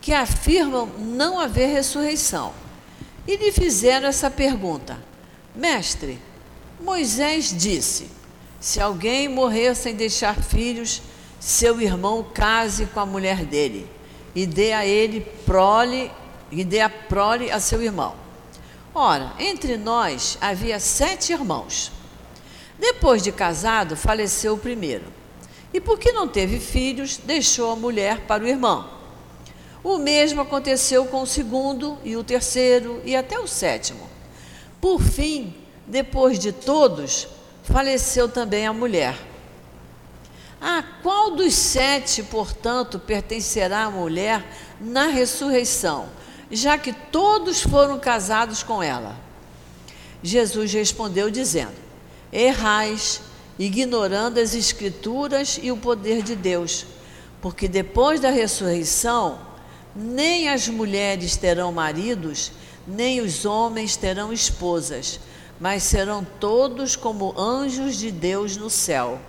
que 0.00 0.12
afirmam 0.12 0.86
não 0.98 1.38
haver 1.38 1.68
ressurreição. 1.68 2.52
E 3.26 3.36
lhe 3.36 3.52
fizeram 3.52 4.08
essa 4.08 4.30
pergunta: 4.30 4.98
Mestre, 5.54 6.18
Moisés 6.80 7.54
disse: 7.56 8.08
se 8.60 8.80
alguém 8.80 9.28
morrer 9.28 9.74
sem 9.74 9.94
deixar 9.94 10.36
filhos, 10.42 11.02
seu 11.38 11.80
irmão 11.80 12.22
case 12.22 12.86
com 12.86 13.00
a 13.00 13.06
mulher 13.06 13.44
dele 13.44 13.88
e 14.34 14.46
dê 14.46 14.72
a 14.72 14.86
ele 14.86 15.20
prole 15.46 16.10
e 16.50 16.62
dê 16.64 16.80
a 16.80 16.90
prole 16.90 17.50
a 17.50 17.58
seu 17.58 17.82
irmão. 17.82 18.14
Ora, 18.94 19.32
entre 19.38 19.76
nós 19.76 20.36
havia 20.40 20.78
sete 20.78 21.32
irmãos. 21.32 21.92
Depois 22.78 23.22
de 23.22 23.30
casado, 23.30 23.96
faleceu 23.96 24.54
o 24.54 24.58
primeiro. 24.58 25.04
E 25.72 25.80
porque 25.80 26.12
não 26.12 26.26
teve 26.26 26.58
filhos, 26.58 27.16
deixou 27.16 27.72
a 27.72 27.76
mulher 27.76 28.20
para 28.26 28.42
o 28.42 28.46
irmão. 28.46 28.99
O 29.82 29.98
mesmo 29.98 30.42
aconteceu 30.42 31.06
com 31.06 31.22
o 31.22 31.26
segundo 31.26 31.98
e 32.04 32.16
o 32.16 32.24
terceiro 32.24 33.00
e 33.04 33.16
até 33.16 33.38
o 33.38 33.46
sétimo. 33.46 34.08
Por 34.80 35.00
fim, 35.00 35.54
depois 35.86 36.38
de 36.38 36.52
todos, 36.52 37.26
faleceu 37.64 38.28
também 38.28 38.66
a 38.66 38.72
mulher. 38.72 39.16
A 40.60 40.82
qual 41.02 41.30
dos 41.30 41.54
sete, 41.54 42.22
portanto, 42.22 42.98
pertencerá 42.98 43.84
a 43.84 43.90
mulher 43.90 44.44
na 44.78 45.06
ressurreição, 45.06 46.08
já 46.50 46.76
que 46.76 46.92
todos 46.92 47.62
foram 47.62 47.98
casados 47.98 48.62
com 48.62 48.82
ela? 48.82 49.16
Jesus 50.22 50.72
respondeu, 50.72 51.30
dizendo: 51.30 51.76
Errais, 52.30 53.22
ignorando 53.58 54.38
as 54.38 54.54
Escrituras 54.54 55.58
e 55.62 55.72
o 55.72 55.76
poder 55.78 56.22
de 56.22 56.36
Deus, 56.36 56.84
porque 57.40 57.66
depois 57.66 58.20
da 58.20 58.30
ressurreição, 58.30 59.38
nem 59.94 60.48
as 60.48 60.68
mulheres 60.68 61.36
terão 61.36 61.72
maridos, 61.72 62.52
nem 62.86 63.20
os 63.20 63.44
homens 63.44 63.96
terão 63.96 64.32
esposas, 64.32 65.20
mas 65.58 65.82
serão 65.82 66.24
todos 66.38 66.96
como 66.96 67.38
anjos 67.38 67.96
de 67.96 68.10
Deus 68.10 68.56
no 68.56 68.70
céu. 68.70 69.20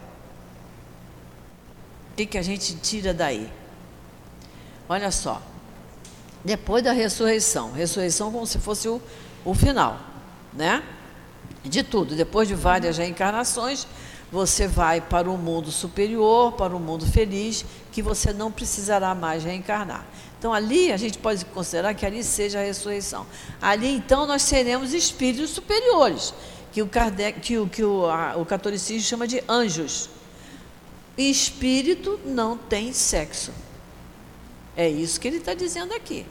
O 2.12 2.16
que, 2.16 2.26
que 2.26 2.38
a 2.38 2.42
gente 2.42 2.76
tira 2.76 3.14
daí? 3.14 3.52
Olha 4.88 5.12
só. 5.12 5.42
Depois 6.44 6.84
da 6.84 6.92
ressurreição, 6.92 7.72
ressurreição 7.72 8.32
como 8.32 8.48
se 8.48 8.58
fosse 8.58 8.88
o, 8.88 9.02
o 9.46 9.54
final, 9.54 10.00
né? 10.54 10.84
De 11.64 11.84
tudo, 11.84 12.16
depois 12.16 12.48
de 12.48 12.56
várias 12.56 12.98
reencarnações, 12.98 13.86
você 14.32 14.68
vai 14.68 15.00
para 15.02 15.30
o 15.30 15.38
mundo 15.38 15.72
superior, 15.72 16.54
para 16.54 16.76
o 16.76 16.80
mundo 16.80 17.06
feliz, 17.06 17.64
que 17.92 18.02
você 18.02 18.34
não 18.34 18.52
precisará 18.52 19.14
mais 19.14 19.44
reencarnar. 19.44 20.06
Então 20.42 20.52
ali 20.52 20.92
a 20.92 20.98
gente 20.98 21.20
pode 21.20 21.46
considerar 21.46 21.94
que 21.94 22.04
ali 22.04 22.24
seja 22.24 22.58
a 22.58 22.64
ressurreição. 22.64 23.28
Ali 23.62 23.90
então 23.90 24.26
nós 24.26 24.42
seremos 24.42 24.92
espíritos 24.92 25.52
superiores, 25.52 26.34
que 26.72 26.82
o, 26.82 26.88
Kardec, 26.88 27.40
que 27.42 27.60
o, 27.60 27.68
que 27.68 27.84
o, 27.84 28.08
a, 28.08 28.36
o 28.38 28.44
catolicismo 28.44 29.08
chama 29.08 29.28
de 29.28 29.44
anjos. 29.48 30.10
Espírito 31.16 32.20
não 32.26 32.58
tem 32.58 32.92
sexo. 32.92 33.52
É 34.76 34.90
isso 34.90 35.20
que 35.20 35.28
ele 35.28 35.38
está 35.38 35.54
dizendo 35.54 35.94
aqui. 35.94 36.26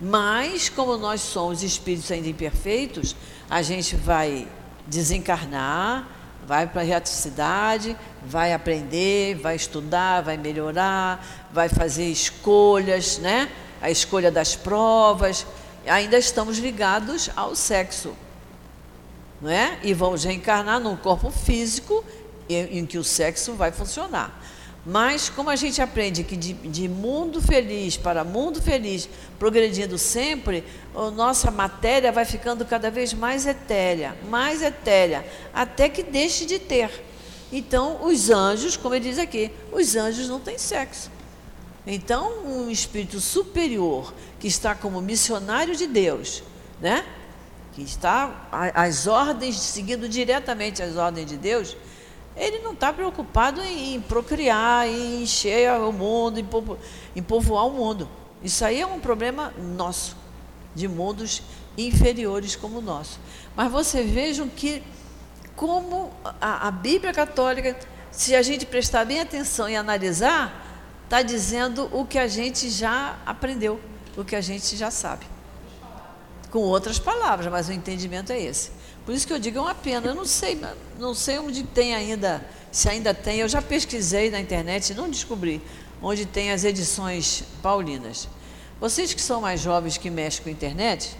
Mas, 0.00 0.70
como 0.70 0.96
nós 0.96 1.20
somos 1.20 1.62
espíritos 1.62 2.10
ainda 2.10 2.28
imperfeitos, 2.28 3.14
a 3.50 3.60
gente 3.60 3.94
vai 3.94 4.48
desencarnar, 4.86 6.08
vai 6.50 6.66
para 6.66 6.80
a 6.80 6.84
reaticidade, 6.84 7.96
vai 8.26 8.52
aprender, 8.52 9.36
vai 9.36 9.54
estudar, 9.54 10.20
vai 10.20 10.36
melhorar, 10.36 11.24
vai 11.52 11.68
fazer 11.68 12.06
escolhas, 12.06 13.18
né? 13.18 13.48
A 13.80 13.88
escolha 13.88 14.32
das 14.32 14.56
provas. 14.56 15.46
Ainda 15.86 16.18
estamos 16.18 16.58
ligados 16.58 17.30
ao 17.36 17.54
sexo, 17.54 18.16
não 19.40 19.48
é? 19.48 19.78
E 19.84 19.94
vamos 19.94 20.24
reencarnar 20.24 20.80
num 20.80 20.96
corpo 20.96 21.30
físico 21.30 22.04
em, 22.48 22.78
em 22.78 22.84
que 22.84 22.98
o 22.98 23.04
sexo 23.04 23.54
vai 23.54 23.70
funcionar. 23.70 24.39
Mas 24.84 25.28
como 25.28 25.50
a 25.50 25.56
gente 25.56 25.82
aprende 25.82 26.24
que 26.24 26.36
de, 26.36 26.54
de, 26.54 26.88
mundo 26.88 27.42
feliz 27.42 27.98
para 27.98 28.24
mundo 28.24 28.62
feliz, 28.62 29.08
progredindo 29.38 29.98
sempre, 29.98 30.64
a 30.94 31.10
nossa 31.10 31.50
matéria 31.50 32.10
vai 32.10 32.24
ficando 32.24 32.64
cada 32.64 32.90
vez 32.90 33.12
mais 33.12 33.46
etérea, 33.46 34.16
mais 34.28 34.62
etérea, 34.62 35.26
até 35.52 35.88
que 35.88 36.02
deixe 36.02 36.46
de 36.46 36.58
ter. 36.58 36.90
Então, 37.52 38.04
os 38.06 38.30
anjos, 38.30 38.76
como 38.76 38.94
ele 38.94 39.10
diz 39.10 39.18
aqui, 39.18 39.50
os 39.70 39.96
anjos 39.96 40.28
não 40.28 40.40
têm 40.40 40.56
sexo. 40.56 41.10
Então, 41.86 42.44
um 42.44 42.70
espírito 42.70 43.20
superior 43.20 44.14
que 44.38 44.46
está 44.46 44.74
como 44.74 45.00
missionário 45.00 45.74
de 45.76 45.86
Deus, 45.86 46.42
né? 46.80 47.04
Que 47.74 47.82
está 47.82 48.48
às 48.74 49.06
ordens, 49.06 49.58
seguindo 49.58 50.08
diretamente 50.08 50.82
as 50.82 50.96
ordens 50.96 51.26
de 51.26 51.36
Deus, 51.36 51.76
ele 52.36 52.60
não 52.60 52.72
está 52.72 52.92
preocupado 52.92 53.60
em, 53.62 54.00
procriar, 54.00 54.86
em 54.86 55.22
encher 55.22 55.70
o 55.72 55.92
mundo, 55.92 56.38
em, 56.38 56.44
povo, 56.44 56.78
em 57.14 57.22
povoar 57.22 57.66
o 57.66 57.70
mundo. 57.70 58.08
Isso 58.42 58.64
aí 58.64 58.80
é 58.80 58.86
um 58.86 59.00
problema 59.00 59.52
nosso, 59.76 60.16
de 60.74 60.88
mundos 60.88 61.42
inferiores 61.76 62.56
como 62.56 62.78
o 62.78 62.82
nosso. 62.82 63.18
Mas 63.54 63.70
você 63.70 64.02
vejam 64.02 64.48
que, 64.48 64.82
como 65.54 66.10
a, 66.40 66.68
a 66.68 66.70
Bíblia 66.70 67.12
Católica, 67.12 67.78
se 68.10 68.34
a 68.34 68.42
gente 68.42 68.64
prestar 68.64 69.04
bem 69.04 69.20
atenção 69.20 69.68
e 69.68 69.76
analisar, 69.76 70.66
está 71.04 71.22
dizendo 71.22 71.88
o 71.92 72.06
que 72.06 72.18
a 72.18 72.28
gente 72.28 72.70
já 72.70 73.18
aprendeu, 73.26 73.80
o 74.16 74.24
que 74.24 74.36
a 74.36 74.40
gente 74.40 74.76
já 74.76 74.90
sabe. 74.90 75.26
Com 76.50 76.60
outras 76.60 76.98
palavras, 76.98 77.50
mas 77.52 77.68
o 77.68 77.72
entendimento 77.72 78.32
é 78.32 78.40
esse. 78.40 78.70
Por 79.10 79.16
isso 79.16 79.26
que 79.26 79.32
eu 79.32 79.40
digo 79.40 79.58
é 79.58 79.60
uma 79.60 79.74
pena. 79.74 80.06
Eu 80.06 80.14
não 80.14 80.24
sei, 80.24 80.56
não 80.96 81.14
sei 81.14 81.36
onde 81.40 81.64
tem 81.64 81.96
ainda, 81.96 82.46
se 82.70 82.88
ainda 82.88 83.12
tem. 83.12 83.40
Eu 83.40 83.48
já 83.48 83.60
pesquisei 83.60 84.30
na 84.30 84.38
internet 84.38 84.90
e 84.90 84.94
não 84.94 85.10
descobri 85.10 85.60
onde 86.00 86.24
tem 86.24 86.52
as 86.52 86.62
edições 86.62 87.42
paulinas. 87.60 88.28
Vocês 88.80 89.12
que 89.12 89.20
são 89.20 89.40
mais 89.40 89.60
jovens 89.60 89.98
que 89.98 90.08
mexem 90.08 90.44
com 90.44 90.48
a 90.48 90.52
internet, 90.52 91.16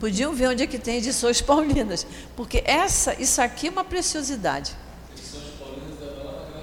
podiam 0.00 0.32
ver 0.32 0.48
onde 0.48 0.62
é 0.62 0.66
que 0.66 0.78
tem 0.78 0.96
edições 0.96 1.42
paulinas, 1.42 2.06
porque 2.34 2.62
essa, 2.64 3.12
isso 3.20 3.42
aqui 3.42 3.66
é 3.66 3.70
uma 3.70 3.84
preciosidade. 3.84 4.74
Edições 5.12 5.50
paulinas 5.58 6.00
né? 6.00 6.62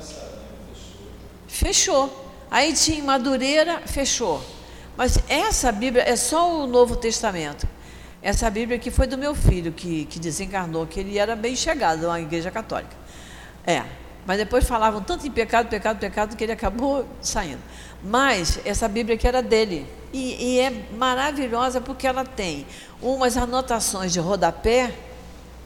Fechou. 0.73 2.07
Fechou. 2.09 2.31
Aí 2.49 2.73
tinha 2.73 3.03
Madureira, 3.03 3.83
fechou. 3.85 4.43
Mas 4.97 5.19
essa 5.29 5.71
Bíblia 5.71 6.01
é 6.01 6.15
só 6.15 6.63
o 6.63 6.65
Novo 6.65 6.95
Testamento. 6.95 7.67
Essa 8.23 8.49
Bíblia 8.49 8.77
aqui 8.77 8.89
foi 8.89 9.05
do 9.05 9.17
meu 9.17 9.35
filho, 9.35 9.73
que, 9.73 10.05
que 10.05 10.17
desencarnou, 10.17 10.87
que 10.87 11.01
ele 11.01 11.17
era 11.17 11.35
bem 11.35 11.57
chegado 11.57 12.09
à 12.09 12.21
Igreja 12.21 12.49
Católica. 12.49 12.95
É, 13.67 13.83
mas 14.25 14.37
depois 14.37 14.65
falavam 14.65 15.01
tanto 15.01 15.27
em 15.27 15.31
pecado, 15.31 15.67
pecado, 15.67 15.99
pecado, 15.99 16.37
que 16.37 16.41
ele 16.41 16.53
acabou 16.53 17.05
saindo. 17.21 17.61
Mas 18.01 18.61
essa 18.63 18.87
Bíblia 18.87 19.15
aqui 19.15 19.27
era 19.27 19.43
dele. 19.43 19.85
E, 20.13 20.53
e 20.53 20.59
é 20.61 20.85
maravilhosa 20.97 21.81
porque 21.81 22.07
ela 22.07 22.23
tem 22.23 22.65
umas 23.01 23.35
anotações 23.35 24.13
de 24.13 24.21
rodapé 24.21 24.93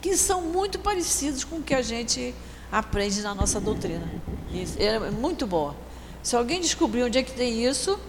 que 0.01 0.17
são 0.17 0.41
muito 0.41 0.79
parecidas 0.79 1.43
com 1.43 1.57
o 1.57 1.61
que 1.61 1.75
a 1.75 1.83
gente 1.83 2.33
aprende 2.71 3.21
na 3.21 3.35
nossa 3.35 3.61
doutrina. 3.61 4.11
Isso, 4.51 4.81
é 4.81 5.11
muito 5.11 5.45
boa. 5.45 5.75
Se 6.23 6.35
alguém 6.35 6.59
descobrir 6.59 7.03
onde 7.03 7.19
é 7.19 7.23
que 7.23 7.33
tem 7.33 7.63
isso, 7.63 7.99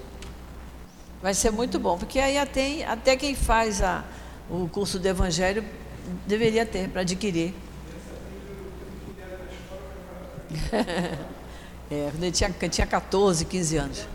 vai 1.21 1.35
ser 1.35 1.51
muito 1.51 1.79
bom, 1.79 1.99
porque 1.99 2.19
aí 2.19 2.39
até, 2.39 2.87
até 2.87 3.15
quem 3.15 3.35
faz 3.35 3.83
a, 3.83 4.05
o 4.51 4.69
curso 4.69 4.99
do 4.99 5.07
Evangelho 5.07 5.65
deveria 6.27 6.65
ter 6.65 6.89
para 6.89 7.03
adquirir. 7.03 7.55
é, 11.91 12.09
quando 12.11 12.23
ele 12.23 12.33
tinha, 12.33 12.51
tinha 12.51 12.87
14, 12.87 13.45
15 13.45 13.77
anos. 13.77 14.07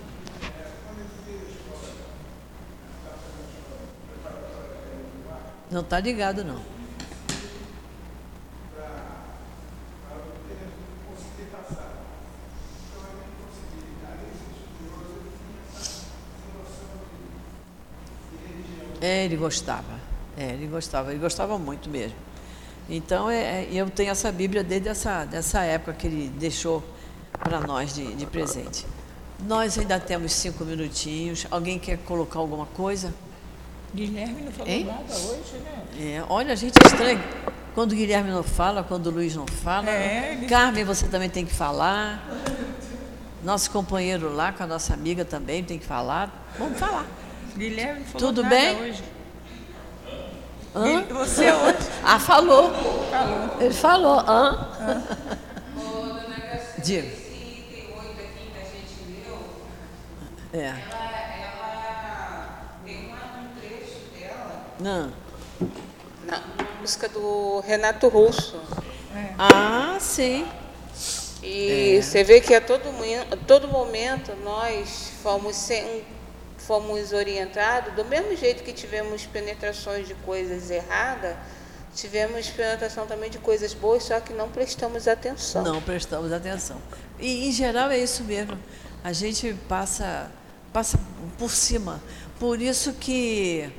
Não 5.70 5.82
está 5.82 6.00
ligado, 6.00 6.44
não. 6.44 6.74
É, 19.02 19.26
ele 19.26 19.36
gostava. 19.36 20.03
É, 20.44 20.52
ele 20.52 20.68
gostava, 20.68 21.12
ele 21.12 21.20
gostava 21.20 21.58
muito 21.58 21.90
mesmo. 21.90 22.18
Então, 22.90 23.30
é, 23.30 23.64
é, 23.64 23.70
eu 23.72 23.90
tenho 23.90 24.12
essa 24.12 24.30
Bíblia 24.30 24.62
desde 24.62 24.90
essa 24.90 25.24
dessa 25.24 25.62
época 25.62 25.94
que 25.94 26.08
ele 26.08 26.30
deixou 26.38 26.84
para 27.40 27.62
nós 27.62 27.96
de, 27.96 28.14
de 28.14 28.26
presente. 28.26 28.86
Nós 29.48 29.78
ainda 29.78 30.00
temos 30.00 30.34
cinco 30.34 30.66
minutinhos. 30.66 31.48
Alguém 31.50 31.80
quer 31.80 31.98
colocar 32.00 32.40
alguma 32.40 32.66
coisa? 32.66 33.14
Guilherme 33.96 34.42
não 34.42 34.52
falou 34.52 34.72
hein? 34.72 34.86
nada 34.86 35.14
hoje, 35.14 35.58
né? 35.64 36.18
É, 36.18 36.24
olha, 36.28 36.52
a 36.52 36.56
gente 36.56 36.76
é 36.84 36.88
estranho. 36.88 37.24
Quando 37.74 37.94
o 37.94 37.96
Guilherme 37.96 38.30
não 38.30 38.44
fala, 38.44 38.84
quando 38.84 39.08
o 39.08 39.12
Luiz 39.12 39.36
não 39.36 39.48
fala. 39.48 39.90
É, 39.90 40.34
ele... 40.34 40.48
Carmen, 40.48 40.84
você 40.84 41.08
também 41.08 41.30
tem 41.30 41.46
que 41.46 41.54
falar. 41.54 42.28
Nosso 43.44 43.72
companheiro 43.72 44.34
lá, 44.34 44.52
com 44.52 44.64
a 44.64 44.68
nossa 44.68 44.94
amiga 44.94 45.24
também 45.24 45.64
tem 45.64 45.80
que 45.80 45.86
falar. 45.86 46.48
Vamos 46.58 46.78
falar. 46.78 47.06
Guilherme 47.56 48.00
não 48.00 48.06
falou 48.08 48.28
Tudo 48.28 48.44
nada 48.44 48.56
bem? 48.56 48.82
hoje. 48.82 49.04
Hã? 50.76 51.04
Você 51.04 51.52
hoje? 51.52 51.78
Ah, 52.04 52.20
falou. 52.20 52.72
Falou. 53.10 53.62
Ele 53.62 53.74
falou. 53.74 54.20
Hã? 54.20 54.68
Hã? 54.80 55.04
Diga. 56.84 57.24
É. 60.52 60.66
Ela, 60.66 60.78
ela 61.40 62.76
tem 62.86 63.12
um 63.12 63.60
trecho 63.60 64.00
dela. 64.14 64.66
Não. 64.80 65.12
Na 66.26 66.42
música 66.80 67.08
do 67.10 67.60
Renato 67.62 68.08
Russo. 68.08 68.60
É. 69.16 69.34
Ah, 69.38 69.98
sim. 70.00 70.46
E 71.42 71.98
é. 71.98 72.02
você 72.02 72.24
vê 72.24 72.40
que 72.40 72.54
a 72.54 72.62
todo, 72.62 72.84
a 73.32 73.38
todo 73.48 73.68
momento 73.68 74.36
nós 74.44 75.12
fomos 75.24 75.56
sem, 75.56 76.04
fomos 76.68 77.12
orientados, 77.12 77.94
do 77.94 78.06
mesmo 78.06 78.36
jeito 78.36 78.64
que 78.64 78.74
tivemos 78.74 79.26
penetrações 79.26 80.08
de 80.08 80.14
coisas 80.16 80.70
erradas, 80.70 81.36
tivemos 81.94 82.48
penetração 82.48 83.06
também 83.06 83.30
de 83.30 83.38
coisas 83.38 83.74
boas, 83.74 84.04
só 84.04 84.20
que 84.20 84.34
não 84.34 84.50
prestamos 84.50 85.08
atenção. 85.08 85.64
Não 85.64 85.82
prestamos 85.82 86.32
atenção. 86.32 86.78
E, 87.20 87.48
em 87.48 87.52
geral, 87.52 87.92
é 87.92 88.00
isso 88.00 88.24
mesmo. 88.24 88.58
A 89.04 89.12
gente 89.12 89.54
passa, 89.68 90.32
passa 90.72 90.98
por 91.38 91.52
cima. 91.52 92.02
Por 92.40 92.62
isso 92.62 92.94
que 92.94 93.70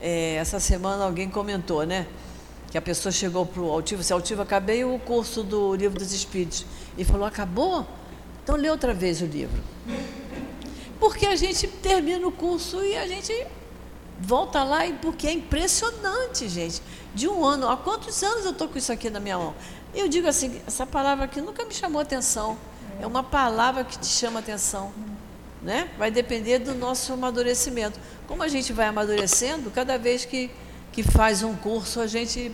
é, 0.00 0.34
essa 0.34 0.60
semana 0.60 1.04
alguém 1.04 1.28
comentou, 1.28 1.84
né? 1.84 2.06
Que 2.70 2.76
a 2.76 2.82
pessoa 2.82 3.10
chegou 3.10 3.46
para 3.46 3.62
o 3.62 3.70
Altivo, 3.70 4.02
se 4.02 4.12
Altivo, 4.12 4.42
acabei 4.42 4.84
o 4.84 4.98
curso 4.98 5.42
do 5.42 5.74
Livro 5.74 5.98
dos 5.98 6.12
Espíritos. 6.12 6.66
E 6.98 7.04
falou, 7.04 7.26
acabou? 7.26 7.86
Então 8.42 8.56
lê 8.56 8.68
outra 8.68 8.92
vez 8.92 9.22
o 9.22 9.26
livro. 9.26 9.62
Porque 10.98 11.26
a 11.26 11.36
gente 11.36 11.66
termina 11.66 12.26
o 12.26 12.32
curso 12.32 12.82
e 12.82 12.96
a 12.96 13.06
gente 13.06 13.32
volta 14.18 14.64
lá, 14.64 14.86
e 14.86 14.94
porque 14.94 15.26
é 15.26 15.32
impressionante, 15.32 16.48
gente. 16.48 16.82
De 17.14 17.28
um 17.28 17.44
ano, 17.44 17.68
há 17.68 17.76
quantos 17.76 18.22
anos 18.22 18.44
eu 18.44 18.52
estou 18.52 18.68
com 18.68 18.78
isso 18.78 18.92
aqui 18.92 19.10
na 19.10 19.20
minha 19.20 19.38
mão? 19.38 19.54
Eu 19.94 20.08
digo 20.08 20.26
assim, 20.26 20.60
essa 20.66 20.86
palavra 20.86 21.24
aqui 21.24 21.40
nunca 21.40 21.64
me 21.64 21.74
chamou 21.74 22.00
atenção. 22.00 22.58
É 23.00 23.06
uma 23.06 23.22
palavra 23.22 23.84
que 23.84 23.98
te 23.98 24.06
chama 24.06 24.40
atenção. 24.40 24.92
Né? 25.62 25.88
Vai 25.98 26.10
depender 26.10 26.58
do 26.58 26.74
nosso 26.74 27.12
amadurecimento. 27.12 27.98
Como 28.26 28.42
a 28.42 28.48
gente 28.48 28.72
vai 28.72 28.86
amadurecendo, 28.86 29.70
cada 29.70 29.98
vez 29.98 30.24
que, 30.24 30.50
que 30.92 31.02
faz 31.02 31.42
um 31.42 31.54
curso, 31.56 32.00
a 32.00 32.06
gente 32.06 32.52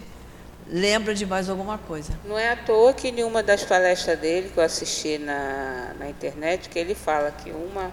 lembra 0.69 1.15
de 1.15 1.27
mais 1.27 1.49
alguma 1.49 1.79
coisa. 1.79 2.13
Não 2.25 2.39
é 2.39 2.53
à 2.53 2.57
toa 2.57 2.93
que 2.93 3.09
em 3.09 3.25
uma 3.25 3.43
das 3.43 3.65
palestras 3.65 4.19
dele, 4.19 4.51
que 4.51 4.59
eu 4.59 4.65
assisti 4.65 5.19
na, 5.19 5.95
na 5.99 6.09
internet, 6.09 6.69
que 6.69 6.79
ele 6.79 6.95
fala 6.95 7.31
que 7.31 7.51
uma 7.51 7.93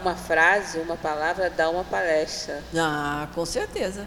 uma 0.00 0.14
frase, 0.14 0.78
uma 0.78 0.96
palavra 0.96 1.48
dá 1.50 1.70
uma 1.70 1.84
palestra. 1.84 2.62
Ah, 2.76 3.28
com 3.34 3.44
certeza. 3.44 4.06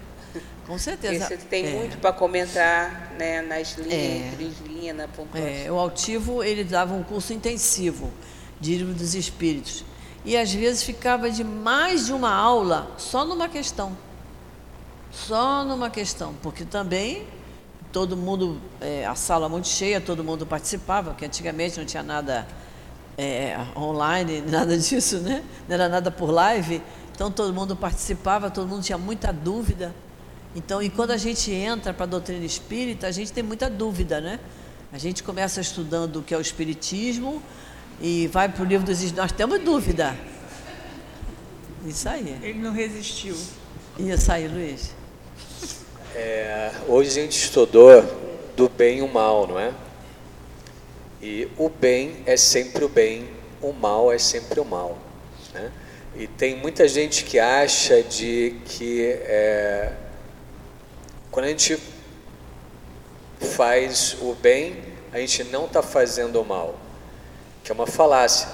Com 0.66 0.78
certeza. 0.78 1.26
Você 1.26 1.36
tem 1.36 1.66
é. 1.66 1.70
muito 1.70 1.98
para 1.98 2.12
comentar 2.12 3.12
né, 3.16 3.40
nas 3.40 3.76
linhas, 3.76 3.92
é. 3.92 4.66
linhas, 4.66 4.96
na 4.96 5.06
pontuação. 5.06 5.48
É, 5.48 5.70
o 5.70 5.78
Altivo, 5.78 6.42
ele 6.42 6.64
dava 6.64 6.92
um 6.92 7.04
curso 7.04 7.32
intensivo 7.32 8.12
de 8.60 8.74
livro 8.76 8.94
dos 8.94 9.14
espíritos. 9.14 9.84
e 10.24 10.36
às 10.36 10.52
vezes 10.52 10.82
ficava 10.82 11.30
de 11.30 11.44
mais 11.44 12.06
de 12.06 12.12
uma 12.12 12.34
aula 12.34 12.90
só 12.98 13.24
numa 13.24 13.48
questão. 13.48 13.96
Só 15.12 15.64
numa 15.64 15.88
questão, 15.88 16.34
porque 16.42 16.64
também 16.64 17.26
todo 17.92 18.16
mundo, 18.16 18.60
é, 18.80 19.06
a 19.06 19.14
sala 19.14 19.48
muito 19.48 19.68
cheia, 19.68 20.00
todo 20.00 20.22
mundo 20.22 20.44
participava, 20.44 21.10
porque 21.12 21.24
antigamente 21.24 21.78
não 21.78 21.86
tinha 21.86 22.02
nada 22.02 22.46
é, 23.16 23.56
online, 23.76 24.42
nada 24.48 24.76
disso, 24.76 25.18
né? 25.18 25.42
Não 25.68 25.74
era 25.74 25.88
nada 25.88 26.10
por 26.10 26.30
live, 26.30 26.82
então 27.14 27.30
todo 27.30 27.52
mundo 27.52 27.74
participava, 27.74 28.50
todo 28.50 28.68
mundo 28.68 28.82
tinha 28.82 28.98
muita 28.98 29.32
dúvida. 29.32 29.94
Então, 30.54 30.82
e 30.82 30.88
quando 30.88 31.10
a 31.10 31.16
gente 31.16 31.50
entra 31.50 31.92
para 31.92 32.04
a 32.04 32.06
doutrina 32.06 32.44
espírita, 32.44 33.06
a 33.06 33.10
gente 33.10 33.32
tem 33.32 33.42
muita 33.42 33.68
dúvida, 33.68 34.20
né? 34.20 34.40
A 34.92 34.98
gente 34.98 35.22
começa 35.22 35.60
estudando 35.60 36.16
o 36.16 36.22
que 36.22 36.32
é 36.32 36.38
o 36.38 36.40
espiritismo 36.40 37.42
e 38.00 38.26
vai 38.28 38.48
para 38.48 38.62
o 38.62 38.64
livro 38.64 38.86
dos 38.86 39.12
nós 39.12 39.32
temos 39.32 39.60
dúvida. 39.60 40.16
Isso 41.84 42.08
aí. 42.08 42.38
Ele 42.42 42.58
não 42.58 42.72
resistiu. 42.72 43.36
Isso 43.98 44.32
aí, 44.32 44.48
Luiz. 44.48 44.94
É, 46.14 46.72
hoje 46.88 47.10
a 47.10 47.22
gente 47.22 47.38
estudou 47.38 48.02
do 48.56 48.68
bem 48.68 48.98
e 48.98 49.02
o 49.02 49.08
mal, 49.08 49.46
não 49.46 49.58
é? 49.58 49.72
E 51.22 51.48
o 51.56 51.68
bem 51.68 52.22
é 52.26 52.36
sempre 52.36 52.84
o 52.84 52.88
bem, 52.88 53.28
o 53.60 53.72
mal 53.72 54.12
é 54.12 54.18
sempre 54.18 54.60
o 54.60 54.64
mal. 54.64 54.98
Né? 55.54 55.72
E 56.14 56.26
tem 56.26 56.56
muita 56.56 56.86
gente 56.88 57.24
que 57.24 57.38
acha 57.38 58.02
de 58.02 58.56
que 58.64 59.02
é, 59.24 59.92
quando 61.30 61.46
a 61.46 61.48
gente 61.48 61.78
faz 63.38 64.16
o 64.20 64.34
bem, 64.34 64.82
a 65.12 65.18
gente 65.18 65.44
não 65.44 65.66
está 65.66 65.82
fazendo 65.82 66.40
o 66.40 66.44
mal, 66.44 66.78
que 67.62 67.70
é 67.70 67.74
uma 67.74 67.86
falácia. 67.86 68.48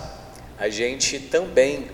A 0.59 0.69
gente 0.69 1.19
também 1.19 1.89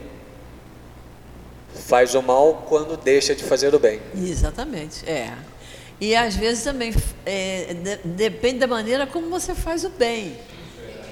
faz 1.75 2.15
o 2.15 2.23
mal 2.23 2.67
quando 2.69 2.97
deixa 2.97 3.35
de 3.35 3.45
fazer 3.45 3.75
o 3.75 3.79
bem. 3.79 4.01
Exatamente, 4.15 5.09
é. 5.09 5.35
E 6.01 6.15
às 6.15 6.37
vezes 6.37 6.63
também 6.63 6.95
é, 7.27 7.75
de, 7.75 7.97
depende 8.05 8.59
da 8.61 8.67
maneira 8.67 9.07
como 9.07 9.29
você 9.29 9.55
faz 9.55 9.85
o 9.85 9.91
bem, 9.91 10.39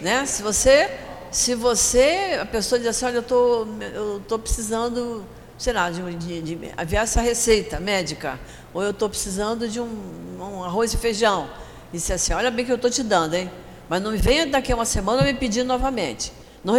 né? 0.07 0.24
Se 0.24 0.40
você, 0.40 0.88
se 1.32 1.57
você, 1.57 2.38
a 2.40 2.46
pessoa 2.46 2.78
diz 2.78 2.86
assim, 2.86 3.07
olha, 3.07 3.16
eu 3.16 3.22
tô, 3.24 3.66
eu 3.92 4.22
tô 4.28 4.38
precisando, 4.38 5.24
sei 5.59 5.72
lá, 5.72 5.90
de, 5.90 6.14
de, 6.14 6.42
de 6.42 6.72
aviar 6.76 7.02
essa 7.02 7.20
receita 7.20 7.80
médica 7.80 8.38
ou 8.72 8.84
eu 8.84 8.92
estou 8.92 9.09
precisando 9.09 9.68
de 9.68 9.80
um, 9.80 10.38
um, 10.38 10.62
arroz 10.62 10.94
e 10.94 10.96
feijão. 10.96 11.50
E 11.92 11.96
disse 11.96 12.12
assim, 12.12 12.32
olha 12.32 12.52
bem 12.52 12.64
que 12.64 12.70
eu 12.70 12.76
estou 12.76 12.88
te 12.88 13.02
dando, 13.02 13.34
hein? 13.34 13.50
Mas 13.88 14.00
não 14.00 14.16
venha 14.16 14.46
daqui 14.46 14.70
a 14.70 14.76
uma 14.76 14.84
semana 14.84 15.24
me 15.24 15.34
pedir 15.34 15.64
novamente. 15.64 16.32
Não, 16.62 16.74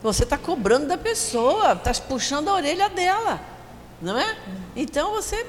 você 0.00 0.22
está 0.22 0.38
cobrando 0.38 0.86
da 0.86 0.96
pessoa, 0.96 1.72
está 1.72 1.92
puxando 1.94 2.46
a 2.46 2.54
orelha 2.54 2.88
dela, 2.88 3.40
não 4.00 4.16
é? 4.16 4.36
Então 4.76 5.10
você 5.10 5.44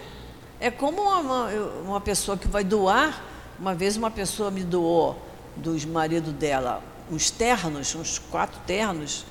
é 0.60 0.72
como 0.72 1.00
uma, 1.00 1.48
uma 1.86 2.02
pessoa 2.02 2.36
que 2.36 2.48
vai 2.48 2.64
doar. 2.64 3.24
Uma 3.60 3.76
vez 3.76 3.98
uma 3.98 4.10
pessoa 4.10 4.50
me 4.50 4.64
doou 4.64 5.27
dos 5.58 5.86
maridos 5.86 6.34
dela 6.34 6.84
uns 7.10 7.32
ternos, 7.32 7.96
uns 7.96 8.20
quatro 8.20 8.60
ternos, 8.68 9.26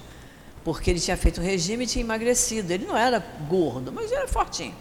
porque 0.64 0.90
ele 0.90 0.98
tinha 0.98 1.16
feito 1.16 1.40
um 1.40 1.44
regime 1.44 1.84
e 1.84 1.86
tinha 1.86 2.04
emagrecido. 2.04 2.72
Ele 2.72 2.86
não 2.86 2.96
era 2.96 3.18
gordo, 3.48 3.92
mas 3.92 4.10
era 4.10 4.26
fortinho 4.26 4.74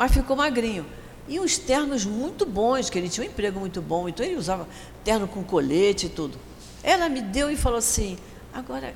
mas 0.00 0.12
ficou 0.12 0.34
magrinho. 0.34 0.86
E 1.28 1.38
uns 1.38 1.58
ternos 1.58 2.06
muito 2.06 2.46
bons, 2.46 2.88
que 2.88 2.98
ele 2.98 3.10
tinha 3.10 3.26
um 3.26 3.30
emprego 3.30 3.60
muito 3.60 3.82
bom, 3.82 4.08
então 4.08 4.24
ele 4.24 4.34
usava 4.34 4.66
terno 5.04 5.28
com 5.28 5.44
colete 5.44 6.06
e 6.06 6.08
tudo. 6.08 6.38
Ela 6.82 7.06
me 7.10 7.20
deu 7.20 7.50
e 7.50 7.56
falou 7.56 7.76
assim: 7.76 8.16
agora, 8.50 8.94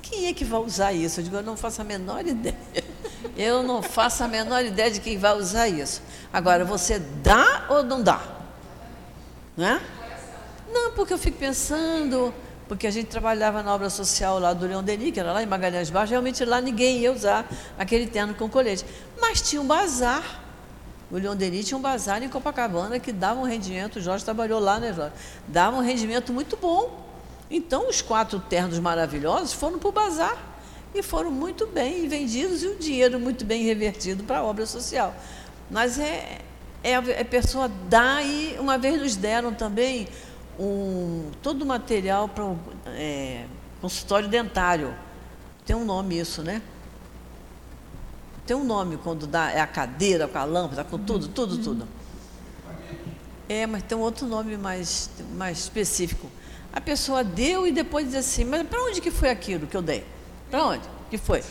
quem 0.00 0.28
é 0.28 0.32
que 0.32 0.42
vai 0.42 0.58
usar 0.60 0.94
isso? 0.94 1.20
Eu 1.20 1.24
digo: 1.24 1.36
eu 1.36 1.42
não 1.42 1.58
faço 1.58 1.82
a 1.82 1.84
menor 1.84 2.24
ideia. 2.26 2.56
Eu 3.36 3.62
não 3.62 3.82
faço 3.82 4.24
a 4.24 4.28
menor 4.28 4.64
ideia 4.64 4.90
de 4.90 4.98
quem 4.98 5.18
vai 5.18 5.36
usar 5.36 5.68
isso. 5.68 6.00
Agora, 6.32 6.64
você 6.64 6.98
dá 6.98 7.66
ou 7.68 7.82
não 7.82 8.02
dá? 8.02 8.22
Não 9.54 9.66
é? 9.66 9.80
Não, 10.72 10.92
porque 10.92 11.12
eu 11.12 11.18
fico 11.18 11.36
pensando, 11.38 12.32
porque 12.68 12.86
a 12.86 12.90
gente 12.90 13.08
trabalhava 13.08 13.62
na 13.62 13.74
obra 13.74 13.90
social 13.90 14.38
lá 14.38 14.52
do 14.52 14.66
Leão 14.66 14.82
Denis, 14.82 15.12
que 15.12 15.18
era 15.18 15.32
lá 15.32 15.42
em 15.42 15.46
Magalhães 15.46 15.90
Baixo, 15.90 16.10
realmente 16.10 16.44
lá 16.44 16.60
ninguém 16.60 16.98
ia 16.98 17.12
usar 17.12 17.50
aquele 17.78 18.06
terno 18.06 18.34
com 18.34 18.48
colete. 18.48 18.84
Mas 19.20 19.42
tinha 19.42 19.60
um 19.60 19.66
bazar. 19.66 20.44
O 21.10 21.16
Leão 21.16 21.34
Denis 21.34 21.66
tinha 21.66 21.76
um 21.76 21.80
bazar 21.80 22.22
em 22.22 22.28
Copacabana 22.28 23.00
que 23.00 23.10
dava 23.10 23.40
um 23.40 23.44
rendimento, 23.44 23.96
o 23.96 24.00
Jorge 24.00 24.24
trabalhou 24.24 24.60
lá, 24.60 24.78
né, 24.78 24.92
Jorge? 24.92 25.12
Dava 25.48 25.76
um 25.76 25.80
rendimento 25.80 26.32
muito 26.32 26.56
bom. 26.56 27.10
Então, 27.50 27.88
os 27.88 28.00
quatro 28.00 28.38
ternos 28.38 28.78
maravilhosos 28.78 29.52
foram 29.52 29.80
para 29.80 29.88
o 29.88 29.92
bazar 29.92 30.38
e 30.94 31.02
foram 31.02 31.32
muito 31.32 31.66
bem 31.66 32.06
vendidos 32.06 32.62
e 32.62 32.68
o 32.68 32.76
dinheiro 32.76 33.18
muito 33.18 33.44
bem 33.44 33.64
revertido 33.64 34.22
para 34.22 34.38
a 34.38 34.44
obra 34.44 34.66
social. 34.66 35.12
Mas 35.68 35.98
é, 35.98 36.38
é, 36.84 36.92
é 36.92 37.24
pessoa 37.24 37.68
dá 37.88 38.22
e 38.22 38.56
uma 38.60 38.78
vez 38.78 39.00
nos 39.00 39.16
deram 39.16 39.52
também 39.52 40.06
um, 40.60 41.30
todo 41.42 41.62
o 41.62 41.66
material 41.66 42.28
para 42.28 42.44
um 42.44 42.58
é, 42.86 43.46
consultório 43.80 44.28
dentário. 44.28 44.94
Tem 45.64 45.74
um 45.74 45.84
nome 45.84 46.18
isso, 46.18 46.42
né? 46.42 46.60
Tem 48.46 48.56
um 48.56 48.64
nome 48.64 48.98
quando 48.98 49.26
dá, 49.26 49.50
é 49.50 49.60
a 49.60 49.66
cadeira 49.66 50.28
com 50.28 50.36
a 50.36 50.44
lâmpada, 50.44 50.84
com 50.84 50.98
tudo, 50.98 51.28
tudo, 51.28 51.58
tudo. 51.58 51.88
É, 53.48 53.66
mas 53.66 53.82
tem 53.82 53.96
um 53.96 54.00
outro 54.02 54.26
nome 54.26 54.56
mais, 54.56 55.10
mais 55.32 55.58
específico. 55.58 56.30
A 56.72 56.80
pessoa 56.80 57.24
deu 57.24 57.66
e 57.66 57.72
depois 57.72 58.06
diz 58.06 58.16
assim, 58.16 58.44
mas 58.44 58.66
para 58.68 58.82
onde 58.82 59.00
que 59.00 59.10
foi 59.10 59.30
aquilo 59.30 59.66
que 59.66 59.76
eu 59.76 59.82
dei? 59.82 60.04
Para 60.50 60.64
onde 60.66 60.88
que 61.08 61.18
foi? 61.18 61.42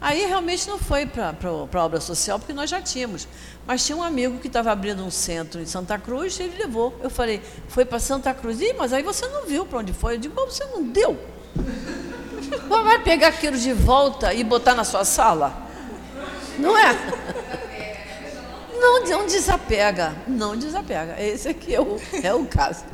Aí 0.00 0.26
realmente 0.26 0.68
não 0.68 0.78
foi 0.78 1.06
para 1.06 1.34
a 1.72 1.84
obra 1.84 2.00
social, 2.00 2.38
porque 2.38 2.52
nós 2.52 2.68
já 2.68 2.80
tínhamos. 2.82 3.26
Mas 3.66 3.84
tinha 3.84 3.96
um 3.96 4.02
amigo 4.02 4.38
que 4.38 4.46
estava 4.46 4.70
abrindo 4.70 5.04
um 5.04 5.10
centro 5.10 5.60
em 5.60 5.66
Santa 5.66 5.98
Cruz 5.98 6.38
e 6.38 6.44
ele 6.44 6.58
levou. 6.58 6.94
Eu 7.02 7.08
falei, 7.08 7.42
foi 7.68 7.84
para 7.84 7.98
Santa 7.98 8.32
Cruz. 8.34 8.60
Ih, 8.60 8.74
mas 8.74 8.92
aí 8.92 9.02
você 9.02 9.26
não 9.26 9.46
viu 9.46 9.64
para 9.64 9.78
onde 9.78 9.92
foi. 9.92 10.14
Eu 10.14 10.18
digo, 10.18 10.34
você 10.34 10.64
não 10.66 10.82
deu. 10.82 11.18
Vai 12.68 13.02
pegar 13.02 13.28
aquilo 13.28 13.56
de 13.56 13.72
volta 13.72 14.32
e 14.32 14.44
botar 14.44 14.74
na 14.74 14.84
sua 14.84 15.04
sala? 15.04 15.66
Não 16.58 16.76
é? 16.78 16.94
Não, 18.78 19.04
não 19.04 19.26
desapega, 19.26 20.14
não 20.28 20.56
desapega. 20.56 21.20
Esse 21.20 21.48
aqui 21.48 21.74
é 21.74 21.80
o, 21.80 22.00
é 22.22 22.32
o 22.32 22.44
caso. 22.46 22.84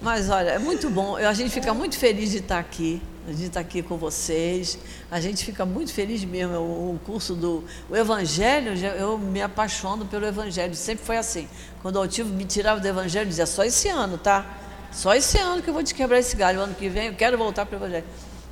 Mas 0.00 0.28
olha, 0.28 0.50
é 0.50 0.58
muito 0.58 0.88
bom. 0.90 1.16
A 1.16 1.32
gente 1.32 1.50
fica 1.50 1.74
muito 1.74 1.98
feliz 1.98 2.30
de 2.30 2.38
estar 2.38 2.58
aqui 2.58 3.02
a 3.26 3.30
gente 3.30 3.46
está 3.46 3.60
aqui 3.60 3.82
com 3.82 3.96
vocês. 3.96 4.78
A 5.10 5.18
gente 5.18 5.44
fica 5.44 5.64
muito 5.64 5.92
feliz 5.92 6.22
mesmo. 6.24 6.56
O, 6.56 7.00
curso 7.04 7.34
do 7.34 7.64
o 7.88 7.96
Evangelho, 7.96 8.74
eu 8.98 9.16
me 9.18 9.40
apaixono 9.40 10.04
pelo 10.04 10.26
Evangelho. 10.26 10.74
Sempre 10.74 11.04
foi 11.04 11.16
assim. 11.16 11.48
Quando 11.80 11.96
o 11.96 12.00
altivo 12.00 12.32
me 12.32 12.44
tirava 12.44 12.80
do 12.80 12.86
Evangelho, 12.86 13.28
dizia: 13.28 13.46
só 13.46 13.64
esse 13.64 13.88
ano, 13.88 14.18
tá? 14.18 14.58
Só 14.92 15.14
esse 15.14 15.38
ano 15.38 15.62
que 15.62 15.70
eu 15.70 15.74
vou 15.74 15.82
te 15.82 15.94
quebrar 15.94 16.18
esse 16.18 16.36
galho. 16.36 16.60
O 16.60 16.62
ano 16.62 16.74
que 16.74 16.88
vem 16.88 17.06
eu 17.06 17.14
quero 17.14 17.38
voltar 17.38 17.64
para 17.64 17.76
o 17.76 17.78
Evangelho. 17.78 18.04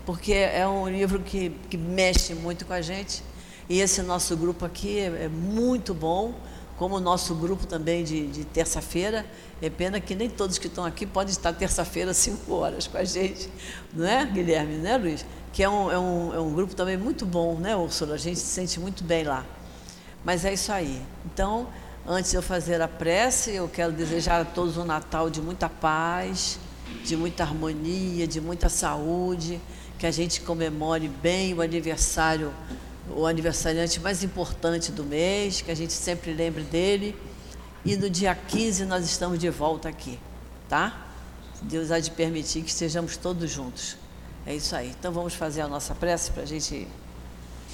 Porque 0.06 0.32
é 0.32 0.66
um 0.66 0.88
livro 0.88 1.20
que, 1.20 1.50
que 1.68 1.76
mexe 1.76 2.34
muito 2.34 2.64
com 2.64 2.72
a 2.72 2.80
gente. 2.80 3.22
E 3.68 3.78
esse 3.78 4.02
nosso 4.02 4.36
grupo 4.36 4.64
aqui 4.64 4.98
é, 4.98 5.24
é 5.24 5.28
muito 5.28 5.92
bom 5.92 6.34
como 6.82 6.96
o 6.96 7.00
nosso 7.00 7.32
grupo 7.36 7.64
também 7.64 8.02
de, 8.02 8.26
de 8.26 8.44
terça-feira. 8.44 9.24
É 9.60 9.70
pena 9.70 10.00
que 10.00 10.16
nem 10.16 10.28
todos 10.28 10.58
que 10.58 10.66
estão 10.66 10.84
aqui 10.84 11.06
podem 11.06 11.30
estar 11.30 11.52
terça-feira, 11.52 12.10
cinco 12.12 12.54
horas 12.54 12.88
com 12.88 12.98
a 12.98 13.04
gente, 13.04 13.48
não 13.94 14.04
é, 14.04 14.26
Guilherme, 14.26 14.78
né, 14.78 14.96
Luiz? 14.96 15.24
Que 15.52 15.62
é 15.62 15.68
um, 15.68 15.92
é 15.92 15.96
um, 15.96 16.34
é 16.34 16.40
um 16.40 16.52
grupo 16.52 16.74
também 16.74 16.96
muito 16.96 17.24
bom, 17.24 17.54
né, 17.54 17.76
Úrsula? 17.76 18.14
A 18.14 18.18
gente 18.18 18.40
se 18.40 18.46
sente 18.46 18.80
muito 18.80 19.04
bem 19.04 19.22
lá. 19.22 19.46
Mas 20.24 20.44
é 20.44 20.52
isso 20.54 20.72
aí. 20.72 21.00
Então, 21.24 21.68
antes 22.04 22.32
de 22.32 22.36
eu 22.36 22.42
fazer 22.42 22.82
a 22.82 22.88
prece, 22.88 23.52
eu 23.52 23.68
quero 23.68 23.92
desejar 23.92 24.40
a 24.40 24.44
todos 24.44 24.76
um 24.76 24.84
Natal 24.84 25.30
de 25.30 25.40
muita 25.40 25.68
paz, 25.68 26.58
de 27.04 27.16
muita 27.16 27.44
harmonia, 27.44 28.26
de 28.26 28.40
muita 28.40 28.68
saúde, 28.68 29.60
que 30.00 30.06
a 30.06 30.10
gente 30.10 30.40
comemore 30.40 31.06
bem 31.06 31.54
o 31.54 31.62
aniversário 31.62 32.52
o 33.10 33.26
aniversariante 33.26 34.00
mais 34.00 34.22
importante 34.22 34.92
do 34.92 35.04
mês, 35.04 35.60
que 35.60 35.70
a 35.70 35.74
gente 35.74 35.92
sempre 35.92 36.32
lembre 36.32 36.62
dele. 36.62 37.16
E 37.84 37.96
no 37.96 38.08
dia 38.08 38.34
15 38.34 38.84
nós 38.84 39.04
estamos 39.04 39.38
de 39.38 39.50
volta 39.50 39.88
aqui, 39.88 40.18
tá? 40.68 41.06
Deus 41.62 41.90
há 41.90 41.98
de 41.98 42.10
permitir 42.10 42.62
que 42.62 42.70
estejamos 42.70 43.16
todos 43.16 43.50
juntos. 43.50 43.96
É 44.46 44.54
isso 44.54 44.74
aí. 44.74 44.90
Então 44.98 45.12
vamos 45.12 45.34
fazer 45.34 45.60
a 45.60 45.68
nossa 45.68 45.94
prece 45.94 46.30
para 46.30 46.42
a 46.42 46.46
gente 46.46 46.86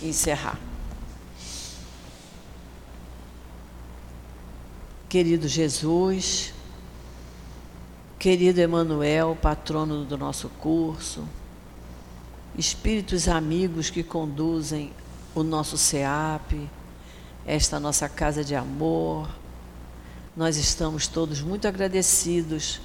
encerrar. 0.03 0.59
Querido 5.09 5.49
Jesus, 5.49 6.53
querido 8.19 8.61
Emanuel, 8.61 9.39
patrono 9.41 10.05
do 10.05 10.19
nosso 10.19 10.51
curso, 10.61 11.27
espíritos 12.59 13.27
amigos 13.27 13.89
que 13.89 14.03
conduzem 14.03 14.93
o 15.35 15.43
nosso 15.43 15.77
SEAP, 15.77 16.69
esta 17.47 17.79
nossa 17.81 18.09
casa 18.09 18.45
de 18.45 18.55
amor. 18.55 19.29
Nós 20.37 20.57
estamos 20.57 21.07
todos 21.07 21.41
muito 21.41 21.67
agradecidos, 21.67 22.81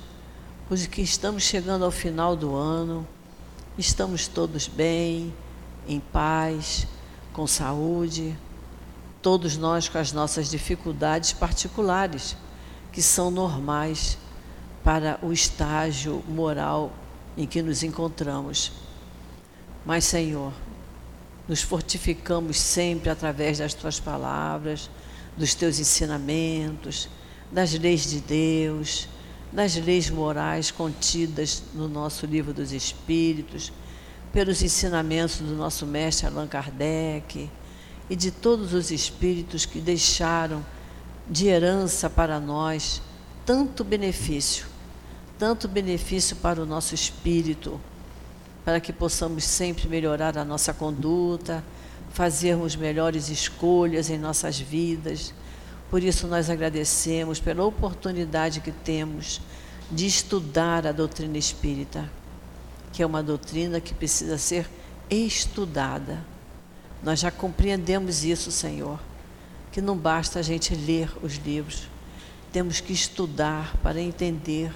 porque 0.67 1.01
estamos 1.01 1.43
chegando 1.43 1.85
ao 1.85 1.91
final 1.91 2.35
do 2.35 2.55
ano, 2.55 3.07
estamos 3.77 4.27
todos 4.27 4.67
bem, 4.67 5.33
em 5.87 5.99
paz, 5.99 6.87
com 7.31 7.45
saúde, 7.45 8.37
todos 9.21 9.57
nós 9.57 9.87
com 9.87 9.97
as 9.97 10.11
nossas 10.11 10.49
dificuldades 10.49 11.33
particulares, 11.33 12.35
que 12.91 13.01
são 13.01 13.31
normais 13.31 14.17
para 14.83 15.17
o 15.21 15.31
estágio 15.31 16.23
moral 16.27 16.91
em 17.35 17.47
que 17.47 17.61
nos 17.61 17.83
encontramos. 17.83 18.71
Mas, 19.85 20.05
Senhor, 20.05 20.53
nos 21.47 21.61
fortificamos 21.61 22.57
sempre 22.57 23.09
através 23.09 23.57
das 23.57 23.73
tuas 23.73 23.99
palavras, 23.99 24.89
dos 25.37 25.53
teus 25.53 25.79
ensinamentos, 25.79 27.09
das 27.51 27.73
leis 27.73 28.09
de 28.09 28.19
Deus, 28.19 29.07
das 29.51 29.75
leis 29.75 30.09
morais 30.09 30.71
contidas 30.71 31.63
no 31.73 31.87
nosso 31.87 32.25
livro 32.25 32.53
dos 32.53 32.71
Espíritos, 32.71 33.71
pelos 34.31 34.63
ensinamentos 34.63 35.37
do 35.37 35.53
nosso 35.55 35.85
mestre 35.85 36.25
Allan 36.25 36.47
Kardec 36.47 37.49
e 38.09 38.15
de 38.15 38.31
todos 38.31 38.73
os 38.73 38.89
espíritos 38.89 39.65
que 39.65 39.79
deixaram 39.79 40.65
de 41.29 41.47
herança 41.47 42.09
para 42.09 42.39
nós 42.39 43.01
tanto 43.45 43.83
benefício, 43.83 44.65
tanto 45.37 45.67
benefício 45.67 46.35
para 46.37 46.61
o 46.61 46.65
nosso 46.65 46.95
espírito, 46.95 47.79
para 48.63 48.79
que 48.79 48.93
possamos 48.93 49.43
sempre 49.43 49.87
melhorar 49.87 50.37
a 50.37 50.45
nossa 50.45 50.73
conduta, 50.73 51.63
fazermos 52.11 52.75
melhores 52.75 53.29
escolhas 53.29 54.09
em 54.09 54.17
nossas 54.17 54.59
vidas. 54.59 55.33
Por 55.89 56.01
isso 56.01 56.27
nós 56.27 56.49
agradecemos 56.49 57.39
pela 57.39 57.63
oportunidade 57.63 58.61
que 58.61 58.71
temos 58.71 59.41
de 59.91 60.07
estudar 60.07 60.87
a 60.87 60.91
doutrina 60.91 61.37
espírita, 61.37 62.09
que 62.91 63.03
é 63.03 63.05
uma 63.05 63.21
doutrina 63.21 63.81
que 63.81 63.93
precisa 63.93 64.37
ser 64.37 64.67
estudada. 65.09 66.23
Nós 67.03 67.19
já 67.19 67.29
compreendemos 67.29 68.23
isso, 68.23 68.49
Senhor, 68.49 68.99
que 69.71 69.81
não 69.81 69.97
basta 69.97 70.39
a 70.39 70.41
gente 70.41 70.73
ler 70.73 71.11
os 71.21 71.35
livros, 71.35 71.89
temos 72.51 72.79
que 72.79 72.93
estudar 72.93 73.75
para 73.83 73.99
entender 73.99 74.71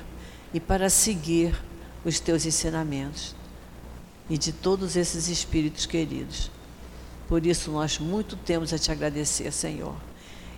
e 0.54 0.60
para 0.60 0.90
seguir 0.90 1.56
os 2.04 2.20
teus 2.20 2.46
ensinamentos 2.46 3.37
e 4.30 4.38
de 4.38 4.52
todos 4.52 4.96
esses 4.96 5.28
espíritos 5.28 5.86
queridos. 5.86 6.52
Por 7.28 7.46
isso, 7.46 7.72
nós 7.72 8.00
muito 8.00 8.36
temos 8.36 8.74
a 8.74 8.80
te 8.80 8.92
agradecer, 8.92 9.52
Senhor. 9.52 9.96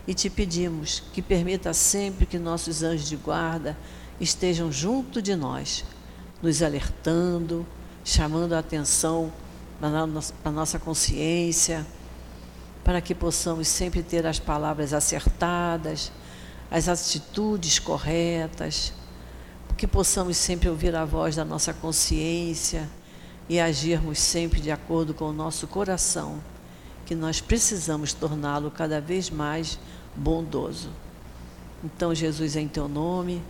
E 0.08 0.14
te 0.14 0.30
pedimos 0.30 1.04
que 1.14 1.22
permita 1.22 1.74
sempre 1.74 2.26
que 2.26 2.40
nossos 2.40 2.84
anjos 2.84 3.08
de 3.08 3.16
guarda 3.16 3.78
estejam 4.20 4.72
junto 4.72 5.22
de 5.22 5.36
nós, 5.36 5.84
nos 6.42 6.62
alertando, 6.62 7.66
chamando 8.04 8.54
a 8.54 8.60
atenção 8.60 9.32
para 9.80 10.08
a 10.46 10.52
nossa 10.52 10.80
consciência, 10.80 11.86
para 12.84 13.02
que 13.02 13.14
possamos 13.14 13.68
sempre 13.68 14.02
ter 14.02 14.26
as 14.26 14.40
palavras 14.40 14.94
acertadas, 14.94 16.12
as 16.72 16.88
atitudes 16.88 17.78
corretas, 17.78 18.94
que 19.78 19.88
possamos 19.88 20.36
sempre 20.36 20.68
ouvir 20.68 20.94
a 20.94 21.06
voz 21.06 21.38
da 21.38 21.46
nossa 21.46 21.74
consciência 21.74 22.90
e 23.50 23.60
agirmos 23.60 24.20
sempre 24.20 24.62
de 24.62 24.70
acordo 24.70 25.14
com 25.14 25.26
o 25.26 25.34
nosso 25.34 25.68
coração, 25.68 26.40
que 27.06 27.16
nós 27.16 27.42
precisamos 27.42 28.14
torná-lo 28.14 28.70
cada 28.70 29.02
vez 29.02 29.32
mais 29.32 29.80
bondoso. 30.16 30.92
Então, 31.84 32.14
Jesus, 32.14 32.56
em 32.56 32.68
teu 32.68 32.88
nome, 32.88 33.42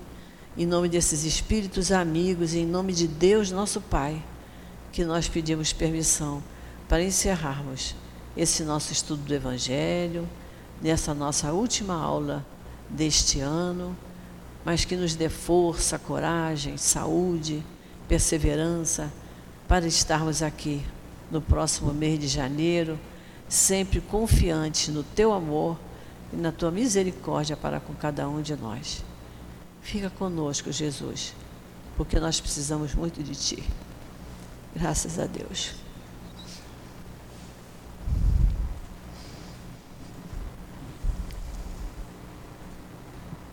em 0.58 0.66
nome 0.66 0.88
desses 0.88 1.26
espíritos 1.26 1.92
amigos, 1.92 2.54
em 2.54 2.66
nome 2.66 2.94
de 2.94 3.08
Deus, 3.08 3.52
nosso 3.52 3.82
Pai 3.82 4.24
que 4.92 5.04
nós 5.04 5.28
pedimos 5.28 5.74
permissão 5.74 6.42
para 6.88 7.04
encerrarmos 7.04 7.96
esse 8.36 8.64
nosso 8.64 8.92
estudo 8.92 9.22
do 9.22 9.34
Evangelho, 9.34 10.28
nessa 10.82 11.14
nossa 11.14 11.52
última 11.52 11.94
aula 11.94 12.46
deste 12.90 13.40
ano, 13.40 13.96
mas 14.64 14.86
que 14.86 14.96
nos 14.96 15.14
dê 15.16 15.30
força, 15.30 16.00
coragem, 16.00 16.78
saúde, 16.78 17.64
perseverança 18.08 19.12
para 19.70 19.86
estarmos 19.86 20.42
aqui 20.42 20.84
no 21.30 21.40
próximo 21.40 21.94
mês 21.94 22.20
de 22.20 22.28
janeiro, 22.28 23.00
sempre 23.48 24.02
confiantes 24.02 24.88
no 24.88 25.04
teu 25.04 25.32
amor 25.32 25.80
e 26.34 26.36
na 26.36 26.52
tua 26.52 26.72
misericórdia 26.72 27.56
para 27.56 27.80
com 27.80 27.94
cada 27.94 28.28
um 28.28 28.42
de 28.42 28.56
nós. 28.56 29.04
Fica 29.84 30.10
conosco, 30.10 30.72
Jesus, 30.72 31.36
porque 31.96 32.20
nós 32.20 32.42
precisamos 32.42 32.96
muito 32.96 33.22
de 33.22 33.36
ti. 33.36 33.64
Graças 34.76 35.20
a 35.20 35.28
Deus. 35.28 35.76